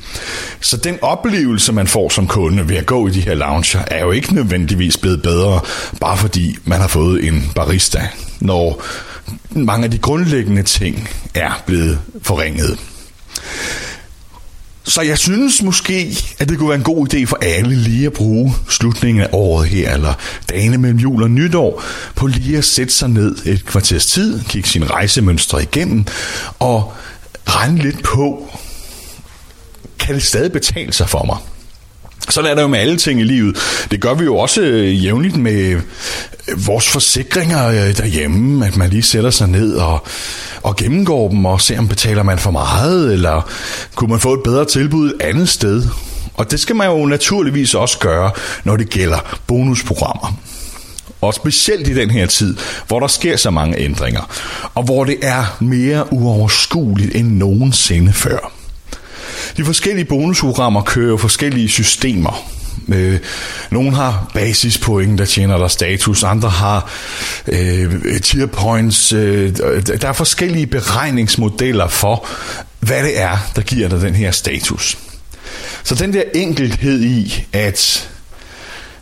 Så 0.60 0.76
den 0.76 0.98
oplevelse, 1.02 1.72
man 1.72 1.86
får 1.86 2.08
som 2.08 2.26
kunde 2.26 2.68
ved 2.68 2.76
at 2.76 2.86
gå 2.86 3.08
i 3.08 3.10
de 3.10 3.20
her 3.20 3.34
lounger, 3.34 3.84
er 3.86 4.04
jo 4.04 4.10
ikke 4.10 4.34
nødvendigvis 4.34 4.96
blevet 4.96 5.22
bedre, 5.22 5.60
bare 6.00 6.16
fordi 6.16 6.56
man 6.64 6.80
har 6.80 6.88
fået 6.88 7.24
en 7.28 7.52
barista, 7.54 8.08
når 8.40 8.82
mange 9.50 9.84
af 9.84 9.90
de 9.90 9.98
grundlæggende 9.98 10.62
ting 10.62 11.08
er 11.34 11.62
blevet 11.66 11.98
forringet. 12.22 12.78
Så 14.88 15.02
jeg 15.02 15.18
synes 15.18 15.62
måske, 15.62 16.18
at 16.38 16.48
det 16.48 16.58
kunne 16.58 16.68
være 16.68 16.78
en 16.78 16.84
god 16.84 17.14
idé 17.14 17.24
for 17.24 17.38
alle 17.42 17.74
lige 17.76 18.06
at 18.06 18.12
bruge 18.12 18.54
slutningen 18.68 19.24
af 19.24 19.28
året 19.32 19.68
her, 19.68 19.94
eller 19.94 20.14
dagene 20.48 20.78
mellem 20.78 20.98
jul 20.98 21.22
og 21.22 21.30
nytår, 21.30 21.82
på 22.14 22.26
lige 22.26 22.58
at 22.58 22.64
sætte 22.64 22.92
sig 22.92 23.08
ned 23.08 23.36
et 23.44 23.64
kvarters 23.64 24.06
tid, 24.06 24.44
kigge 24.44 24.68
sin 24.68 24.90
rejsemønstre 24.90 25.62
igennem, 25.62 26.04
og 26.58 26.92
regne 27.48 27.82
lidt 27.82 28.02
på, 28.02 28.50
kan 29.98 30.14
det 30.14 30.22
stadig 30.22 30.52
betale 30.52 30.92
sig 30.92 31.08
for 31.08 31.24
mig? 31.24 31.36
Sådan 32.28 32.50
er 32.50 32.54
der 32.54 32.62
jo 32.62 32.68
med 32.68 32.78
alle 32.78 32.96
ting 32.96 33.20
i 33.20 33.24
livet. 33.24 33.56
Det 33.90 34.00
gør 34.00 34.14
vi 34.14 34.24
jo 34.24 34.36
også 34.36 34.60
øh, 34.60 35.04
jævnligt 35.04 35.36
med 35.36 35.80
vores 36.56 36.88
forsikringer 36.88 37.68
øh, 37.68 37.96
derhjemme, 37.96 38.66
at 38.66 38.76
man 38.76 38.90
lige 38.90 39.02
sætter 39.02 39.30
sig 39.30 39.48
ned 39.48 39.74
og, 39.74 40.06
og 40.62 40.76
gennemgår 40.76 41.28
dem 41.28 41.44
og 41.44 41.60
ser, 41.60 41.78
om 41.78 41.88
betaler 41.88 42.22
man 42.22 42.38
for 42.38 42.50
meget, 42.50 43.12
eller 43.12 43.50
kunne 43.94 44.10
man 44.10 44.20
få 44.20 44.34
et 44.34 44.42
bedre 44.42 44.64
tilbud 44.64 45.08
et 45.10 45.22
andet 45.22 45.48
sted. 45.48 45.84
Og 46.34 46.50
det 46.50 46.60
skal 46.60 46.76
man 46.76 46.88
jo 46.88 47.06
naturligvis 47.06 47.74
også 47.74 47.98
gøre, 47.98 48.30
når 48.64 48.76
det 48.76 48.90
gælder 48.90 49.38
bonusprogrammer. 49.46 50.38
Og 51.20 51.34
specielt 51.34 51.88
i 51.88 51.94
den 51.94 52.10
her 52.10 52.26
tid, 52.26 52.56
hvor 52.88 53.00
der 53.00 53.06
sker 53.06 53.36
så 53.36 53.50
mange 53.50 53.78
ændringer, 53.78 54.22
og 54.74 54.82
hvor 54.82 55.04
det 55.04 55.16
er 55.22 55.56
mere 55.60 56.12
uoverskueligt 56.12 57.14
end 57.14 57.28
nogensinde 57.28 58.12
før. 58.12 58.52
De 59.56 59.64
forskellige 59.64 60.04
bonusprogrammer 60.04 60.82
kører 60.82 61.08
jo 61.08 61.16
forskellige 61.16 61.68
systemer. 61.68 62.57
Øh, 62.88 63.18
nogle 63.70 63.94
har 63.94 64.30
basispoint, 64.34 65.18
der 65.18 65.24
tjener 65.24 65.58
der 65.58 65.68
status, 65.68 66.22
andre 66.22 66.48
har 66.48 66.90
øh, 67.48 68.20
tier 68.20 68.46
points. 68.46 69.12
Øh, 69.12 69.56
der 69.86 70.08
er 70.08 70.12
forskellige 70.12 70.66
beregningsmodeller 70.66 71.88
for, 71.88 72.26
hvad 72.80 73.02
det 73.02 73.20
er, 73.20 73.36
der 73.56 73.62
giver 73.62 73.88
dig 73.88 74.00
den 74.00 74.14
her 74.14 74.30
status. 74.30 74.98
Så 75.84 75.94
den 75.94 76.12
der 76.12 76.22
enkelhed 76.34 77.02
i, 77.02 77.44
at 77.52 78.08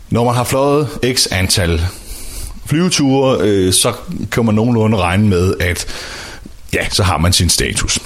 når 0.09 0.23
man 0.23 0.35
har 0.35 0.43
fløjet 0.43 0.87
x 1.13 1.27
antal 1.31 1.85
flyveture, 2.65 3.37
øh, 3.41 3.73
så 3.73 3.93
kan 4.31 4.45
man 4.45 4.55
nogenlunde 4.55 4.97
regne 4.97 5.29
med, 5.29 5.53
at 5.59 5.87
ja, 6.73 6.89
så 6.89 7.03
har 7.03 7.17
man 7.17 7.33
sin 7.33 7.49
status. 7.49 7.99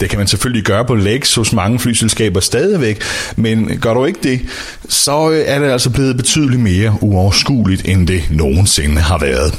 Det 0.00 0.10
kan 0.10 0.18
man 0.18 0.26
selvfølgelig 0.26 0.64
gøre 0.64 0.84
på 0.84 0.94
legs 0.94 1.34
hos 1.34 1.52
mange 1.52 1.78
flyselskaber 1.78 2.40
stadigvæk, 2.40 3.02
men 3.36 3.78
gør 3.80 3.94
du 3.94 4.04
ikke 4.04 4.18
det, 4.22 4.40
så 4.88 5.30
øh, 5.30 5.42
er 5.46 5.58
det 5.58 5.70
altså 5.70 5.90
blevet 5.90 6.16
betydeligt 6.16 6.62
mere 6.62 6.98
uoverskueligt, 7.00 7.88
end 7.88 8.06
det 8.06 8.22
nogensinde 8.30 9.00
har 9.00 9.18
været. 9.18 9.54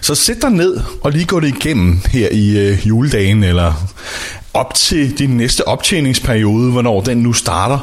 Så 0.00 0.14
sæt 0.14 0.42
dig 0.42 0.50
ned 0.50 0.80
og 1.00 1.12
lige 1.12 1.24
gå 1.24 1.40
det 1.40 1.48
igennem 1.48 2.00
her 2.10 2.28
i 2.32 2.58
øh, 2.58 2.88
juledagen, 2.88 3.44
eller 3.44 3.88
op 4.54 4.74
til 4.74 5.18
din 5.18 5.36
næste 5.36 5.68
optjeningsperiode, 5.68 6.70
hvornår 6.70 7.00
den 7.00 7.18
nu 7.18 7.32
starter. 7.32 7.78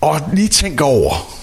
Og 0.00 0.20
lige 0.32 0.48
tænk 0.48 0.80
over, 0.80 1.34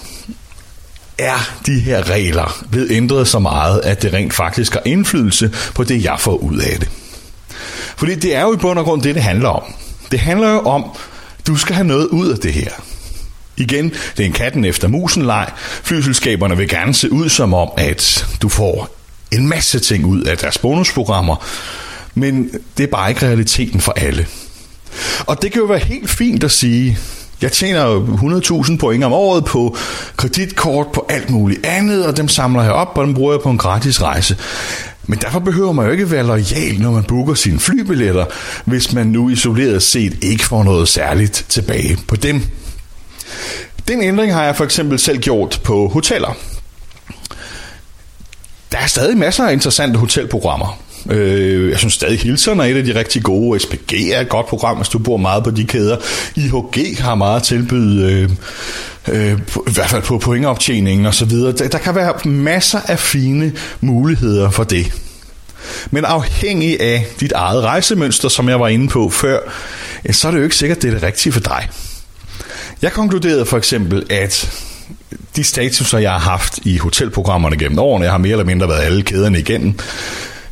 er 1.18 1.60
de 1.66 1.80
her 1.80 2.10
regler 2.10 2.64
blevet 2.70 2.90
ændret 2.90 3.28
så 3.28 3.38
meget, 3.38 3.80
at 3.80 4.02
det 4.02 4.12
rent 4.12 4.34
faktisk 4.34 4.72
har 4.72 4.82
indflydelse 4.84 5.50
på 5.74 5.84
det, 5.84 6.04
jeg 6.04 6.16
får 6.20 6.36
ud 6.36 6.58
af 6.58 6.78
det. 6.80 6.88
Fordi 8.02 8.14
det 8.14 8.34
er 8.34 8.42
jo 8.42 8.54
i 8.54 8.56
bund 8.56 8.78
og 8.78 8.84
grund 8.84 9.02
det, 9.02 9.14
det 9.14 9.22
handler 9.22 9.48
om. 9.48 9.62
Det 10.10 10.20
handler 10.20 10.52
jo 10.52 10.60
om, 10.60 10.84
du 11.46 11.56
skal 11.56 11.74
have 11.74 11.86
noget 11.86 12.06
ud 12.06 12.28
af 12.28 12.38
det 12.38 12.52
her. 12.52 12.70
Igen, 13.56 13.90
det 14.16 14.22
er 14.22 14.26
en 14.26 14.32
katten 14.32 14.64
efter 14.64 14.88
musen 14.88 15.26
leg. 15.26 15.50
Flyselskaberne 15.82 16.56
vil 16.56 16.68
gerne 16.68 16.94
se 16.94 17.12
ud 17.12 17.28
som 17.28 17.54
om, 17.54 17.68
at 17.76 18.26
du 18.42 18.48
får 18.48 18.88
en 19.32 19.48
masse 19.48 19.78
ting 19.78 20.04
ud 20.04 20.22
af 20.22 20.38
deres 20.38 20.58
bonusprogrammer, 20.58 21.36
men 22.14 22.50
det 22.76 22.84
er 22.84 22.90
bare 22.90 23.10
ikke 23.10 23.26
realiteten 23.26 23.80
for 23.80 23.92
alle. 23.92 24.26
Og 25.26 25.42
det 25.42 25.52
kan 25.52 25.60
jo 25.60 25.66
være 25.66 25.78
helt 25.78 26.10
fint 26.10 26.44
at 26.44 26.50
sige, 26.50 26.98
jeg 27.42 27.52
tjener 27.52 27.86
jo 27.86 28.06
100.000 28.64 28.76
point 28.76 29.04
om 29.04 29.12
året 29.12 29.44
på 29.44 29.76
kreditkort, 30.16 30.86
på 30.92 31.06
alt 31.08 31.30
muligt 31.30 31.66
andet, 31.66 32.06
og 32.06 32.16
dem 32.16 32.28
samler 32.28 32.62
jeg 32.62 32.72
op, 32.72 32.98
og 32.98 33.06
dem 33.06 33.14
bruger 33.14 33.32
jeg 33.32 33.40
på 33.40 33.50
en 33.50 33.58
gratis 33.58 34.02
rejse. 34.02 34.36
Men 35.06 35.18
derfor 35.18 35.38
behøver 35.38 35.72
man 35.72 35.86
jo 35.86 35.92
ikke 35.92 36.10
være 36.10 36.26
lojal, 36.26 36.80
når 36.80 36.90
man 36.90 37.04
booker 37.04 37.34
sine 37.34 37.60
flybilletter, 37.60 38.24
hvis 38.64 38.92
man 38.92 39.06
nu 39.06 39.28
isoleret 39.28 39.82
set 39.82 40.24
ikke 40.24 40.44
får 40.44 40.62
noget 40.64 40.88
særligt 40.88 41.46
tilbage 41.48 41.98
på 42.08 42.16
dem. 42.16 42.42
Den 43.88 44.02
ændring 44.02 44.34
har 44.34 44.44
jeg 44.44 44.56
for 44.56 44.64
eksempel 44.64 44.98
selv 44.98 45.18
gjort 45.18 45.60
på 45.64 45.88
hoteller. 45.88 46.36
Der 48.72 48.78
er 48.78 48.86
stadig 48.86 49.16
masser 49.16 49.44
af 49.44 49.52
interessante 49.52 49.98
hotelprogrammer. 49.98 50.82
Øh, 51.10 51.70
jeg 51.70 51.78
synes 51.78 51.94
stadig 51.94 52.18
Hilton 52.20 52.60
er 52.60 52.64
et 52.64 52.76
af 52.76 52.84
de 52.84 52.94
rigtig 52.94 53.22
gode. 53.22 53.60
SPG 53.60 53.92
er 53.92 54.20
et 54.20 54.28
godt 54.28 54.46
program, 54.46 54.76
hvis 54.76 54.88
du 54.88 54.98
bor 54.98 55.16
meget 55.16 55.44
på 55.44 55.50
de 55.50 55.64
kæder. 55.64 55.96
IHG 56.36 56.98
har 57.00 57.14
meget 57.14 57.36
at 57.36 57.42
tilbyde, 57.42 58.12
øh, 58.12 58.30
øh, 59.08 59.38
i 59.68 59.72
hvert 59.72 59.90
fald 59.90 60.02
på 60.02 60.18
pointoptjeningen 60.18 61.06
og 61.06 61.14
så 61.14 61.24
videre. 61.24 61.52
Der, 61.52 61.68
der 61.68 61.78
kan 61.78 61.94
være 61.94 62.14
masser 62.24 62.80
af 62.88 62.98
fine 62.98 63.52
muligheder 63.80 64.50
for 64.50 64.64
det. 64.64 64.92
Men 65.90 66.04
afhængig 66.04 66.80
af 66.80 67.06
dit 67.20 67.32
eget 67.32 67.62
rejsemønster, 67.62 68.28
som 68.28 68.48
jeg 68.48 68.60
var 68.60 68.68
inde 68.68 68.88
på 68.88 69.10
før, 69.10 69.38
øh, 70.04 70.14
så 70.14 70.28
er 70.28 70.32
det 70.32 70.38
jo 70.38 70.44
ikke 70.44 70.56
sikkert, 70.56 70.82
det 70.82 70.88
er 70.88 70.94
det 70.94 71.02
rigtige 71.02 71.32
for 71.32 71.40
dig. 71.40 71.68
Jeg 72.82 72.92
konkluderede 72.92 73.46
for 73.46 73.58
eksempel, 73.58 74.06
at 74.10 74.50
de 75.36 75.44
statuser, 75.44 75.98
jeg 75.98 76.12
har 76.12 76.18
haft 76.18 76.58
i 76.62 76.78
hotelprogrammerne 76.78 77.56
gennem 77.56 77.78
årene, 77.78 78.04
jeg 78.04 78.12
har 78.12 78.18
mere 78.18 78.32
eller 78.32 78.44
mindre 78.44 78.68
været 78.68 78.82
alle 78.82 79.02
kæderne 79.02 79.38
igennem, 79.38 79.78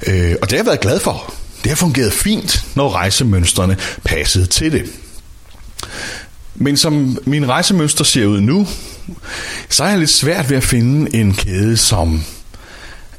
Øh, 0.07 0.37
og 0.43 0.51
det 0.51 0.53
har 0.53 0.59
jeg 0.59 0.67
været 0.67 0.81
glad 0.81 1.01
for. 1.01 1.35
Det 1.63 1.71
har 1.71 1.77
fungeret 1.77 2.13
fint, 2.13 2.65
når 2.75 2.95
rejsemønstrene 2.95 3.77
passede 4.05 4.47
til 4.47 4.73
det. 4.73 4.85
Men 6.63 6.77
som 6.77 7.19
min 7.25 7.49
rejsemønster 7.49 8.05
ser 8.05 8.27
ud 8.27 8.41
nu, 8.41 8.67
så 9.69 9.85
er 9.85 9.89
jeg 9.89 9.99
lidt 9.99 10.11
svært 10.11 10.51
ved 10.51 10.57
at 10.57 10.63
finde 10.63 11.17
en 11.17 11.35
kæde, 11.35 11.77
som 11.77 12.23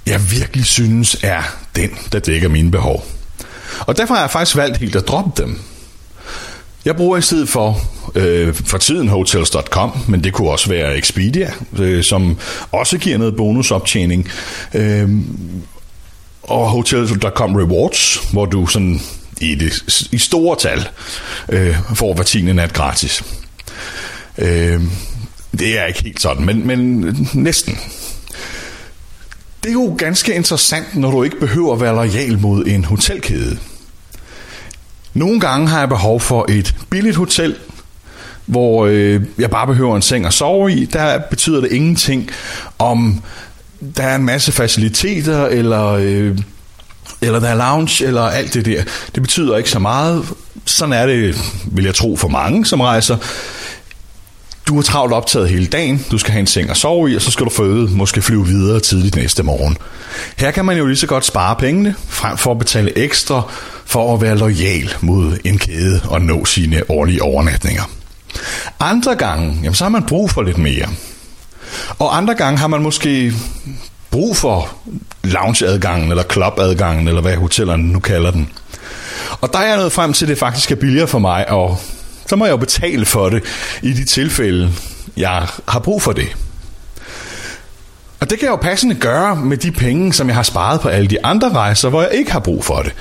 jeg 0.06 0.32
virkelig 0.32 0.66
synes 0.66 1.18
er 1.24 1.42
den, 1.76 1.90
der 2.12 2.20
dækker 2.20 2.50
mine 2.50 2.72
behov. 2.72 3.06
Og 3.80 3.98
derfor 3.98 4.14
har 4.14 4.22
jeg 4.22 4.32
faktisk 4.32 4.58
valgt 4.58 4.78
helt 4.78 4.96
at 4.96 5.08
droppe 5.08 5.42
dem. 5.44 5.60
Jeg 6.86 6.96
bruger 6.96 7.18
i 7.18 7.22
stedet 7.22 7.50
for 7.50 7.82
øh, 8.16 8.54
for 8.54 8.78
tiden 8.78 9.08
hotels.com, 9.08 9.92
men 10.08 10.24
det 10.24 10.34
kunne 10.34 10.50
også 10.50 10.70
være 10.70 10.98
Expedia, 10.98 11.54
øh, 11.80 12.04
som 12.04 12.38
også 12.72 12.98
giver 12.98 13.18
noget 13.18 13.36
bonusoptjening. 13.36 14.30
Øh, 14.74 15.10
og 16.44 16.70
hotels.com 16.70 17.56
Rewards, 17.56 18.18
hvor 18.32 18.46
du 18.46 18.68
sådan 18.68 19.02
i, 19.42 19.56
det, 19.56 20.08
i 20.12 20.18
store 20.18 20.58
tal 20.60 20.90
øh, 21.50 21.76
får 21.96 22.14
hver 22.14 22.24
tiende 22.24 22.54
nat 22.54 22.74
gratis. 22.74 23.24
Øh, 24.38 24.82
det 25.52 25.80
er 25.80 25.86
ikke 25.86 26.04
helt 26.04 26.22
sådan, 26.22 26.46
men, 26.46 26.68
men 26.68 27.16
næsten. 27.34 27.78
Det 29.64 29.70
er 29.70 29.74
jo 29.74 29.96
ganske 29.98 30.36
interessant, 30.36 30.96
når 30.96 31.12
du 31.12 31.24
ikke 31.24 31.40
behøver 31.40 31.74
at 31.74 31.82
være 31.82 31.96
lojal 31.96 32.40
mod 32.40 32.66
en 32.66 32.86
hotelkæde. 32.86 33.58
Nogle 35.14 35.40
gange 35.40 35.68
har 35.68 35.80
jeg 35.80 35.90
behov 35.90 36.20
for 36.20 36.46
et 36.50 36.76
billigt 36.90 37.16
hotel, 37.16 37.56
hvor 38.46 38.86
øh, 38.86 39.22
jeg 39.38 39.50
bare 39.50 39.68
behøver 39.68 39.96
en 39.96 40.02
seng 40.02 40.26
at 40.26 40.34
sove 40.34 40.72
i. 40.72 40.86
Der 40.86 41.20
betyder 41.30 41.62
det 41.62 41.72
ingenting, 41.72 42.30
om 42.80 43.24
der 43.98 44.04
er 44.04 44.16
en 44.16 44.26
masse 44.26 44.52
faciliteter, 44.52 45.46
eller, 45.46 45.86
øh, 45.86 46.38
eller 47.22 47.40
der 47.40 47.48
er 47.48 47.56
lounge, 47.56 48.06
eller 48.06 48.22
alt 48.22 48.54
det 48.54 48.66
der. 48.66 48.84
Det 49.16 49.24
betyder 49.24 49.58
ikke 49.58 49.70
så 49.70 49.80
meget. 49.80 50.26
Sådan 50.66 50.94
er 50.94 51.06
det, 51.06 51.42
vil 51.66 51.86
jeg 51.86 51.96
tro, 51.96 52.16
for 52.16 52.28
mange, 52.28 52.66
som 52.66 52.82
rejser. 52.82 53.18
Du 54.68 54.78
er 54.78 54.82
travlt 54.82 55.14
optaget 55.14 55.50
hele 55.50 55.66
dagen, 55.66 56.06
du 56.12 56.18
skal 56.18 56.32
have 56.32 56.40
en 56.40 56.48
seng 56.48 56.70
at 56.70 56.78
sove 56.78 57.12
i, 57.12 57.16
og 57.16 57.22
så 57.22 57.32
skal 57.32 57.46
du 57.46 57.50
føde, 57.52 57.90
måske 57.92 58.22
flyve 58.22 58.46
videre 58.46 58.80
tidligt 58.80 59.16
næste 59.16 59.44
morgen. 59.44 59.78
Her 60.38 60.52
kan 60.52 60.66
man 60.66 60.78
jo 60.78 60.86
lige 60.86 60.98
så 60.98 61.08
godt 61.08 61.26
spare 61.26 61.56
pengene, 61.56 61.96
frem 62.08 62.38
for 62.38 62.52
at 62.52 62.60
betale 62.60 62.98
ekstra 62.98 63.42
for 63.86 64.14
at 64.14 64.22
være 64.22 64.38
lojal 64.38 64.94
mod 65.02 65.38
en 65.44 65.58
kæde 65.58 66.02
og 66.06 66.22
nå 66.22 66.46
sine 66.46 66.82
årlige 66.90 67.24
overnatninger. 67.24 67.84
Andre 68.80 69.16
gange, 69.16 69.60
jamen, 69.64 69.76
så 69.76 69.84
har 69.84 69.90
man 69.90 70.04
brug 70.04 70.32
for 70.32 70.42
lidt 70.42 70.58
mere. 70.58 70.88
Og 72.00 72.18
andre 72.18 72.36
gange 72.36 72.60
har 72.60 72.68
man 72.68 72.82
måske 72.82 73.34
brug 74.12 74.38
for 74.38 74.78
loungeadgangen, 75.24 76.10
eller 76.10 76.24
clubadgangen, 76.24 77.08
eller 77.08 77.22
hvad 77.22 77.36
hotellerne 77.36 77.84
nu 77.84 78.00
kalder 78.00 78.32
den. 78.32 78.50
Og 79.42 79.54
der 79.54 79.60
er 79.60 79.68
jeg 79.68 79.78
nået 79.78 79.92
frem 79.92 80.14
til, 80.14 80.26
at 80.26 80.30
det 80.30 80.38
faktisk 80.38 80.72
er 80.72 80.76
billigere 80.76 81.08
for 81.08 81.20
mig, 81.20 81.50
og 81.50 81.78
så 82.28 82.36
må 82.36 82.46
jeg 82.46 82.52
jo 82.52 82.58
betale 82.58 83.06
for 83.06 83.30
det 83.30 83.44
i 83.82 83.94
de 83.94 84.06
tilfælde, 84.06 84.72
jeg 85.18 85.48
har 85.68 85.80
brug 85.80 86.02
for 86.02 86.12
det. 86.12 86.36
Og 88.20 88.30
det 88.30 88.40
kan 88.40 88.46
jeg 88.46 88.52
jo 88.52 88.56
passende 88.56 88.96
gøre 88.96 89.36
med 89.36 89.58
de 89.58 89.72
penge, 89.72 90.14
som 90.14 90.28
jeg 90.28 90.36
har 90.36 90.44
sparet 90.44 90.82
på 90.82 90.90
alle 90.90 91.08
de 91.08 91.26
andre 91.26 91.52
rejser, 91.52 91.90
hvor 91.90 92.02
jeg 92.02 92.12
ikke 92.14 92.32
har 92.32 92.40
brug 92.40 92.66
for 92.66 92.82
det. 92.82 92.94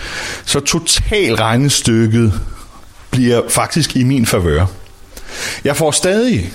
Så 0.45 0.61
total 0.61 1.35
regnestykket 1.35 2.41
bliver 3.11 3.43
faktisk 3.49 3.97
i 3.97 4.05
min 4.05 4.27
favør. 4.27 4.67
Jeg 5.65 5.77
får 5.77 5.91
stadig 5.91 6.53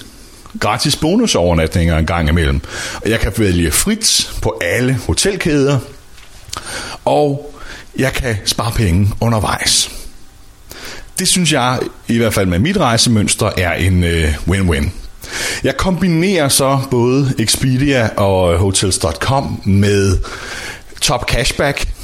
gratis 0.60 0.96
bonusovernatninger 0.96 1.98
en 1.98 2.06
gang 2.06 2.30
imellem, 2.30 2.62
og 3.04 3.10
jeg 3.10 3.20
kan 3.20 3.34
vælge 3.38 3.72
frit 3.72 4.32
på 4.42 4.58
alle 4.62 5.00
hotelkæder, 5.08 5.80
og 7.06 7.54
jeg 7.98 8.14
kan 8.14 8.36
spare 8.46 8.72
penge 8.72 9.10
undervejs. 9.22 9.92
Det 11.20 11.28
synes 11.28 11.54
jeg, 11.54 11.80
i 12.08 12.18
hvert 12.18 12.34
fald 12.34 12.48
med 12.48 12.60
mit 12.60 12.78
rejsemønster, 12.78 13.52
er 13.58 13.74
en 13.74 14.04
øh, 14.04 14.34
win-win. 14.48 14.90
Jeg 15.64 15.78
kombinerer 15.78 16.50
så 16.50 16.80
både 16.92 17.34
Expedia 17.40 18.10
og 18.18 18.58
Hotels.com 18.58 19.62
med 19.66 20.18
Top 21.02 21.30
Cashback. 21.30 21.95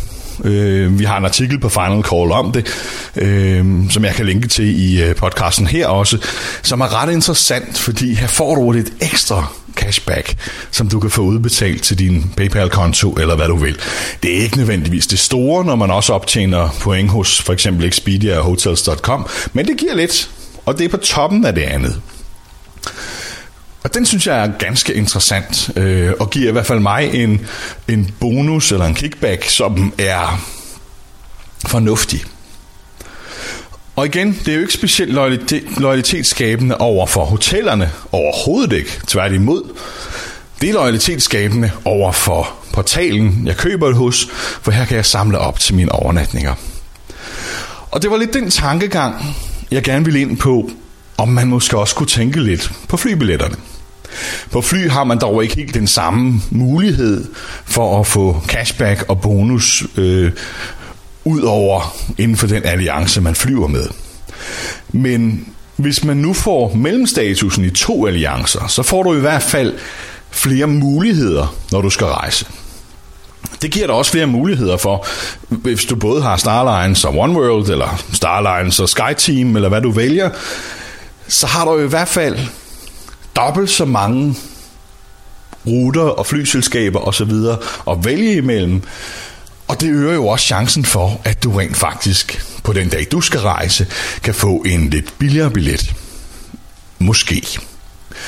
Øh, 0.43 0.99
vi 0.99 1.03
har 1.03 1.17
en 1.17 1.25
artikel 1.25 1.59
på 1.59 1.69
Final 1.69 2.03
Call 2.03 2.31
om 2.31 2.51
det, 2.51 2.67
øh, 3.15 3.65
som 3.89 4.05
jeg 4.05 4.15
kan 4.15 4.25
linke 4.25 4.47
til 4.47 4.81
i 4.81 5.03
øh, 5.03 5.15
podcasten 5.15 5.67
her 5.67 5.87
også, 5.87 6.17
som 6.61 6.81
er 6.81 7.01
ret 7.01 7.13
interessant, 7.13 7.77
fordi 7.77 8.13
her 8.13 8.27
får 8.27 8.55
du 8.55 8.71
et 8.71 8.93
ekstra 9.01 9.45
cashback, 9.75 10.35
som 10.71 10.89
du 10.89 10.99
kan 10.99 11.09
få 11.09 11.21
udbetalt 11.21 11.83
til 11.83 11.99
din 11.99 12.33
PayPal-konto, 12.37 13.13
eller 13.13 13.35
hvad 13.35 13.47
du 13.47 13.55
vil. 13.55 13.77
Det 14.23 14.37
er 14.37 14.41
ikke 14.43 14.57
nødvendigvis 14.57 15.07
det 15.07 15.19
store, 15.19 15.65
når 15.65 15.75
man 15.75 15.91
også 15.91 16.13
optjener 16.13 16.69
point 16.81 17.09
hos 17.09 17.41
for 17.41 17.53
eksempel 17.53 17.85
Expedia 17.85 18.37
og 18.37 18.43
Hotels.com, 18.43 19.27
men 19.53 19.67
det 19.67 19.77
giver 19.77 19.95
lidt, 19.95 20.29
og 20.65 20.77
det 20.77 20.85
er 20.85 20.89
på 20.89 20.97
toppen 20.97 21.45
af 21.45 21.55
det 21.55 21.61
andet. 21.61 22.01
Og 23.83 23.93
den 23.93 24.05
synes 24.05 24.27
jeg 24.27 24.43
er 24.43 24.51
ganske 24.59 24.93
interessant, 24.93 25.69
øh, 25.75 26.13
og 26.19 26.29
giver 26.29 26.49
i 26.49 26.51
hvert 26.51 26.65
fald 26.65 26.79
mig 26.79 27.13
en, 27.13 27.47
en 27.87 28.15
bonus 28.19 28.71
eller 28.71 28.85
en 28.85 28.95
kickback, 28.95 29.49
som 29.49 29.93
er 29.97 30.41
fornuftig. 31.65 32.23
Og 33.95 34.05
igen, 34.05 34.39
det 34.45 34.47
er 34.47 34.53
jo 34.55 34.61
ikke 34.61 34.73
specielt 34.73 35.13
loyalitetsskabende 35.77 36.77
over 36.77 37.05
for 37.05 37.25
hotellerne, 37.25 37.91
overhovedet 38.11 38.73
ikke, 38.73 38.99
tværtimod. 39.07 39.63
Det 40.61 40.69
er 40.69 40.73
loyalitetsskabende 40.73 41.71
over 41.85 42.11
for 42.11 42.53
portalen, 42.73 43.41
jeg 43.45 43.57
køber 43.57 43.87
det 43.87 43.95
hos, 43.95 44.27
for 44.61 44.71
her 44.71 44.85
kan 44.85 44.97
jeg 44.97 45.05
samle 45.05 45.37
op 45.37 45.59
til 45.59 45.75
mine 45.75 45.91
overnatninger. 45.91 46.53
Og 47.91 48.01
det 48.01 48.11
var 48.11 48.17
lidt 48.17 48.33
den 48.33 48.51
tankegang, 48.51 49.35
jeg 49.71 49.83
gerne 49.83 50.05
ville 50.05 50.21
ind 50.21 50.37
på, 50.37 50.71
om 51.17 51.27
man 51.29 51.47
måske 51.47 51.77
også 51.77 51.95
kunne 51.95 52.07
tænke 52.07 52.43
lidt 52.43 52.71
på 52.87 52.97
flybilletterne. 52.97 53.55
På 54.51 54.61
fly 54.61 54.89
har 54.89 55.03
man 55.03 55.19
dog 55.19 55.43
ikke 55.43 55.55
helt 55.55 55.73
den 55.73 55.87
samme 55.87 56.41
mulighed 56.49 57.25
for 57.65 57.99
at 57.99 58.07
få 58.07 58.41
cashback 58.47 59.05
og 59.07 59.21
bonus 59.21 59.83
øh, 59.97 60.31
ud 61.25 61.41
over 61.41 61.95
inden 62.17 62.37
for 62.37 62.47
den 62.47 62.65
alliance, 62.65 63.21
man 63.21 63.35
flyver 63.35 63.67
med. 63.67 63.87
Men 64.91 65.47
hvis 65.75 66.03
man 66.03 66.17
nu 66.17 66.33
får 66.33 66.73
mellemstatusen 66.73 67.65
i 67.65 67.69
to 67.69 68.07
alliancer, 68.07 68.67
så 68.67 68.83
får 68.83 69.03
du 69.03 69.13
i 69.13 69.19
hvert 69.19 69.43
fald 69.43 69.73
flere 70.31 70.67
muligheder, 70.67 71.55
når 71.71 71.81
du 71.81 71.89
skal 71.89 72.07
rejse. 72.07 72.45
Det 73.61 73.71
giver 73.71 73.87
dig 73.87 73.95
også 73.95 74.11
flere 74.11 74.27
muligheder 74.27 74.77
for, 74.77 75.05
hvis 75.49 75.85
du 75.85 75.95
både 75.95 76.21
har 76.21 76.37
Starlines 76.37 77.05
og 77.05 77.17
OneWorld, 77.17 77.69
eller 77.69 78.03
Starlines 78.13 78.79
og 78.79 78.89
SkyTeam, 78.89 79.55
eller 79.55 79.69
hvad 79.69 79.81
du 79.81 79.91
vælger, 79.91 80.29
så 81.27 81.47
har 81.47 81.65
du 81.65 81.79
i 81.79 81.87
hvert 81.87 82.07
fald 82.07 82.39
dobbelt 83.35 83.69
så 83.69 83.85
mange 83.85 84.35
ruter 85.67 86.01
og 86.01 86.25
flyselskaber 86.25 86.99
osv. 86.99 87.31
at 87.89 88.05
vælge 88.05 88.35
imellem. 88.35 88.83
Og 89.67 89.81
det 89.81 89.89
øger 89.89 90.13
jo 90.13 90.27
også 90.27 90.45
chancen 90.45 90.85
for, 90.85 91.21
at 91.23 91.43
du 91.43 91.51
rent 91.51 91.77
faktisk 91.77 92.45
på 92.63 92.73
den 92.73 92.89
dag, 92.89 93.07
du 93.11 93.21
skal 93.21 93.39
rejse, 93.39 93.87
kan 94.23 94.33
få 94.33 94.63
en 94.65 94.89
lidt 94.89 95.13
billigere 95.19 95.51
billet. 95.51 95.93
Måske. 96.99 97.47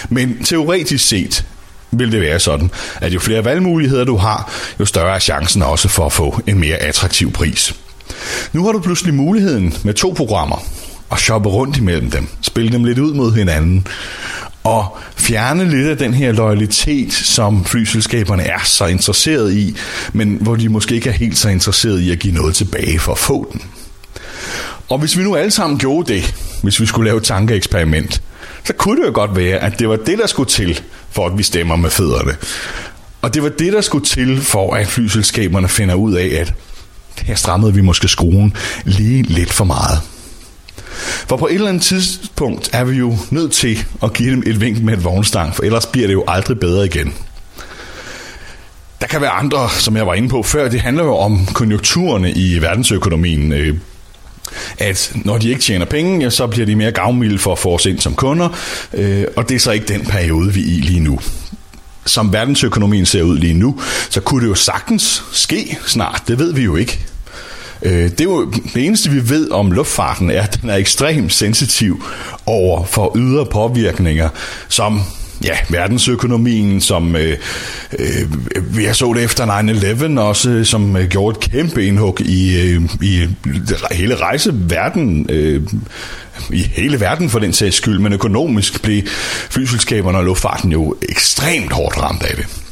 Men 0.10 0.44
teoretisk 0.44 1.08
set 1.08 1.46
vil 1.92 2.12
det 2.12 2.22
være 2.22 2.40
sådan, 2.40 2.72
at 3.02 3.14
jo 3.14 3.20
flere 3.20 3.46
valgmuligheder 3.46 4.04
du 4.04 4.18
har, 4.18 4.52
jo 4.80 4.86
større 4.86 5.16
er 5.16 5.20
chancen 5.20 5.62
også 5.62 5.88
for 5.88 6.06
at 6.06 6.14
få 6.14 6.42
en 6.48 6.60
mere 6.60 6.78
attraktiv 6.78 7.32
pris. 7.32 7.76
Nu 8.54 8.66
har 8.66 8.72
du 8.72 8.80
pludselig 8.80 9.14
muligheden 9.14 9.74
med 9.84 9.94
to 9.94 10.14
programmer 10.18 10.66
at 11.12 11.20
shoppe 11.20 11.50
rundt 11.50 11.78
imellem 11.78 12.12
dem, 12.12 12.28
spille 12.42 12.72
dem 12.72 12.84
lidt 12.84 13.00
ud 13.00 13.14
mod 13.14 13.34
hinanden, 13.34 13.88
og 14.64 14.98
fjerne 15.16 15.70
lidt 15.70 15.88
af 15.88 15.98
den 15.98 16.14
her 16.14 16.32
loyalitet, 16.32 17.14
som 17.14 17.66
flyselskaberne 17.66 18.44
er 18.44 18.60
så 18.64 18.86
interesseret 18.86 19.54
i, 19.54 19.78
men 20.14 20.38
hvor 20.42 20.56
de 20.56 20.70
måske 20.70 20.96
ikke 20.96 21.10
er 21.10 21.14
helt 21.14 21.38
så 21.38 21.50
interesseret 21.50 22.00
i 22.00 22.12
at 22.12 22.20
give 22.20 22.34
noget 22.34 22.56
tilbage 22.56 23.00
for 23.00 23.12
at 23.12 23.18
få 23.18 23.50
den. 23.54 23.62
Og 24.90 25.00
hvis 25.00 25.18
vi 25.18 25.24
nu 25.24 25.36
alle 25.36 25.52
sammen 25.52 25.80
gjorde 25.80 26.14
det, 26.14 26.36
hvis 26.64 26.80
vi 26.80 26.86
skulle 26.86 27.06
lave 27.06 27.18
et 27.18 27.24
tankeeksperiment, 27.24 28.22
så 28.64 28.74
kunne 28.74 29.02
det 29.02 29.08
jo 29.08 29.12
godt 29.14 29.36
være, 29.36 29.58
at 29.58 29.80
det 29.80 29.90
var 29.90 29.96
det, 29.96 30.18
der 30.18 30.28
skulle 30.28 30.50
til, 30.50 30.82
for 31.12 31.28
at 31.28 31.38
vi 31.38 31.44
stemmer 31.44 31.76
med 31.76 31.90
fødderne. 31.90 32.36
Og 33.22 33.34
det 33.34 33.44
var 33.44 33.50
det, 33.50 33.74
der 33.74 33.82
skulle 33.82 34.06
til, 34.06 34.42
for 34.42 34.76
at 34.76 34.88
flyselskaberne 34.88 35.70
finder 35.70 35.96
ud 35.96 36.14
af, 36.14 36.38
at 36.40 36.54
her 37.26 37.36
strammede 37.36 37.74
vi 37.74 37.82
måske 37.82 38.08
skruen 38.08 38.56
lige 38.86 39.22
lidt 39.22 39.54
for 39.54 39.66
meget. 39.66 40.13
For 41.28 41.38
på 41.38 41.48
et 41.48 41.54
eller 41.54 41.70
andet 41.70 41.84
tidspunkt 41.84 42.70
er 42.74 42.84
vi 42.84 42.98
jo 42.98 43.18
nødt 43.30 43.52
til 43.52 43.86
at 44.04 44.14
give 44.14 44.32
dem 44.32 44.44
et 44.46 44.62
vink 44.62 44.84
med 44.84 44.94
et 44.94 45.04
vognstang, 45.04 45.56
for 45.56 45.64
ellers 45.64 45.86
bliver 45.86 46.08
det 46.08 46.14
jo 46.14 46.24
aldrig 46.28 46.60
bedre 46.60 46.86
igen. 46.86 47.14
Der 49.02 49.08
kan 49.08 49.22
være 49.22 49.30
andre, 49.30 49.70
som 49.70 49.98
jeg 49.98 50.08
var 50.08 50.14
inde 50.14 50.30
på 50.30 50.44
før, 50.44 50.70
det 50.70 50.82
handler 50.82 51.04
jo 51.04 51.16
om 51.16 51.46
konjunkturerne 51.46 52.32
i 52.32 52.62
verdensøkonomien. 52.62 53.52
Øh, 53.52 53.78
at 54.78 55.12
når 55.16 55.38
de 55.38 55.50
ikke 55.50 55.62
tjener 55.62 55.86
penge, 55.86 56.24
ja, 56.24 56.30
så 56.30 56.48
bliver 56.48 56.66
de 56.66 56.76
mere 56.76 56.92
gavmilde 56.92 57.40
for 57.40 57.52
at 57.52 57.60
få 57.60 57.76
os 57.76 57.86
ind 57.86 58.00
som 58.00 58.16
kunder, 58.16 58.50
øh, 58.94 59.26
og 59.36 59.50
det 59.50 59.56
er 59.56 59.60
så 59.60 59.72
ikke 59.72 59.86
den 59.86 60.06
periode, 60.06 60.54
vi 60.54 60.62
er 60.62 60.66
i 60.66 60.80
lige 60.80 61.00
nu. 61.00 61.20
Som 62.06 62.34
verdensøkonomien 62.34 63.06
ser 63.06 63.24
ud 63.24 63.38
lige 63.38 63.54
nu, 63.54 63.82
så 64.10 64.22
kunne 64.22 64.44
det 64.44 64.50
jo 64.50 64.56
sagtens 64.56 65.24
ske 65.32 65.78
snart, 65.86 66.24
det 66.28 66.40
ved 66.40 66.54
vi 66.54 66.62
jo 66.62 66.76
ikke. 66.76 67.00
Øh, 67.84 67.92
det 67.92 68.22
er 68.22 68.26
jo 68.26 68.52
det 68.74 68.86
eneste, 68.86 69.10
vi 69.10 69.30
ved 69.30 69.52
om 69.52 69.72
luftfarten, 69.72 70.32
er, 70.32 70.42
at 70.42 70.60
den 70.62 70.70
er 70.70 70.76
ekstremt 70.76 71.34
sensitiv 71.34 72.04
over 72.46 72.86
for 72.86 73.12
ydre 73.16 73.46
påvirkninger, 73.46 74.30
som 74.70 75.02
ja, 75.44 75.58
verdensøkonomien, 75.70 76.82
som 76.82 77.16
øh, 77.16 77.38
øh, 78.00 78.78
vi 78.78 78.86
har 78.86 78.94
så 78.94 79.14
det 79.14 79.24
efter 79.24 79.46
9-11 80.16 80.20
også, 80.20 80.64
som 80.64 80.96
øh, 80.98 81.08
gjorde 81.08 81.38
et 81.38 81.52
kæmpe 81.52 81.86
indhug 81.86 82.22
i, 82.22 82.58
øh, 82.62 82.82
i 83.02 83.28
hele 83.92 84.16
rejseverdenen, 84.16 85.26
øh, 85.30 85.62
i 86.52 86.62
hele 86.62 87.00
verden 87.00 87.30
for 87.30 87.40
den 87.40 87.54
sags 87.54 87.76
skyld, 87.76 88.00
men 88.00 88.14
økonomisk 88.14 88.82
blev 88.82 89.02
flyselskaberne 89.50 90.18
og 90.18 90.24
luftfarten 90.24 90.72
jo 90.72 90.96
ekstremt 91.10 91.72
hårdt 91.72 92.02
ramt 92.02 92.24
af 92.24 92.36
det. 92.36 92.63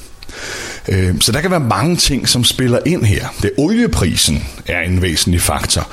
Øh, 0.88 1.16
Så 1.22 1.32
der 1.32 1.42
kan 1.42 1.52
være 1.52 1.60
mange 1.60 1.96
ting, 1.96 2.30
som 2.30 2.44
spiller 2.44 2.80
ind 2.86 3.04
her. 3.06 3.28
Det 3.42 3.52
olieprisen 3.58 4.44
er 4.68 4.82
en 4.82 5.02
væsentlig 5.02 5.42
faktor. 5.42 5.88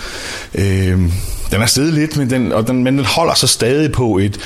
Øhm, 0.54 1.12
den 1.50 1.62
er 1.62 1.66
steget 1.66 1.94
lidt, 1.94 2.16
men 2.16 2.30
den, 2.30 2.52
og 2.52 2.66
den, 2.68 2.84
men 2.84 2.96
den 2.98 3.04
holder 3.04 3.34
sig 3.34 3.48
stadig 3.48 3.92
på 3.92 4.18
et, 4.18 4.38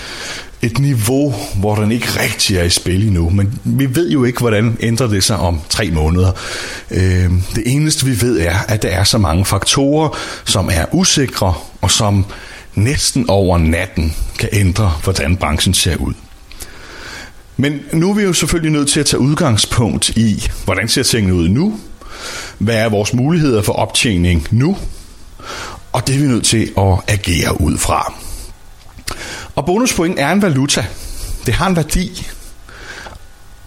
et 0.63 0.79
niveau, 0.79 1.35
hvor 1.55 1.75
den 1.75 1.93
ikke 1.93 2.07
rigtig 2.07 2.57
er 2.57 2.63
i 2.65 2.71
spil 2.71 3.07
endnu. 3.07 3.31
Men 3.31 3.61
vi 3.65 3.95
ved 3.95 4.11
jo 4.11 4.25
ikke, 4.25 4.39
hvordan 4.39 4.77
ændrer 4.81 5.07
det 5.07 5.25
sig 5.25 5.37
om 5.37 5.61
tre 5.69 5.91
måneder. 5.91 6.33
Øh, 6.91 7.31
Det 7.55 7.63
eneste 7.67 8.07
vi 8.07 8.21
ved 8.21 8.41
er, 8.41 8.55
at 8.69 8.83
der 8.83 8.89
er 8.89 9.05
så 9.05 9.19
mange 9.19 9.45
faktorer, 9.45 10.19
som 10.45 10.71
er 10.73 10.85
usikre, 10.93 11.55
og 11.81 11.91
som 11.91 12.25
næsten 12.75 13.25
over 13.29 13.59
natten 13.59 14.15
kan 14.39 14.49
ændre, 14.53 14.93
hvordan 15.05 15.37
branchen 15.37 15.75
ser 15.75 15.97
ud. 15.97 16.15
Men 17.57 17.81
nu 17.93 18.11
er 18.11 18.15
vi 18.15 18.23
jo 18.23 18.33
selvfølgelig 18.33 18.73
nødt 18.73 18.89
til 18.89 19.01
at 19.01 19.07
tage 19.07 19.21
udgangspunkt 19.21 20.09
i, 20.09 20.49
hvordan 20.65 20.89
ser 20.89 21.03
tingene 21.03 21.35
ud 21.35 21.49
nu? 21.49 21.81
Hvad 22.59 22.77
er 22.77 22.89
vores 22.89 23.15
muligheder 23.15 23.63
for 23.63 23.73
optjening 23.73 24.49
nu? 24.51 24.77
Og 25.93 26.07
det 26.07 26.15
er 26.15 26.19
vi 26.19 26.27
nødt 26.27 26.45
til 26.45 26.73
at 26.79 27.01
agere 27.09 27.61
ud 27.61 27.79
fra. 27.79 28.15
Og 29.55 29.67
bonuspoint 29.67 30.19
er 30.19 30.33
en 30.33 30.43
valuta. 30.43 30.87
Det 31.47 31.55
har 31.55 31.67
en 31.67 31.77
værdi. 31.77 32.27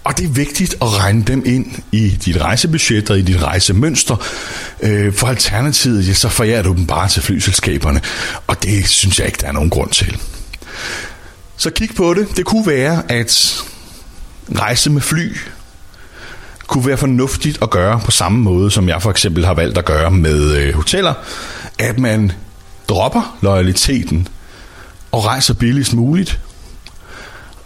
Og 0.03 0.17
det 0.17 0.25
er 0.25 0.29
vigtigt 0.29 0.73
at 0.81 0.99
regne 0.99 1.23
dem 1.23 1.43
ind 1.45 1.65
i 1.91 2.09
dit 2.09 2.41
rejsebudget 2.41 3.09
og 3.09 3.19
i 3.19 3.21
dit 3.21 3.43
rejsemønster. 3.43 4.15
Øh, 4.81 5.13
For 5.13 5.27
alternativet, 5.27 6.07
ja, 6.07 6.13
så 6.13 6.29
forærer 6.29 6.61
du 6.61 6.73
dem 6.73 6.87
bare 6.87 7.09
til 7.09 7.21
flyselskaberne. 7.21 8.01
Og 8.47 8.63
det 8.63 8.87
synes 8.87 9.19
jeg 9.19 9.27
ikke, 9.27 9.37
der 9.41 9.47
er 9.47 9.51
nogen 9.51 9.69
grund 9.69 9.89
til. 9.89 10.17
Så 11.57 11.69
kig 11.69 11.89
på 11.95 12.13
det. 12.13 12.27
Det 12.37 12.45
kunne 12.45 12.67
være, 12.67 13.11
at 13.11 13.63
rejse 14.51 14.89
med 14.89 15.01
fly 15.01 15.37
kunne 16.67 16.87
være 16.87 16.97
fornuftigt 16.97 17.61
at 17.61 17.69
gøre 17.69 18.01
på 18.05 18.11
samme 18.11 18.39
måde, 18.39 18.71
som 18.71 18.89
jeg 18.89 19.01
for 19.01 19.11
eksempel 19.11 19.45
har 19.45 19.53
valgt 19.53 19.77
at 19.77 19.85
gøre 19.85 20.11
med 20.11 20.55
øh, 20.55 20.73
hoteller. 20.73 21.13
At 21.79 21.99
man 21.99 22.31
dropper 22.89 23.37
loyaliteten 23.41 24.27
og 25.11 25.25
rejser 25.25 25.53
billigst 25.53 25.93
muligt. 25.93 26.39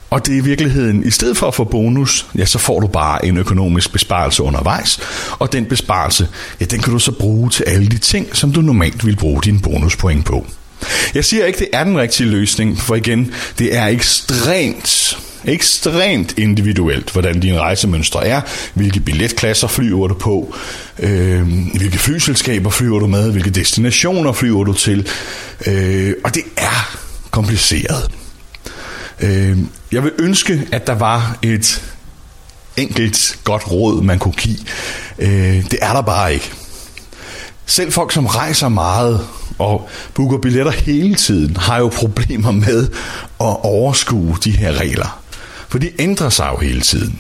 Og 0.09 0.25
det 0.25 0.33
er 0.33 0.37
i 0.37 0.43
virkeligheden, 0.43 1.03
i 1.03 1.11
stedet 1.11 1.37
for 1.37 1.47
at 1.47 1.55
få 1.55 1.63
bonus, 1.63 2.25
ja, 2.37 2.45
så 2.45 2.59
får 2.59 2.79
du 2.79 2.87
bare 2.87 3.25
en 3.25 3.37
økonomisk 3.37 3.91
besparelse 3.91 4.43
undervejs. 4.43 4.99
Og 5.39 5.51
den 5.51 5.65
besparelse, 5.65 6.27
ja, 6.59 6.65
den 6.65 6.81
kan 6.81 6.93
du 6.93 6.99
så 6.99 7.11
bruge 7.11 7.49
til 7.49 7.63
alle 7.63 7.87
de 7.87 7.97
ting, 7.97 8.35
som 8.35 8.51
du 8.51 8.61
normalt 8.61 9.05
vil 9.05 9.15
bruge 9.15 9.41
dine 9.41 9.59
bonuspoint 9.59 10.25
på. 10.25 10.45
Jeg 11.13 11.25
siger 11.25 11.45
ikke, 11.45 11.59
det 11.59 11.67
er 11.73 11.83
den 11.83 11.97
rigtige 11.97 12.29
løsning, 12.29 12.79
for 12.79 12.95
igen, 12.95 13.33
det 13.59 13.75
er 13.75 13.85
ekstremt 13.85 15.17
ekstremt 15.45 16.37
individuelt, 16.37 17.11
hvordan 17.11 17.39
dine 17.39 17.59
rejsemønstre 17.59 18.27
er, 18.27 18.41
hvilke 18.73 18.99
billetklasser 18.99 19.67
flyver 19.67 20.07
du 20.07 20.13
på, 20.13 20.55
øh, 20.99 21.47
hvilke 21.75 21.97
flyselskaber 21.97 22.69
flyver 22.69 22.99
du 22.99 23.07
med, 23.07 23.31
hvilke 23.31 23.49
destinationer 23.49 24.31
flyver 24.31 24.63
du 24.63 24.73
til, 24.73 25.07
øh, 25.67 26.13
og 26.23 26.35
det 26.35 26.43
er 26.57 26.97
kompliceret. 27.31 28.11
Øh, 29.19 29.57
jeg 29.91 30.03
vil 30.03 30.11
ønske, 30.19 30.67
at 30.71 30.87
der 30.87 30.95
var 30.95 31.37
et 31.41 31.83
enkelt 32.77 33.39
godt 33.43 33.71
råd, 33.71 34.01
man 34.01 34.19
kunne 34.19 34.33
give. 34.33 34.57
Øh, 35.19 35.63
det 35.71 35.79
er 35.81 35.93
der 35.93 36.01
bare 36.01 36.33
ikke. 36.33 36.51
Selv 37.65 37.91
folk, 37.91 38.11
som 38.11 38.25
rejser 38.25 38.69
meget 38.69 39.27
og 39.57 39.89
booker 40.13 40.37
billetter 40.37 40.71
hele 40.71 41.15
tiden, 41.15 41.57
har 41.57 41.77
jo 41.77 41.87
problemer 41.87 42.51
med 42.51 42.87
at 43.39 43.57
overskue 43.63 44.37
de 44.43 44.51
her 44.51 44.79
regler. 44.79 45.18
For 45.69 45.79
de 45.79 45.91
ændrer 45.99 46.29
sig 46.29 46.49
jo 46.53 46.57
hele 46.57 46.81
tiden. 46.81 47.19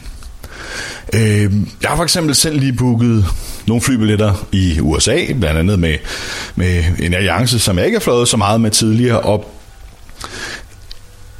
Øh, 1.13 1.53
jeg 1.81 1.89
har 1.89 1.95
for 1.95 2.03
eksempel 2.03 2.35
selv 2.35 2.59
lige 2.59 2.73
booket 2.73 3.25
nogle 3.67 3.81
flybilletter 3.81 4.47
i 4.51 4.79
USA, 4.79 5.25
blandt 5.39 5.59
andet 5.59 5.79
med, 5.79 5.97
med 6.55 6.83
en 6.99 7.13
alliance, 7.13 7.59
som 7.59 7.77
jeg 7.77 7.85
ikke 7.85 7.97
har 7.97 8.03
fløjet 8.03 8.27
så 8.27 8.37
meget 8.37 8.61
med 8.61 8.71
tidligere, 8.71 9.19
og 9.19 9.51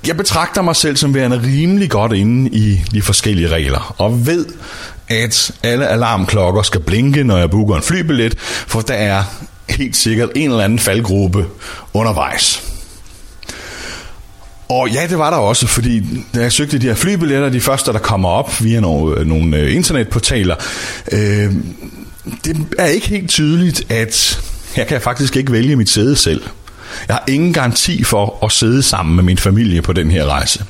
jeg 0.08 0.17
betragter 0.17 0.62
mig 0.62 0.76
selv 0.76 0.98
som 0.98 1.13
værende 1.13 1.41
rimelig 1.43 1.89
godt 1.89 2.13
inde 2.13 2.50
i 2.50 2.82
de 2.91 3.02
forskellige 3.02 3.48
regler, 3.48 3.95
og 3.98 4.26
ved, 4.28 4.45
at 5.08 5.52
alle 5.63 5.88
alarmklokker 5.88 6.62
skal 6.62 6.82
blinke, 6.82 7.24
når 7.24 7.38
jeg 7.38 7.50
booker 7.50 7.76
en 7.76 7.84
flybillet, 7.84 8.39
for 8.39 8.82
der 8.82 8.93
er 8.93 9.24
helt 9.69 9.95
sikkert 9.95 10.30
en 10.36 10.50
eller 10.50 10.63
anden 10.63 10.80
faldgruppe 10.80 11.45
undervejs. 11.93 12.68
Og 14.69 14.89
ja, 14.89 15.08
det 15.10 15.17
var 15.17 15.29
der 15.29 15.38
også, 15.38 15.67
fordi 15.67 16.23
da 16.36 16.41
jeg 16.41 16.51
søgte 16.51 16.79
de 16.79 16.88
her 16.88 16.95
flybilletter, 16.95 17.49
de 17.49 17.62
første, 17.62 17.93
der 17.93 17.99
kommer 17.99 18.29
op 18.29 18.63
via 18.63 18.79
nogle, 18.79 19.19
øh, 19.19 19.27
nogle 19.27 19.58
øh, 19.58 19.75
internetportaler, 19.75 20.55
øh, 21.12 21.53
det 22.45 22.65
er 22.77 22.86
ikke 22.86 23.08
helt 23.08 23.29
tydeligt, 23.29 23.91
at 23.91 24.41
jeg 24.77 24.88
kan 24.88 25.01
faktisk 25.01 25.36
ikke 25.36 25.51
vælge 25.51 25.75
mit 25.75 25.89
sæde 25.89 26.15
selv. 26.15 26.41
Jeg 27.08 27.15
har 27.15 27.23
ingen 27.27 27.53
garanti 27.53 28.03
for 28.03 28.45
at 28.45 28.51
sidde 28.51 28.84
sammen 28.84 29.15
med 29.15 29.23
min 29.23 29.38
familie 29.38 29.82
på 29.82 29.93
den 29.93 30.12
her 30.12 30.25
rejse. 30.25 30.65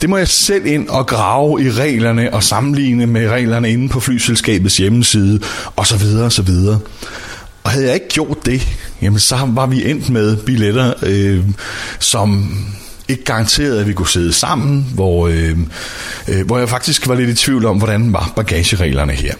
Det 0.00 0.10
må 0.10 0.16
jeg 0.16 0.28
selv 0.28 0.66
ind 0.66 0.88
og 0.88 1.06
grave 1.06 1.62
i 1.62 1.70
reglerne 1.70 2.34
og 2.34 2.42
sammenligne 2.42 3.06
med 3.06 3.28
reglerne 3.28 3.70
inde 3.70 3.88
på 3.88 4.00
flyselskabets 4.00 4.76
hjemmeside 4.76 5.40
osv. 5.76 6.02
osv. 6.24 6.50
Og 7.62 7.70
havde 7.70 7.86
jeg 7.86 7.94
ikke 7.94 8.08
gjort 8.08 8.46
det, 8.46 8.68
jamen 9.02 9.20
så 9.20 9.36
var 9.48 9.66
vi 9.66 9.90
endt 9.90 10.08
med 10.08 10.36
billetter, 10.36 10.94
øh, 11.02 11.44
som 11.98 12.56
ikke 13.08 13.24
garanterede, 13.24 13.80
at 13.80 13.88
vi 13.88 13.92
kunne 13.92 14.08
sidde 14.08 14.32
sammen, 14.32 14.86
hvor, 14.94 15.28
øh, 15.28 15.58
øh, 16.28 16.46
hvor 16.46 16.58
jeg 16.58 16.68
faktisk 16.68 17.08
var 17.08 17.14
lidt 17.14 17.30
i 17.30 17.34
tvivl 17.34 17.66
om, 17.66 17.78
hvordan 17.78 18.12
var 18.12 18.32
bagagereglerne 18.36 19.12
her. 19.12 19.34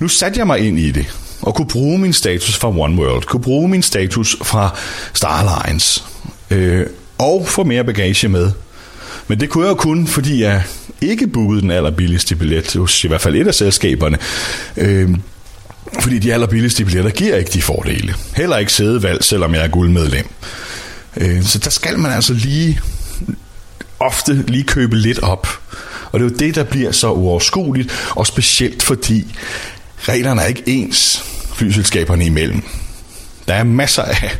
Nu 0.00 0.08
satte 0.08 0.38
jeg 0.38 0.46
mig 0.46 0.58
ind 0.58 0.78
i 0.78 0.90
det, 0.90 1.06
og 1.42 1.54
kunne 1.54 1.68
bruge 1.68 1.98
min 1.98 2.12
status 2.12 2.56
fra 2.56 2.68
One 2.68 3.02
World, 3.02 3.22
kunne 3.22 3.42
bruge 3.42 3.68
min 3.68 3.82
status 3.82 4.36
fra 4.42 4.76
Star 5.14 5.38
Alliance, 5.38 6.02
øh, 6.50 6.86
og 7.18 7.46
få 7.48 7.64
mere 7.64 7.84
bagage 7.84 8.28
med. 8.28 8.50
Men 9.28 9.40
det 9.40 9.50
kunne 9.50 9.64
jeg 9.64 9.70
jo 9.70 9.74
kun, 9.74 10.06
fordi 10.06 10.42
jeg 10.42 10.62
ikke 11.00 11.26
bookede 11.26 11.60
den 11.60 11.70
allerbilligste 11.70 12.36
billet 12.36 12.72
hos 12.74 13.04
i 13.04 13.08
hvert 13.08 13.20
fald 13.20 13.36
et 13.36 13.46
af 13.46 13.54
selskaberne. 13.54 14.18
Øh, 14.76 15.10
fordi 16.00 16.18
de 16.18 16.32
allerbilligste 16.32 16.84
billetter 16.84 17.10
giver 17.10 17.36
ikke 17.36 17.50
de 17.50 17.62
fordele. 17.62 18.14
Heller 18.36 18.56
ikke 18.56 18.72
sædevalg, 18.72 19.24
selvom 19.24 19.54
jeg 19.54 19.64
er 19.64 19.68
guldmedlem. 19.68 20.28
Øh, 21.16 21.42
så 21.42 21.58
der 21.58 21.70
skal 21.70 21.98
man 21.98 22.12
altså 22.12 22.32
lige 22.32 22.80
ofte 24.00 24.44
lige 24.48 24.64
købe 24.64 24.96
lidt 24.96 25.18
op. 25.18 25.48
Og 26.12 26.20
det 26.20 26.26
er 26.26 26.30
jo 26.30 26.36
det, 26.36 26.54
der 26.54 26.64
bliver 26.64 26.92
så 26.92 27.10
uoverskueligt, 27.10 28.10
og 28.10 28.26
specielt 28.26 28.82
fordi 28.82 29.36
reglerne 29.98 30.42
er 30.42 30.46
ikke 30.46 30.62
ens 30.66 31.24
flyselskaberne 31.54 32.26
imellem. 32.26 32.62
Der 33.48 33.54
er 33.54 33.64
masser 33.64 34.02
af 34.02 34.38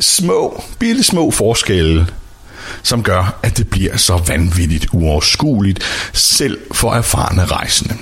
små, 0.00 0.64
bitte 0.78 1.02
små 1.02 1.30
forskelle, 1.30 2.06
som 2.82 3.02
gør, 3.02 3.38
at 3.42 3.58
det 3.58 3.68
bliver 3.68 3.96
så 3.96 4.16
vanvittigt 4.16 4.86
uoverskueligt, 4.92 5.80
selv 6.12 6.58
for 6.72 6.92
erfarne 6.94 7.44
rejsende. 7.44 7.94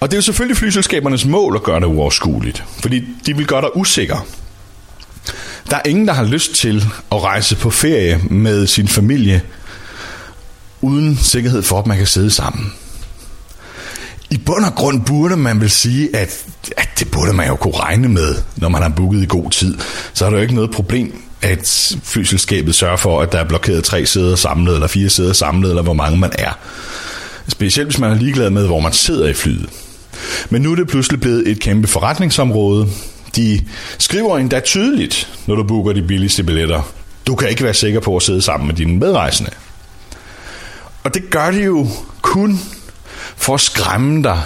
Og 0.00 0.10
det 0.10 0.14
er 0.14 0.18
jo 0.18 0.22
selvfølgelig 0.22 0.56
flyselskabernes 0.56 1.26
mål 1.26 1.56
at 1.56 1.62
gøre 1.62 1.80
det 1.80 1.86
uoverskueligt, 1.86 2.64
fordi 2.80 3.04
de 3.26 3.36
vil 3.36 3.46
gøre 3.46 3.60
dig 3.60 3.76
usikker. 3.76 4.26
Der 5.70 5.76
er 5.76 5.88
ingen, 5.88 6.08
der 6.08 6.12
har 6.12 6.24
lyst 6.24 6.54
til 6.54 6.84
at 7.12 7.22
rejse 7.22 7.56
på 7.56 7.70
ferie 7.70 8.20
med 8.30 8.66
sin 8.66 8.88
familie, 8.88 9.42
uden 10.80 11.16
sikkerhed 11.16 11.62
for, 11.62 11.78
at 11.78 11.86
man 11.86 11.96
kan 11.96 12.06
sidde 12.06 12.30
sammen. 12.30 12.72
I 14.30 14.38
bund 14.38 14.64
og 14.64 14.74
grund 14.74 15.04
burde 15.04 15.36
man 15.36 15.60
vil 15.60 15.70
sige, 15.70 16.16
at, 16.16 16.44
at 16.76 16.88
det 16.98 17.10
burde 17.10 17.32
man 17.32 17.48
jo 17.48 17.56
kunne 17.56 17.76
regne 17.76 18.08
med, 18.08 18.34
når 18.56 18.68
man 18.68 18.82
har 18.82 18.88
booket 18.88 19.22
i 19.22 19.26
god 19.28 19.50
tid. 19.50 19.78
Så 20.14 20.26
er 20.26 20.30
der 20.30 20.36
jo 20.36 20.42
ikke 20.42 20.54
noget 20.54 20.70
problem, 20.70 21.22
at 21.42 21.96
flyselskabet 22.02 22.74
sørger 22.74 22.96
for, 22.96 23.22
at 23.22 23.32
der 23.32 23.38
er 23.38 23.44
blokeret 23.44 23.84
tre 23.84 24.06
sæder 24.06 24.36
samlet, 24.36 24.74
eller 24.74 24.86
fire 24.86 25.08
sæder 25.08 25.32
samlet, 25.32 25.68
eller 25.68 25.82
hvor 25.82 25.92
mange 25.92 26.18
man 26.18 26.30
er. 26.38 26.58
Specielt 27.48 27.88
hvis 27.88 27.98
man 27.98 28.10
er 28.10 28.14
ligeglad 28.14 28.50
med, 28.50 28.66
hvor 28.66 28.80
man 28.80 28.92
sidder 28.92 29.28
i 29.28 29.34
flyet. 29.34 29.68
Men 30.50 30.62
nu 30.62 30.72
er 30.72 30.76
det 30.76 30.88
pludselig 30.88 31.20
blevet 31.20 31.48
et 31.48 31.60
kæmpe 31.60 31.88
forretningsområde. 31.88 32.88
De 33.36 33.60
skriver 33.98 34.38
endda 34.38 34.60
tydeligt, 34.60 35.28
når 35.46 35.54
du 35.54 35.62
booker 35.62 35.92
de 35.92 36.02
billigste 36.02 36.42
billetter. 36.42 36.92
Du 37.26 37.34
kan 37.34 37.48
ikke 37.48 37.64
være 37.64 37.74
sikker 37.74 38.00
på 38.00 38.16
at 38.16 38.22
sidde 38.22 38.42
sammen 38.42 38.66
med 38.66 38.74
dine 38.74 38.98
medrejsende. 38.98 39.50
Og 41.02 41.14
det 41.14 41.30
gør 41.30 41.50
de 41.50 41.62
jo 41.62 41.88
kun 42.22 42.60
for 43.36 43.54
at 43.54 43.60
skræmme 43.60 44.22
dig 44.22 44.42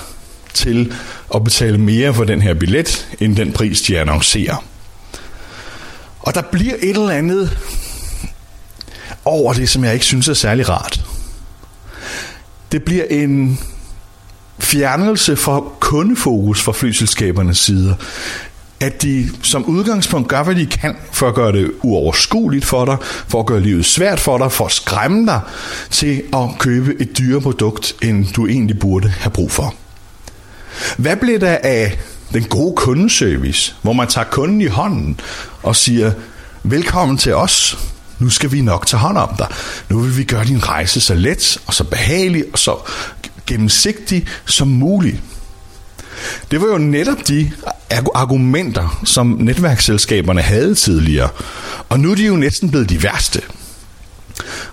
til 0.54 0.92
at 1.34 1.44
betale 1.44 1.78
mere 1.78 2.14
for 2.14 2.24
den 2.24 2.42
her 2.42 2.54
billet, 2.54 3.08
end 3.20 3.36
den 3.36 3.52
pris, 3.52 3.82
de 3.82 3.98
annoncerer. 3.98 4.64
Og 6.20 6.34
der 6.34 6.42
bliver 6.42 6.74
et 6.82 6.96
eller 6.96 7.10
andet 7.10 7.58
over 9.24 9.52
det, 9.52 9.68
som 9.68 9.84
jeg 9.84 9.94
ikke 9.94 10.04
synes 10.04 10.28
er 10.28 10.34
særlig 10.34 10.68
rart. 10.68 11.04
Det 12.72 12.82
bliver 12.82 13.04
en 13.04 13.60
fjernelse 14.60 15.36
fra 15.36 15.62
kundefokus 15.80 16.62
fra 16.62 16.72
flyselskabernes 16.72 17.58
side 17.58 17.96
At 18.80 19.02
de 19.02 19.28
som 19.42 19.64
udgangspunkt 19.64 20.28
gør, 20.28 20.42
hvad 20.42 20.54
de 20.54 20.66
kan 20.66 20.96
for 21.12 21.28
at 21.28 21.34
gøre 21.34 21.52
det 21.52 21.72
uoverskueligt 21.82 22.64
for 22.64 22.84
dig, 22.84 22.96
for 23.28 23.40
at 23.40 23.46
gøre 23.46 23.60
livet 23.60 23.86
svært 23.86 24.20
for 24.20 24.38
dig, 24.38 24.52
for 24.52 24.66
at 24.66 24.72
skræmme 24.72 25.26
dig 25.26 25.40
til 25.90 26.22
at 26.32 26.48
købe 26.58 26.94
et 27.00 27.18
dyre 27.18 27.40
produkt, 27.40 27.94
end 28.02 28.26
du 28.36 28.46
egentlig 28.46 28.78
burde 28.78 29.08
have 29.08 29.30
brug 29.30 29.50
for. 29.50 29.74
Hvad 30.96 31.16
bliver 31.16 31.38
der 31.38 31.58
af 31.62 31.98
den 32.32 32.44
gode 32.44 32.76
kundeservice, 32.76 33.74
hvor 33.82 33.92
man 33.92 34.08
tager 34.08 34.24
kunden 34.24 34.60
i 34.60 34.66
hånden 34.66 35.20
og 35.62 35.76
siger, 35.76 36.12
velkommen 36.62 37.18
til 37.18 37.34
os, 37.34 37.78
nu 38.18 38.30
skal 38.30 38.52
vi 38.52 38.60
nok 38.60 38.86
tage 38.86 39.00
hånd 39.00 39.18
om 39.18 39.34
dig. 39.38 39.46
Nu 39.88 39.98
vil 39.98 40.16
vi 40.16 40.24
gøre 40.24 40.44
din 40.44 40.68
rejse 40.68 41.00
så 41.00 41.14
let 41.14 41.58
og 41.66 41.74
så 41.74 41.84
behagelig 41.84 42.44
og 42.52 42.58
så 42.58 42.76
gennemsigtig 43.50 44.26
som 44.46 44.68
muligt. 44.68 45.16
Det 46.50 46.60
var 46.60 46.66
jo 46.66 46.78
netop 46.78 47.28
de 47.28 47.52
argumenter, 48.14 49.00
som 49.04 49.26
netværksselskaberne 49.26 50.42
havde 50.42 50.74
tidligere. 50.74 51.28
Og 51.88 52.00
nu 52.00 52.10
er 52.10 52.14
de 52.14 52.26
jo 52.26 52.36
næsten 52.36 52.70
blevet 52.70 52.90
de 52.90 53.02
værste. 53.02 53.42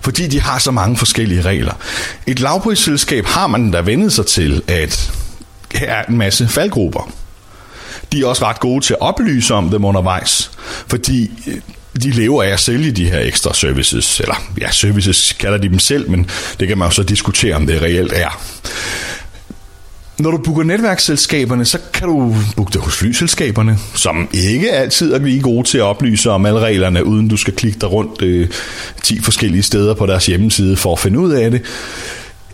Fordi 0.01 0.27
de 0.27 0.41
har 0.41 0.59
så 0.59 0.71
mange 0.71 0.97
forskellige 0.97 1.41
regler. 1.41 1.73
Et 2.27 2.39
lavprisselskab 2.39 3.25
har 3.25 3.47
man 3.47 3.71
da 3.71 3.81
vendet 3.81 4.13
sig 4.13 4.25
til, 4.25 4.61
at 4.67 5.11
her 5.73 5.91
er 5.91 6.05
en 6.05 6.17
masse 6.17 6.47
faldgrupper. 6.47 7.11
De 8.11 8.21
er 8.21 8.25
også 8.25 8.45
ret 8.45 8.59
gode 8.59 8.85
til 8.85 8.93
at 8.93 9.01
oplyse 9.01 9.53
om 9.53 9.69
dem 9.69 9.85
undervejs, 9.85 10.51
fordi 10.87 11.31
de 11.97 12.11
lever 12.11 12.43
af 12.43 12.47
at 12.47 12.59
sælge 12.59 12.91
de 12.91 13.09
her 13.09 13.19
ekstra 13.19 13.53
services, 13.53 14.19
eller 14.19 14.35
ja, 14.61 14.71
services 14.71 15.35
kalder 15.39 15.57
de 15.57 15.69
dem 15.69 15.79
selv, 15.79 16.09
men 16.09 16.29
det 16.59 16.67
kan 16.67 16.77
man 16.77 16.87
jo 16.87 16.91
så 16.91 17.03
diskutere, 17.03 17.55
om 17.55 17.67
det 17.67 17.81
reelt 17.81 18.13
er. 18.15 18.41
Når 20.19 20.31
du 20.31 20.37
booker 20.37 20.63
netværksselskaberne, 20.63 21.65
så 21.65 21.77
kan 21.93 22.07
du 22.07 22.35
booke 22.55 22.73
det 22.73 22.81
hos 22.81 22.95
flyselskaberne, 22.95 23.77
som 23.93 24.29
ikke 24.33 24.71
altid 24.71 25.13
er 25.13 25.19
lige 25.19 25.41
gode 25.41 25.67
til 25.67 25.77
at 25.77 25.83
oplyse 25.83 26.31
om 26.31 26.45
alle 26.45 26.59
reglerne, 26.59 27.05
uden 27.05 27.27
du 27.27 27.37
skal 27.37 27.53
klikke 27.53 27.79
dig 27.79 27.91
rundt 27.91 28.21
øh, 28.21 28.49
10 29.03 29.21
forskellige 29.21 29.63
steder 29.63 29.93
på 29.93 30.05
deres 30.05 30.25
hjemmeside 30.25 30.75
for 30.75 30.93
at 30.93 30.99
finde 30.99 31.19
ud 31.19 31.31
af 31.31 31.51
det. 31.51 31.61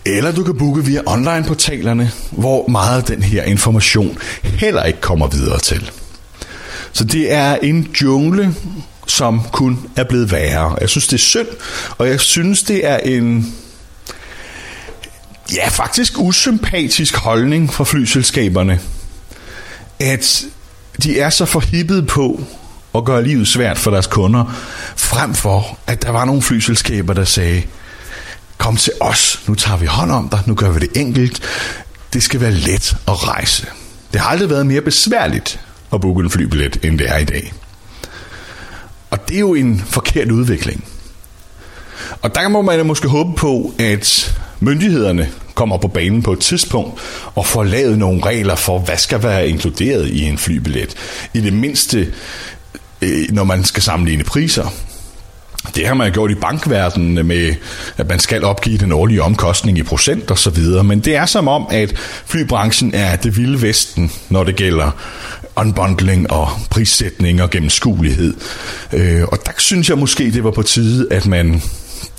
Eller 0.06 0.32
du 0.32 0.44
kan 0.44 0.58
booke 0.58 0.86
via 0.86 1.02
online-portalerne, 1.06 2.12
hvor 2.32 2.68
meget 2.68 2.98
af 2.98 3.04
den 3.04 3.24
her 3.24 3.44
information 3.44 4.18
heller 4.44 4.84
ikke 4.84 5.02
kommer 5.02 5.28
videre 5.28 5.60
til. 5.60 5.92
Så 6.94 7.04
det 7.04 7.34
er 7.34 7.56
en 7.56 7.88
jungle, 8.02 8.56
som 9.08 9.42
kun 9.52 9.90
er 9.96 10.04
blevet 10.04 10.32
værre. 10.32 10.78
Jeg 10.82 10.90
synes, 10.90 11.08
det 11.08 11.14
er 11.14 11.22
synd, 11.22 11.48
og 11.98 12.08
jeg 12.08 12.20
synes, 12.20 12.64
det 12.64 12.88
er 12.88 12.98
en 12.98 13.56
ja, 15.54 15.68
faktisk 15.68 16.20
usympatisk 16.20 17.16
holdning 17.16 17.74
fra 17.74 17.84
flyselskaberne, 17.84 18.80
at 20.00 20.46
de 21.04 21.20
er 21.20 21.30
så 21.30 21.46
forhippet 21.46 22.08
på 22.08 22.44
at 22.96 23.06
gøre 23.06 23.24
livet 23.24 23.48
svært 23.48 23.78
for 23.78 23.92
deres 23.92 24.08
kunder, 24.08 24.56
frem 24.96 25.34
for 25.34 25.80
at 25.88 26.04
der 26.04 26.10
var 26.10 26.26
nogle 26.26 26.42
flyselskaber, 26.42 27.14
der 27.14 27.26
sagde, 27.26 27.64
kom 28.58 28.78
til 28.78 28.94
os, 29.00 29.42
nu 29.48 29.56
tager 29.56 29.78
vi 29.78 29.86
hånd 29.86 30.12
om 30.12 30.30
dig, 30.30 30.40
nu 30.46 30.56
gør 30.56 30.72
vi 30.72 30.80
det 30.80 30.98
enkelt, 30.98 31.42
det 32.14 32.24
skal 32.24 32.42
være 32.42 32.52
let 32.52 32.96
at 33.08 33.28
rejse. 33.28 33.68
Det 34.14 34.22
har 34.22 34.30
aldrig 34.30 34.50
været 34.50 34.66
mere 34.66 34.82
besværligt 34.82 35.60
at 35.94 36.02
booke 36.02 36.24
en 36.24 36.30
flybillet, 36.30 36.80
end 36.84 37.00
det 37.00 37.10
er 37.10 37.18
i 37.18 37.26
dag. 37.26 37.54
Og 39.14 39.30
det 39.30 39.36
er 39.36 39.40
jo 39.40 39.54
en 39.54 39.84
forkert 39.86 40.32
udvikling. 40.32 40.86
Og 42.22 42.36
der 42.36 42.48
må 42.48 42.62
man 42.62 42.86
måske 42.86 43.08
håbe 43.08 43.36
på, 43.38 43.74
at 43.80 44.36
myndighederne 44.60 45.30
kommer 45.54 45.78
på 45.78 45.88
banen 45.88 46.24
på 46.24 46.34
et 46.34 46.40
tidspunkt 46.40 47.00
og 47.36 47.46
får 47.46 47.64
lavet 47.64 47.98
nogle 47.98 48.26
regler 48.26 48.56
for, 48.56 48.80
hvad 48.80 48.98
skal 48.98 49.24
være 49.24 49.50
inkluderet 49.50 50.08
i 50.08 50.24
en 50.24 50.38
flybillet. 50.38 50.96
I 51.34 51.42
det 51.42 51.54
mindste, 51.54 52.14
øh, 53.02 53.26
når 53.32 53.44
man 53.44 53.64
skal 53.64 53.84
sammenligne 53.84 54.24
priser. 54.24 54.68
Det 55.76 55.88
har 55.88 55.94
man 55.94 56.12
gjort 56.12 56.32
i 56.32 56.36
bankverdenen 56.36 57.28
med, 57.28 57.56
at 57.98 58.10
man 58.10 58.20
skal 58.20 58.44
opgive 58.44 58.78
den 58.78 58.92
årlige 58.92 59.24
omkostning 59.24 59.78
i 59.78 59.84
procent 59.84 60.32
og 60.32 60.38
så 60.38 60.50
videre. 60.50 60.84
Men 60.84 61.00
det 61.00 61.16
er 61.16 61.26
som 61.26 61.48
om, 61.48 61.68
at 61.72 61.98
flybranchen 62.26 62.94
er 62.94 63.16
det 63.16 63.38
vilde 63.38 63.62
vesten, 63.62 64.12
når 64.30 64.44
det 64.44 64.56
gælder 64.56 64.92
unbundling 65.56 66.32
og 66.32 66.50
prissætning 66.70 67.42
og 67.42 67.50
gennemskuelighed. 67.50 68.34
Øh, 68.94 69.24
og 69.24 69.38
der 69.46 69.52
synes 69.58 69.90
jeg 69.90 69.98
måske, 69.98 70.32
det 70.32 70.44
var 70.44 70.52
på 70.52 70.62
tide, 70.62 71.08
at 71.12 71.26
man 71.26 71.62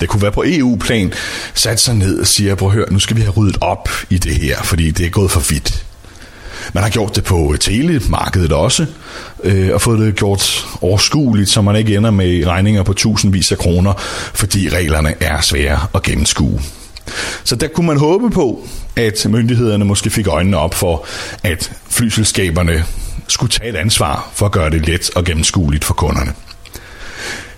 det 0.01 0.09
kunne 0.09 0.23
være 0.23 0.33
på 0.33 0.45
EU-plan, 0.47 1.13
satte 1.55 1.83
sig 1.83 1.95
ned 1.95 2.21
og 2.21 2.27
siger, 2.27 2.55
prøv 2.55 2.69
at 2.69 2.75
høre, 2.75 2.93
nu 2.93 2.99
skal 2.99 3.17
vi 3.17 3.21
have 3.21 3.33
ryddet 3.33 3.59
op 3.61 3.89
i 4.11 4.19
det 4.19 4.35
her, 4.35 4.63
fordi 4.63 4.91
det 4.91 5.07
er 5.07 5.11
gået 5.11 5.31
for 5.31 5.41
vidt. 5.51 5.85
Man 6.73 6.83
har 6.83 6.91
gjort 6.91 7.17
det 7.17 7.25
på 7.25 7.57
telemarkedet 7.61 8.53
også, 8.53 8.87
øh, 9.45 9.71
og 9.75 9.81
fået 9.81 9.99
det 9.99 10.15
gjort 10.15 10.67
overskueligt, 10.81 11.51
så 11.51 11.63
man 11.63 11.77
ikke 11.77 11.97
ender 11.97 12.11
med 12.11 12.47
regninger 12.47 12.83
på 12.83 12.93
tusindvis 12.93 13.53
af 13.53 13.59
kroner, 13.59 13.93
fordi 14.35 14.69
reglerne 14.69 15.15
er 15.21 15.41
svære 15.41 15.87
at 15.95 16.03
gennemskue. 16.03 16.61
Så 17.45 17.57
der 17.57 17.69
kunne 17.69 17.87
man 17.87 17.97
håbe 17.97 18.31
på, 18.31 18.69
at 18.97 19.27
myndighederne 19.31 19.85
måske 19.85 20.11
fik 20.11 20.27
øjnene 20.27 20.59
op 20.59 20.75
for, 20.75 21.07
at 21.43 21.73
flyselskaberne 21.89 22.85
skulle 23.29 23.51
tage 23.51 23.71
et 23.71 23.77
ansvar 23.77 24.31
for 24.35 24.47
at 24.47 24.53
gøre 24.53 24.71
det 24.71 24.87
let 24.87 25.11
og 25.17 25.25
gennemskueligt 25.25 25.85
for 25.85 25.95
kunderne. 25.95 26.33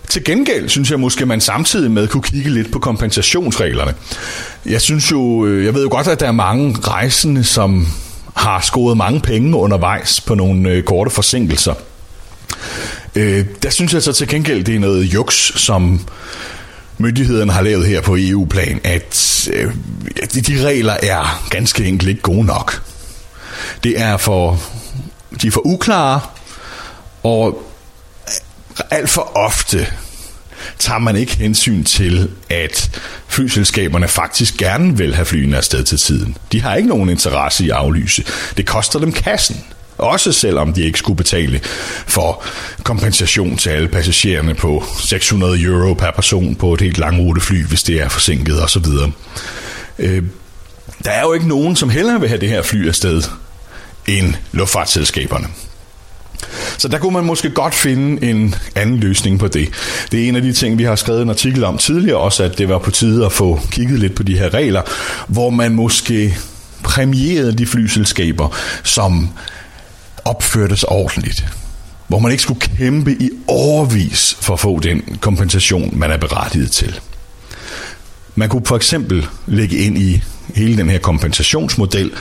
Til 0.09 0.25
gengæld 0.25 0.69
synes 0.69 0.91
jeg 0.91 1.01
måske, 1.01 1.23
at 1.23 1.29
man 1.29 1.41
samtidig 1.41 1.91
med 1.91 2.09
kunne 2.09 2.23
kigge 2.23 2.51
lidt 2.51 2.73
på 2.73 2.79
kompensationsreglerne. 2.79 3.95
Jeg 4.67 4.81
synes 4.81 5.11
jo, 5.11 5.47
øh, 5.47 5.65
jeg 5.65 5.75
ved 5.75 5.83
jo 5.83 5.89
godt, 5.91 6.09
at 6.09 6.21
der 6.21 6.27
er 6.27 6.33
mange 6.33 6.77
rejsende, 6.81 7.45
som 7.45 7.87
har 8.35 8.61
scoret 8.61 8.97
mange 8.97 9.21
penge 9.21 9.57
undervejs 9.57 10.21
på 10.21 10.35
nogle 10.35 10.71
øh, 10.71 10.83
korte 10.83 11.11
forsinkelser. 11.11 11.75
Øh, 13.15 13.45
der 13.63 13.71
synes 13.71 13.95
jeg 13.95 14.03
så 14.03 14.13
til 14.13 14.29
gengæld, 14.29 14.65
det 14.65 14.75
er 14.75 14.79
noget 14.79 15.05
juks, 15.05 15.53
som 15.57 16.01
myndighederne 16.99 17.53
har 17.53 17.63
lavet 17.63 17.87
her 17.87 18.01
på 18.01 18.17
EU-plan, 18.19 18.81
at 18.85 19.49
øh, 19.53 19.75
de 20.47 20.67
regler 20.67 20.97
er 21.03 21.47
ganske 21.51 21.85
enkelt 21.85 22.09
ikke 22.09 22.23
gode 22.23 22.45
nok. 22.45 22.83
Det 23.85 24.01
er 24.01 24.17
for, 24.17 24.61
de 25.43 25.47
er 25.47 25.51
for 25.51 25.67
uklare, 25.67 26.21
og 27.23 27.63
alt 28.91 29.11
for 29.11 29.37
ofte 29.37 29.87
tager 30.79 30.99
man 30.99 31.17
ikke 31.17 31.37
hensyn 31.37 31.85
til, 31.85 32.31
at 32.51 33.01
flyselskaberne 33.29 34.09
faktisk 34.09 34.57
gerne 34.57 34.97
vil 34.97 35.15
have 35.15 35.25
flyene 35.25 35.57
afsted 35.57 35.85
til 35.85 35.99
tiden. 35.99 36.37
De 36.53 36.63
har 36.63 36.75
ikke 36.75 36.89
nogen 36.89 37.09
interesse 37.09 37.65
i 37.65 37.71
at 37.71 37.77
aflyse. 37.77 38.25
Det 38.57 38.67
koster 38.67 38.99
dem 38.99 39.13
kassen. 39.13 39.65
Også 39.99 40.33
selvom 40.33 40.73
de 40.73 40.83
ikke 40.83 40.99
skulle 40.99 41.17
betale 41.17 41.61
for 42.07 42.45
kompensation 42.83 43.57
til 43.57 43.71
alle 43.71 43.89
passagererne 43.89 44.55
på 44.55 44.85
600 45.01 45.63
euro 45.63 45.95
per 45.95 46.11
person 46.11 46.55
på 46.55 46.75
et 46.75 46.81
helt 46.81 46.99
langrutefly, 46.99 47.65
hvis 47.65 47.83
det 47.83 48.03
er 48.03 48.09
forsinket 48.09 48.63
osv. 48.63 48.85
Øh, 49.99 50.23
der 51.05 51.11
er 51.11 51.23
jo 51.23 51.33
ikke 51.33 51.49
nogen, 51.49 51.77
som 51.77 51.91
hellere 51.91 52.21
vil 52.21 52.29
have 52.29 52.41
det 52.41 52.49
her 52.49 52.63
fly 52.63 52.89
afsted 52.89 53.23
end 54.09 54.35
luftfartsselskaberne. 54.53 55.47
Så 56.79 56.89
der 56.89 56.99
kunne 56.99 57.13
man 57.13 57.25
måske 57.25 57.51
godt 57.51 57.75
finde 57.75 58.31
en 58.31 58.55
anden 58.75 58.97
løsning 58.97 59.39
på 59.39 59.49
det. 59.49 59.69
Det 60.13 60.25
er 60.25 60.29
en 60.29 60.37
af 60.37 60.43
de 60.43 60.53
ting, 60.53 60.79
vi 60.79 60.85
har 60.85 60.97
skrevet 60.97 61.23
en 61.23 61.31
artikel 61.31 61.65
om 61.65 61.79
tidligere 61.79 62.19
også, 62.19 62.43
at 62.43 62.59
det 62.59 62.69
var 62.69 62.79
på 62.79 62.91
tide 62.91 63.27
at 63.27 63.33
få 63.33 63.61
kigget 63.71 63.99
lidt 63.99 64.15
på 64.15 64.23
de 64.23 64.39
her 64.39 64.55
regler, 64.55 64.83
hvor 65.29 65.51
man 65.51 65.75
måske 65.75 66.37
præmierede 66.83 67.53
de 67.53 67.67
flyselskaber, 67.67 68.57
som 68.85 69.29
opførtes 70.25 70.81
sig 70.81 70.89
ordentligt. 70.89 71.47
Hvor 72.09 72.19
man 72.19 72.33
ikke 72.33 72.43
skulle 72.43 72.61
kæmpe 72.61 73.13
i 73.13 73.31
overvis 73.47 74.37
for 74.41 74.55
at 74.55 74.61
få 74.61 74.81
den 74.81 75.19
kompensation, 75.21 75.99
man 75.99 76.11
er 76.11 76.17
berettiget 76.17 76.71
til. 76.71 77.01
Man 78.35 78.49
kunne 78.49 78.67
for 78.67 78.77
eksempel 78.77 79.27
lægge 79.47 79.77
ind 79.77 79.99
i 79.99 80.23
hele 80.55 80.77
den 80.77 80.91
her 80.91 80.99
kompensationsmodel, 80.99 82.13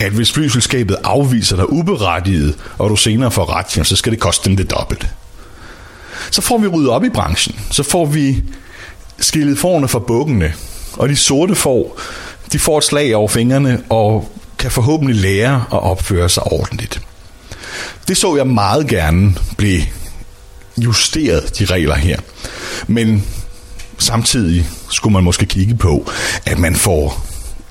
at 0.00 0.12
hvis 0.12 0.32
flyselskabet 0.32 0.96
afviser 1.04 1.56
dig 1.56 1.72
uberettiget, 1.72 2.56
og 2.78 2.90
du 2.90 2.96
senere 2.96 3.30
får 3.30 3.56
ret, 3.56 3.86
så 3.86 3.96
skal 3.96 4.12
det 4.12 4.20
koste 4.20 4.48
dem 4.48 4.56
det 4.56 4.70
dobbelt. 4.70 5.06
Så 6.30 6.42
får 6.42 6.58
vi 6.58 6.66
ryddet 6.66 6.90
op 6.90 7.04
i 7.04 7.08
branchen. 7.08 7.60
Så 7.70 7.82
får 7.82 8.06
vi 8.06 8.42
skillet 9.18 9.58
forne 9.58 9.88
fra 9.88 9.98
bukkene, 9.98 10.52
og 10.92 11.08
de 11.08 11.16
sorte 11.16 11.54
får, 11.54 12.00
de 12.52 12.58
får 12.58 12.78
et 12.78 12.84
slag 12.84 13.16
over 13.16 13.28
fingrene, 13.28 13.82
og 13.90 14.32
kan 14.58 14.70
forhåbentlig 14.70 15.16
lære 15.16 15.64
at 15.72 15.82
opføre 15.82 16.28
sig 16.28 16.42
ordentligt. 16.42 17.00
Det 18.08 18.16
så 18.16 18.36
jeg 18.36 18.46
meget 18.46 18.86
gerne 18.86 19.34
blive 19.56 19.82
justeret, 20.78 21.58
de 21.58 21.64
regler 21.64 21.94
her. 21.94 22.18
Men 22.86 23.24
samtidig 23.98 24.66
skulle 24.90 25.12
man 25.12 25.24
måske 25.24 25.46
kigge 25.46 25.74
på, 25.74 26.10
at 26.46 26.58
man 26.58 26.74
får 26.76 27.26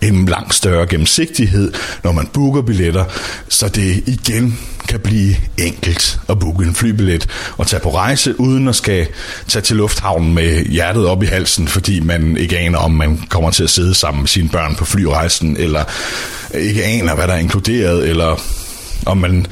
en 0.08 0.26
langt 0.26 0.54
større 0.54 0.88
gennemsigtighed, 0.88 1.74
når 2.04 2.12
man 2.12 2.28
booker 2.34 2.62
billetter, 2.62 3.06
så 3.50 3.68
det 3.68 4.04
igen 4.08 4.60
kan 4.88 5.00
blive 5.00 5.36
enkelt 5.58 6.20
at 6.30 6.40
booke 6.40 6.66
en 6.66 6.76
flybillet 6.76 7.30
og 7.58 7.68
tage 7.68 7.80
på 7.80 7.96
rejse, 7.96 8.40
uden 8.40 8.68
at 8.68 8.76
skal 8.76 9.08
tage 9.48 9.64
til 9.64 9.76
lufthavnen 9.76 10.34
med 10.34 10.66
hjertet 10.66 11.08
op 11.08 11.24
i 11.24 11.26
halsen, 11.26 11.68
fordi 11.68 12.00
man 12.00 12.38
ikke 12.38 12.58
aner, 12.58 12.78
om 12.78 12.92
man 12.92 13.20
kommer 13.30 13.52
til 13.52 13.64
at 13.64 13.70
sidde 13.70 13.94
sammen 13.94 14.22
med 14.22 14.28
sine 14.28 14.50
børn 14.50 14.76
på 14.76 14.86
flyrejsen, 14.86 15.58
eller 15.58 15.84
ikke 16.54 16.84
aner, 16.84 17.16
hvad 17.16 17.28
der 17.28 17.34
er 17.34 17.40
inkluderet, 17.40 18.10
eller 18.10 18.42
om 19.06 19.18
man 19.18 19.46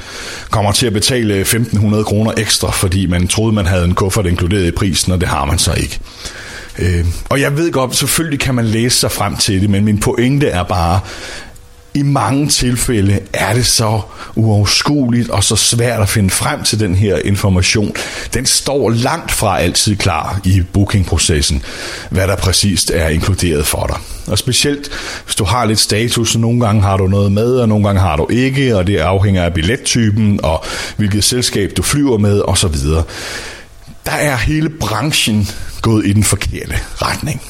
kommer 0.50 0.72
til 0.72 0.86
at 0.86 0.92
betale 0.92 1.40
1500 1.40 2.04
kroner 2.04 2.32
ekstra, 2.36 2.70
fordi 2.70 3.06
man 3.06 3.28
troede, 3.28 3.54
man 3.54 3.66
havde 3.66 3.84
en 3.84 3.94
kuffert 3.94 4.26
inkluderet 4.26 4.66
i 4.66 4.70
prisen, 4.70 5.12
og 5.12 5.20
det 5.20 5.28
har 5.28 5.44
man 5.44 5.58
så 5.58 5.72
ikke. 5.72 6.00
Øh, 6.78 7.06
og 7.28 7.40
jeg 7.40 7.56
ved 7.56 7.72
godt, 7.72 7.96
selvfølgelig 7.96 8.40
kan 8.40 8.54
man 8.54 8.64
læse 8.64 8.98
sig 8.98 9.12
frem 9.12 9.36
til 9.36 9.60
det, 9.60 9.70
men 9.70 9.84
min 9.84 10.00
pointe 10.00 10.48
er 10.48 10.62
bare, 10.62 11.00
i 11.94 12.02
mange 12.02 12.48
tilfælde 12.48 13.20
er 13.32 13.54
det 13.54 13.66
så 13.66 14.00
uoverskueligt 14.34 15.30
og 15.30 15.44
så 15.44 15.56
svært 15.56 16.00
at 16.00 16.08
finde 16.08 16.30
frem 16.30 16.62
til 16.64 16.80
den 16.80 16.94
her 16.94 17.18
information. 17.24 17.94
Den 18.34 18.46
står 18.46 18.90
langt 18.90 19.30
fra 19.30 19.60
altid 19.60 19.96
klar 19.96 20.40
i 20.44 20.62
bookingprocessen, 20.72 21.62
hvad 22.10 22.26
der 22.26 22.36
præcist 22.36 22.90
er 22.90 23.08
inkluderet 23.08 23.66
for 23.66 23.86
dig. 23.86 23.96
Og 24.32 24.38
specielt 24.38 24.90
hvis 25.24 25.34
du 25.34 25.44
har 25.44 25.64
lidt 25.64 25.78
status, 25.78 26.32
så 26.32 26.38
nogle 26.38 26.60
gange 26.60 26.82
har 26.82 26.96
du 26.96 27.06
noget 27.06 27.32
med, 27.32 27.56
og 27.56 27.68
nogle 27.68 27.84
gange 27.86 28.00
har 28.00 28.16
du 28.16 28.26
ikke, 28.30 28.76
og 28.76 28.86
det 28.86 28.96
afhænger 28.96 29.44
af 29.44 29.54
billettypen 29.54 30.40
og 30.42 30.64
hvilket 30.96 31.24
selskab 31.24 31.72
du 31.76 31.82
flyver 31.82 32.18
med 32.18 32.42
osv. 32.44 32.76
Der 34.04 34.12
er 34.12 34.36
hele 34.36 34.68
branchen 34.68 35.48
gået 35.82 36.06
i 36.06 36.12
den 36.12 36.24
forkerte 36.24 36.78
retning. 37.02 37.42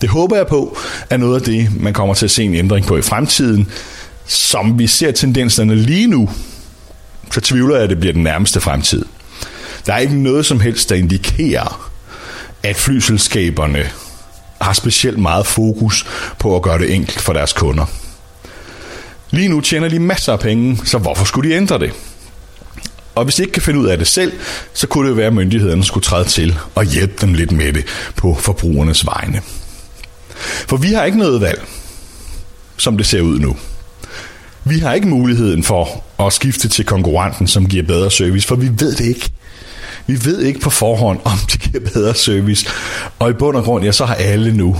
Det 0.00 0.08
håber 0.08 0.36
jeg 0.36 0.46
på 0.46 0.78
er 1.10 1.16
noget 1.16 1.34
af 1.34 1.42
det, 1.42 1.80
man 1.80 1.92
kommer 1.92 2.14
til 2.14 2.26
at 2.26 2.30
se 2.30 2.42
en 2.42 2.54
ændring 2.54 2.86
på 2.86 2.96
i 2.96 3.02
fremtiden. 3.02 3.68
Som 4.26 4.78
vi 4.78 4.86
ser 4.86 5.12
tendenserne 5.12 5.74
lige 5.74 6.06
nu, 6.06 6.30
så 7.32 7.40
tvivler 7.40 7.74
jeg, 7.74 7.84
at 7.84 7.90
det 7.90 8.00
bliver 8.00 8.12
den 8.12 8.22
nærmeste 8.22 8.60
fremtid. 8.60 9.04
Der 9.86 9.92
er 9.92 9.98
ikke 9.98 10.22
noget 10.22 10.46
som 10.46 10.60
helst, 10.60 10.88
der 10.88 10.94
indikerer, 10.94 11.90
at 12.62 12.76
flyselskaberne 12.76 13.90
har 14.60 14.72
specielt 14.72 15.18
meget 15.18 15.46
fokus 15.46 16.06
på 16.38 16.56
at 16.56 16.62
gøre 16.62 16.78
det 16.78 16.94
enkelt 16.94 17.20
for 17.20 17.32
deres 17.32 17.52
kunder. 17.52 17.86
Lige 19.30 19.48
nu 19.48 19.60
tjener 19.60 19.88
de 19.88 19.98
masser 19.98 20.32
af 20.32 20.40
penge, 20.40 20.78
så 20.84 20.98
hvorfor 20.98 21.24
skulle 21.24 21.50
de 21.50 21.54
ændre 21.54 21.78
det? 21.78 21.92
Og 23.16 23.24
hvis 23.24 23.34
de 23.34 23.42
ikke 23.42 23.52
kan 23.52 23.62
finde 23.62 23.80
ud 23.80 23.86
af 23.86 23.98
det 23.98 24.06
selv, 24.06 24.32
så 24.72 24.86
kunne 24.86 25.04
det 25.04 25.10
jo 25.10 25.16
være, 25.16 25.26
at 25.26 25.32
myndighederne 25.32 25.84
skulle 25.84 26.04
træde 26.04 26.24
til 26.28 26.58
og 26.74 26.84
hjælpe 26.84 27.14
dem 27.20 27.34
lidt 27.34 27.52
med 27.52 27.72
det 27.72 27.84
på 28.16 28.34
forbrugernes 28.34 29.06
vegne. 29.06 29.40
For 30.68 30.76
vi 30.76 30.92
har 30.92 31.04
ikke 31.04 31.18
noget 31.18 31.40
valg, 31.40 31.66
som 32.76 32.96
det 32.96 33.06
ser 33.06 33.20
ud 33.20 33.38
nu. 33.38 33.56
Vi 34.64 34.78
har 34.78 34.94
ikke 34.94 35.08
muligheden 35.08 35.62
for 35.62 36.04
at 36.26 36.32
skifte 36.32 36.68
til 36.68 36.84
konkurrenten, 36.84 37.46
som 37.46 37.68
giver 37.68 37.82
bedre 37.82 38.10
service, 38.10 38.48
for 38.48 38.56
vi 38.56 38.70
ved 38.78 38.94
det 38.94 39.04
ikke. 39.04 39.30
Vi 40.06 40.24
ved 40.24 40.42
ikke 40.42 40.60
på 40.60 40.70
forhånd, 40.70 41.20
om 41.24 41.38
det 41.52 41.60
giver 41.60 41.84
bedre 41.94 42.14
service. 42.14 42.66
Og 43.18 43.30
i 43.30 43.32
bund 43.32 43.56
og 43.56 43.64
grund, 43.64 43.84
ja, 43.84 43.92
så 43.92 44.04
har 44.04 44.14
alle 44.14 44.56
nu 44.56 44.76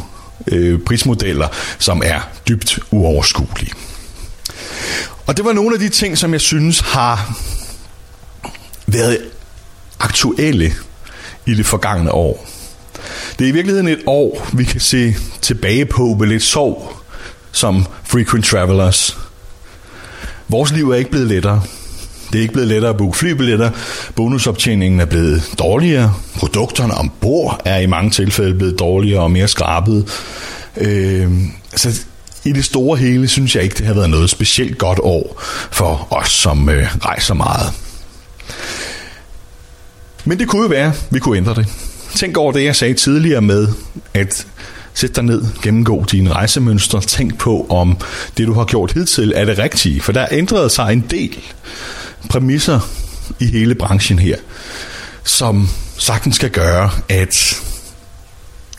øh, 0.46 0.80
prismodeller, 0.80 1.48
som 1.78 2.02
er 2.04 2.20
dybt 2.48 2.78
uoverskuelige. 2.90 3.72
Og 5.26 5.36
det 5.36 5.44
var 5.44 5.52
nogle 5.52 5.74
af 5.74 5.80
de 5.80 5.88
ting, 5.88 6.18
som 6.18 6.32
jeg 6.32 6.40
synes 6.40 6.80
har 6.80 7.36
været 8.86 9.18
aktuelle 10.00 10.72
i 11.46 11.54
det 11.54 11.66
forgangne 11.66 12.12
år. 12.12 12.46
Det 13.38 13.44
er 13.44 13.48
i 13.48 13.52
virkeligheden 13.52 13.88
et 13.88 14.02
år, 14.06 14.48
vi 14.52 14.64
kan 14.64 14.80
se 14.80 15.14
tilbage 15.42 15.86
på 15.86 16.16
med 16.18 16.26
lidt 16.26 16.42
sorg 16.42 16.92
som 17.52 17.86
frequent 18.04 18.44
travelers. 18.44 19.18
Vores 20.48 20.72
liv 20.72 20.90
er 20.90 20.94
ikke 20.94 21.10
blevet 21.10 21.28
lettere. 21.28 21.62
Det 22.32 22.38
er 22.38 22.42
ikke 22.42 22.52
blevet 22.52 22.68
lettere 22.68 22.90
at 22.90 22.96
booke 22.96 23.18
flybilletter. 23.18 23.70
Bonusoptjeningen 24.14 25.00
er 25.00 25.04
blevet 25.04 25.42
dårligere. 25.58 26.14
Produkterne 26.36 26.94
ombord 26.94 27.62
er 27.64 27.78
i 27.78 27.86
mange 27.86 28.10
tilfælde 28.10 28.54
blevet 28.54 28.78
dårligere 28.78 29.22
og 29.22 29.30
mere 29.30 29.48
skrabet. 29.48 30.08
Øh, 30.76 31.32
så 31.76 32.00
i 32.44 32.52
det 32.52 32.64
store 32.64 32.96
hele 32.96 33.28
synes 33.28 33.56
jeg 33.56 33.62
ikke, 33.62 33.78
det 33.78 33.86
har 33.86 33.94
været 33.94 34.10
noget 34.10 34.30
specielt 34.30 34.78
godt 34.78 34.98
år 35.02 35.42
for 35.70 36.08
os, 36.10 36.30
som 36.30 36.68
øh, 36.68 36.96
rejser 37.04 37.34
meget. 37.34 37.72
Men 40.24 40.38
det 40.38 40.48
kunne 40.48 40.62
jo 40.62 40.68
være, 40.68 40.86
at 40.86 41.06
vi 41.10 41.18
kunne 41.18 41.36
ændre 41.36 41.54
det. 41.54 41.66
Tænk 42.14 42.36
over 42.36 42.52
det, 42.52 42.64
jeg 42.64 42.76
sagde 42.76 42.94
tidligere 42.94 43.42
med, 43.42 43.68
at 44.14 44.46
sæt 44.94 45.16
dig 45.16 45.24
ned, 45.24 45.44
gennemgå 45.62 46.04
dine 46.12 46.32
rejsemønstre, 46.32 47.00
tænk 47.00 47.38
på, 47.38 47.66
om 47.68 47.98
det, 48.36 48.46
du 48.46 48.52
har 48.52 48.64
gjort 48.64 48.92
hidtil, 48.92 49.32
er 49.36 49.44
det 49.44 49.58
rigtige. 49.58 50.00
For 50.00 50.12
der 50.12 50.20
er 50.20 50.28
ændret 50.30 50.72
sig 50.72 50.92
en 50.92 51.00
del 51.10 51.38
præmisser 52.30 52.80
i 53.40 53.46
hele 53.46 53.74
branchen 53.74 54.18
her, 54.18 54.36
som 55.24 55.68
sagtens 55.98 56.36
skal 56.36 56.50
gøre, 56.50 56.90
at 57.08 57.62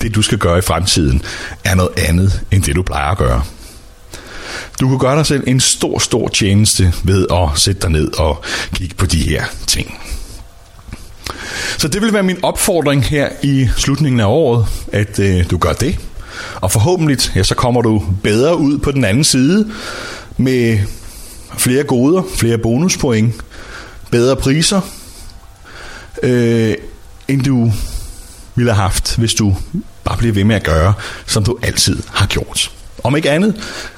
det, 0.02 0.16
du 0.16 0.22
skal 0.22 0.38
gøre 0.38 0.58
i 0.58 0.62
fremtiden, 0.62 1.22
er 1.64 1.76
noget 1.76 1.92
andet, 1.98 2.42
end 2.52 2.64
det, 2.64 2.76
du 2.76 2.82
plejer 2.84 3.12
at 3.12 3.18
gøre. 3.18 3.44
Du 4.80 4.90
kan 4.90 5.00
gøre 5.00 5.18
dig 5.18 5.26
selv 5.26 5.44
en 5.48 5.60
stor, 5.60 6.00
stor 6.00 6.28
tjeneste 6.28 6.94
ved 7.04 7.28
at 7.32 7.60
sætte 7.60 7.82
dig 7.82 7.90
ned 7.90 8.20
og 8.20 8.44
kigge 8.74 8.96
på 8.96 9.06
de 9.06 9.18
her 9.18 9.44
ting. 9.68 10.00
Så 11.78 11.88
det 11.88 12.02
vil 12.02 12.14
være 12.14 12.24
min 12.24 12.38
opfordring 12.44 13.06
her 13.06 13.30
i 13.44 13.70
slutningen 13.78 14.20
af 14.20 14.26
året, 14.26 14.66
at 14.92 15.20
øh, 15.20 15.50
du 15.50 15.58
gør 15.58 15.74
det. 15.74 16.00
Og 16.56 16.72
forhåbentlig, 16.72 17.18
ja, 17.36 17.44
så 17.44 17.56
kommer 17.56 17.82
du 17.82 18.04
bedre 18.24 18.58
ud 18.58 18.78
på 18.78 18.92
den 18.92 19.06
anden 19.06 19.24
side 19.24 19.72
med 20.38 20.80
flere 21.58 21.84
goder, 21.84 22.24
flere 22.36 22.58
bonuspoint, 22.58 23.36
bedre 24.12 24.36
priser, 24.36 24.82
øh, 26.24 26.76
end 27.28 27.44
du 27.44 27.72
ville 28.56 28.72
have 28.72 28.82
haft, 28.82 29.18
hvis 29.18 29.34
du 29.34 29.56
bare 30.04 30.18
bliver 30.18 30.34
ved 30.34 30.44
med 30.44 30.56
at 30.56 30.64
gøre, 30.64 30.94
som 31.26 31.44
du 31.44 31.58
altid 31.64 32.04
har 32.14 32.26
gjort. 32.26 32.72
Om 33.08 33.16
ikke 33.16 33.32
andet, 33.32 33.56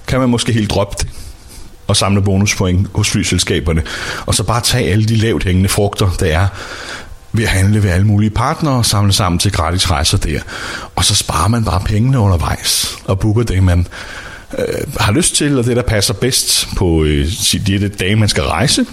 kan 0.07 0.19
man 0.19 0.29
måske 0.29 0.53
helt 0.53 0.69
droppe 0.69 0.95
det 0.99 1.07
og 1.87 1.97
samle 1.97 2.21
bonuspoint 2.21 2.87
hos 2.93 3.09
flyselskaberne, 3.09 3.81
og 4.25 4.35
så 4.35 4.43
bare 4.43 4.61
tage 4.61 4.91
alle 4.91 5.05
de 5.05 5.15
lavt 5.15 5.43
hængende 5.43 5.69
frugter, 5.69 6.09
der 6.19 6.25
er 6.25 6.47
ved 7.31 7.43
at 7.43 7.49
handle 7.49 7.83
ved 7.83 7.89
alle 7.89 8.07
mulige 8.07 8.29
partnere 8.29 8.73
og 8.73 8.85
samle 8.85 9.13
sammen 9.13 9.39
til 9.39 9.51
gratis 9.51 9.91
rejser 9.91 10.17
der. 10.17 10.39
Og 10.95 11.05
så 11.05 11.15
sparer 11.15 11.47
man 11.47 11.65
bare 11.65 11.81
pengene 11.85 12.19
undervejs 12.19 12.97
og 13.05 13.19
booker 13.19 13.43
det, 13.43 13.63
man 13.63 13.87
øh, 14.59 14.65
har 14.99 15.11
lyst 15.11 15.35
til, 15.35 15.57
og 15.57 15.65
det, 15.65 15.75
der 15.75 15.83
passer 15.83 16.13
bedst 16.13 16.67
på 16.75 17.03
øh, 17.03 17.27
de 17.67 17.89
dage, 17.89 18.15
man 18.15 18.29
skal 18.29 18.43
rejse, 18.43 18.85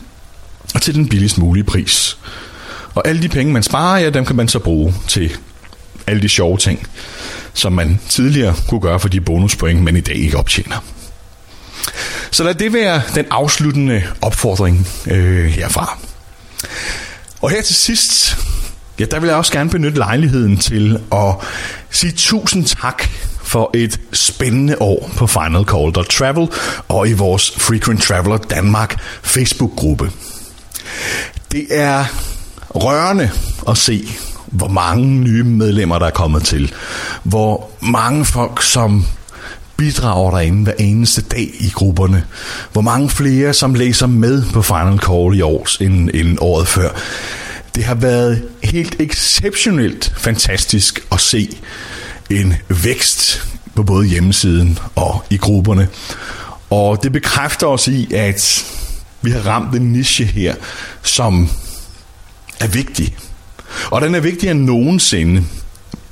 og 0.74 0.82
til 0.82 0.94
den 0.94 1.08
billigst 1.08 1.38
mulige 1.38 1.64
pris. 1.64 2.18
Og 2.94 3.08
alle 3.08 3.22
de 3.22 3.28
penge, 3.28 3.52
man 3.52 3.62
sparer, 3.62 3.98
ja, 3.98 4.10
dem 4.10 4.24
kan 4.24 4.36
man 4.36 4.48
så 4.48 4.58
bruge 4.58 4.94
til 5.08 5.36
alle 6.06 6.22
de 6.22 6.28
sjove 6.28 6.58
ting, 6.58 6.86
som 7.54 7.72
man 7.72 8.00
tidligere 8.08 8.54
kunne 8.68 8.80
gøre 8.80 9.00
for 9.00 9.08
de 9.08 9.20
bonuspoint, 9.20 9.82
men 9.82 9.96
i 9.96 10.00
dag 10.00 10.16
ikke 10.16 10.38
optjener. 10.38 10.84
Så 12.30 12.44
lad 12.44 12.54
det 12.54 12.72
være 12.72 13.02
den 13.14 13.26
afsluttende 13.30 14.02
opfordring 14.22 14.88
øh, 15.06 15.44
herfra. 15.44 15.98
Og 17.42 17.50
her 17.50 17.62
til 17.62 17.74
sidst, 17.74 18.36
ja, 18.98 19.04
der 19.04 19.20
vil 19.20 19.26
jeg 19.26 19.36
også 19.36 19.52
gerne 19.52 19.70
benytte 19.70 19.98
lejligheden 19.98 20.56
til 20.56 20.98
at 21.12 21.34
sige 21.90 22.12
tusind 22.12 22.64
tak 22.64 23.08
for 23.42 23.70
et 23.74 24.00
spændende 24.12 24.76
år 24.80 25.10
på 25.16 25.26
Final 25.26 25.64
Call 25.64 25.92
Travel 26.10 26.48
og 26.88 27.08
i 27.08 27.12
vores 27.12 27.50
Frequent 27.50 28.02
Traveler 28.02 28.36
Danmark 28.36 29.00
Facebook-gruppe. 29.22 30.10
Det 31.52 31.66
er 31.70 32.04
rørende 32.74 33.30
at 33.68 33.76
se, 33.78 34.08
hvor 34.56 34.68
mange 34.68 35.06
nye 35.06 35.44
medlemmer, 35.44 35.98
der 35.98 36.06
er 36.06 36.10
kommet 36.10 36.44
til. 36.44 36.72
Hvor 37.22 37.70
mange 37.80 38.24
folk, 38.24 38.62
som 38.62 39.04
bidrager 39.76 40.30
derinde 40.30 40.62
hver 40.62 40.72
eneste 40.78 41.22
dag 41.22 41.50
i 41.60 41.70
grupperne. 41.74 42.24
Hvor 42.72 42.82
mange 42.82 43.10
flere, 43.10 43.54
som 43.54 43.74
læser 43.74 44.06
med 44.06 44.42
på 44.52 44.62
Final 44.62 44.98
Call 44.98 45.38
i 45.38 45.40
år 45.40 45.66
end, 45.80 46.10
end 46.14 46.38
året 46.40 46.68
før. 46.68 46.90
Det 47.74 47.84
har 47.84 47.94
været 47.94 48.42
helt 48.64 48.96
exceptionelt 49.00 50.12
fantastisk 50.16 51.06
at 51.12 51.20
se 51.20 51.58
en 52.30 52.54
vækst 52.68 53.48
på 53.74 53.82
både 53.82 54.06
hjemmesiden 54.06 54.78
og 54.94 55.24
i 55.30 55.36
grupperne. 55.36 55.88
Og 56.70 57.02
det 57.02 57.12
bekræfter 57.12 57.66
os 57.66 57.88
i, 57.88 58.14
at 58.14 58.66
vi 59.22 59.30
har 59.30 59.40
ramt 59.40 59.74
en 59.74 59.92
niche 59.92 60.24
her, 60.24 60.54
som 61.02 61.48
er 62.60 62.66
vigtig. 62.66 63.16
Og 63.90 64.00
den 64.00 64.14
er 64.14 64.20
vigtigere 64.20 64.50
end 64.50 64.64
nogensinde. 64.64 65.44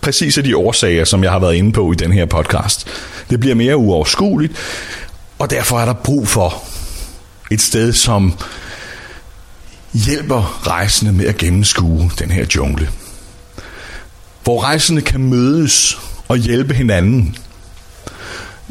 Præcis 0.01 0.39
af 0.39 0.45
de 0.45 0.57
årsager, 0.57 1.05
som 1.05 1.25
jeg 1.25 1.33
har 1.33 1.39
været 1.39 1.55
inde 1.55 1.73
på 1.73 1.93
i 1.93 1.95
den 1.95 2.13
her 2.13 2.27
podcast. 2.27 2.87
Det 3.31 3.41
bliver 3.41 3.55
mere 3.55 3.77
uoverskueligt, 3.77 4.53
og 5.39 5.51
derfor 5.51 5.81
er 5.81 5.85
der 5.85 5.93
brug 5.93 6.29
for 6.29 6.63
et 7.51 7.61
sted, 7.61 7.93
som 7.93 8.33
hjælper 9.95 10.67
rejsende 10.67 11.13
med 11.13 11.27
at 11.27 11.37
gennemskue 11.37 12.11
den 12.19 12.31
her 12.31 12.47
jungle. 12.57 12.91
Hvor 14.43 14.63
rejsende 14.63 15.03
kan 15.03 15.21
mødes 15.21 15.99
og 16.29 16.37
hjælpe 16.37 16.75
hinanden. 16.75 17.37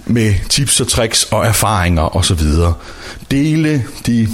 med 0.05 0.35
tips 0.49 0.79
og 0.79 0.87
tricks 0.87 1.23
og 1.23 1.45
erfaringer 1.45 2.17
osv. 2.17 2.41
Dele 3.31 3.83
de 4.05 4.27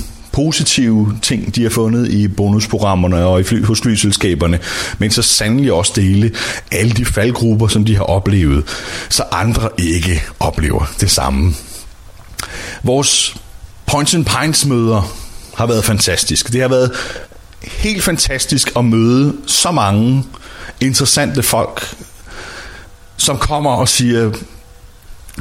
positive 0.45 1.17
ting, 1.21 1.55
de 1.55 1.63
har 1.63 1.69
fundet 1.69 2.07
i 2.11 2.27
bonusprogrammerne 2.27 3.25
og 3.25 3.39
i 3.39 3.43
fly, 3.43 3.65
hos 3.65 3.81
flyselskaberne, 3.81 4.59
men 4.97 5.11
så 5.11 5.21
sandelig 5.21 5.73
også 5.73 5.93
dele 5.95 6.31
alle 6.71 6.91
de 6.91 7.05
faldgrupper, 7.05 7.67
som 7.67 7.85
de 7.85 7.95
har 7.95 8.03
oplevet, 8.03 8.63
så 9.09 9.23
andre 9.31 9.69
ikke 9.77 10.23
oplever 10.39 10.85
det 10.99 11.11
samme. 11.11 11.53
Vores 12.83 13.35
Points 13.85 14.13
and 14.13 14.25
Pines 14.25 14.65
møder 14.65 15.15
har 15.55 15.65
været 15.65 15.83
fantastisk. 15.83 16.53
Det 16.53 16.61
har 16.61 16.67
været 16.67 16.91
helt 17.63 18.03
fantastisk 18.03 18.71
at 18.75 18.85
møde 18.85 19.35
så 19.47 19.71
mange 19.71 20.23
interessante 20.81 21.43
folk, 21.43 21.95
som 23.17 23.37
kommer 23.37 23.71
og 23.71 23.89
siger, 23.89 24.31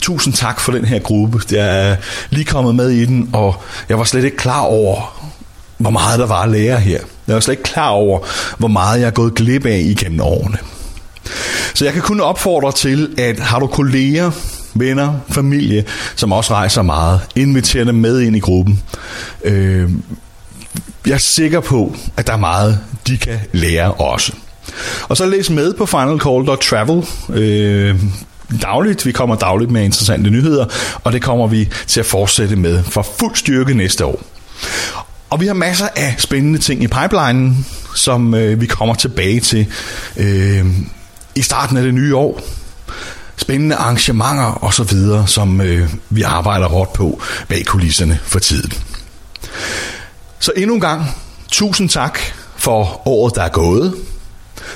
tusind 0.03 0.35
tak 0.35 0.61
for 0.61 0.73
den 0.73 0.85
her 0.85 0.99
gruppe. 0.99 1.41
Jeg 1.51 1.91
er 1.91 1.97
lige 2.31 2.45
kommet 2.45 2.75
med 2.75 2.91
i 2.91 3.05
den, 3.05 3.31
og 3.33 3.63
jeg 3.89 3.99
var 3.99 4.05
slet 4.05 4.25
ikke 4.25 4.37
klar 4.37 4.61
over, 4.61 5.19
hvor 5.79 5.91
meget 5.91 6.19
der 6.19 6.27
var 6.27 6.43
at 6.43 6.49
lære 6.49 6.81
her. 6.81 7.01
Jeg 7.27 7.35
var 7.35 7.41
slet 7.41 7.53
ikke 7.53 7.63
klar 7.63 7.89
over, 7.89 8.21
hvor 8.59 8.69
meget 8.69 9.01
jeg 9.01 9.07
er 9.07 9.11
gået 9.11 9.35
glip 9.35 9.67
af 9.67 9.79
igennem 9.79 10.21
årene. 10.21 10.59
Så 11.75 11.85
jeg 11.85 11.93
kan 11.93 12.03
kun 12.03 12.21
opfordre 12.21 12.73
til, 12.73 13.15
at 13.19 13.39
har 13.39 13.59
du 13.59 13.67
kolleger, 13.67 14.31
venner, 14.75 15.15
familie, 15.31 15.85
som 16.17 16.33
også 16.33 16.55
rejser 16.55 16.83
meget, 16.83 17.21
inviter 17.37 17.85
dem 17.85 17.95
med 17.95 18.21
ind 18.21 18.37
i 18.37 18.41
gruppen. 18.41 18.83
Øh, 19.45 19.91
jeg 21.07 21.15
er 21.15 21.19
sikker 21.19 21.61
på, 21.61 21.95
at 22.17 22.27
der 22.27 22.33
er 22.33 22.37
meget, 22.37 22.81
de 23.07 23.19
kan 23.19 23.39
lære 23.53 23.93
også. 23.93 24.33
Og 25.09 25.17
så 25.17 25.27
læs 25.27 25.51
med 25.51 25.75
på 25.75 25.87
finalcall.travel. 25.87 27.07
Øh, 27.31 28.01
dagligt. 28.63 29.07
Vi 29.07 29.13
kommer 29.13 29.37
dagligt 29.37 29.71
med 29.71 29.85
interessante 29.85 30.31
nyheder, 30.31 30.67
og 31.05 31.13
det 31.13 31.23
kommer 31.23 31.47
vi 31.47 31.69
til 31.87 32.01
at 32.01 32.07
fortsætte 32.07 32.57
med 32.57 32.83
for 32.85 33.07
fuld 33.19 33.37
styrke 33.37 33.75
næste 33.75 34.05
år. 34.05 34.23
Og 35.31 35.41
vi 35.41 35.47
har 35.47 35.55
masser 35.55 35.89
af 35.97 36.15
spændende 36.19 36.59
ting 36.59 36.83
i 36.83 36.87
pipelinen, 36.87 37.67
som 37.95 38.35
øh, 38.35 38.61
vi 38.61 38.67
kommer 38.67 38.95
tilbage 38.95 39.41
til 39.41 39.67
øh, 40.17 40.67
i 41.35 41.43
starten 41.43 41.77
af 41.77 41.83
det 41.83 41.95
nye 41.95 42.17
år. 42.17 42.41
Spændende 43.37 43.77
arrangementer 43.77 44.45
og 44.45 44.75
så 44.75 44.83
videre, 44.83 45.27
som 45.27 45.61
øh, 45.61 45.89
vi 46.11 46.23
arbejder 46.23 46.69
hårdt 46.69 46.93
på 46.93 47.21
bag 47.49 47.65
kulisserne 47.65 48.19
for 48.23 48.39
tiden. 48.39 48.73
Så 50.39 50.53
endnu 50.57 50.75
en 50.75 50.81
gang, 50.81 51.05
tusind 51.49 51.89
tak 51.89 52.19
for 52.57 53.09
året, 53.09 53.35
der 53.35 53.43
er 53.43 53.49
gået. 53.49 53.95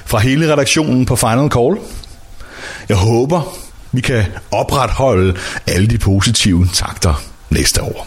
Fra 0.05 0.19
hele 0.19 0.53
redaktionen 0.53 1.07
på 1.07 1.17
Final 1.17 1.51
Call. 1.51 1.77
Jeg 2.93 3.01
håber, 3.01 3.57
vi 3.93 4.01
kan 4.01 4.25
opretholde 4.51 5.37
alle 5.67 5.87
de 5.87 5.99
positive 5.99 6.69
takter 6.75 7.23
næste 7.51 7.83
år. 7.83 8.07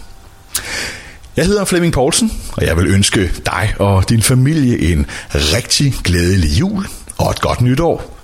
Jeg 1.38 1.46
hedder 1.46 1.66
Flemming 1.66 1.94
Poulsen, 1.94 2.32
og 2.52 2.66
jeg 2.66 2.78
vil 2.78 2.88
ønske 2.88 3.32
dig 3.46 3.74
og 3.80 4.10
din 4.10 4.22
familie 4.22 4.92
en 4.92 5.06
rigtig 5.32 5.94
glædelig 6.04 6.60
jul 6.60 6.88
og 7.18 7.32
et 7.32 7.42
godt 7.42 7.62
nytår. 7.62 8.18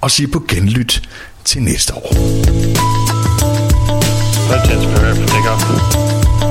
Og 0.00 0.10
sige 0.10 0.28
på 0.28 0.44
genlyt 0.48 1.08
til 1.44 1.62
næste 1.62 1.94
år. 1.94 2.12
Flight 4.46 4.64
10's 4.64 4.86
for. 5.60 6.49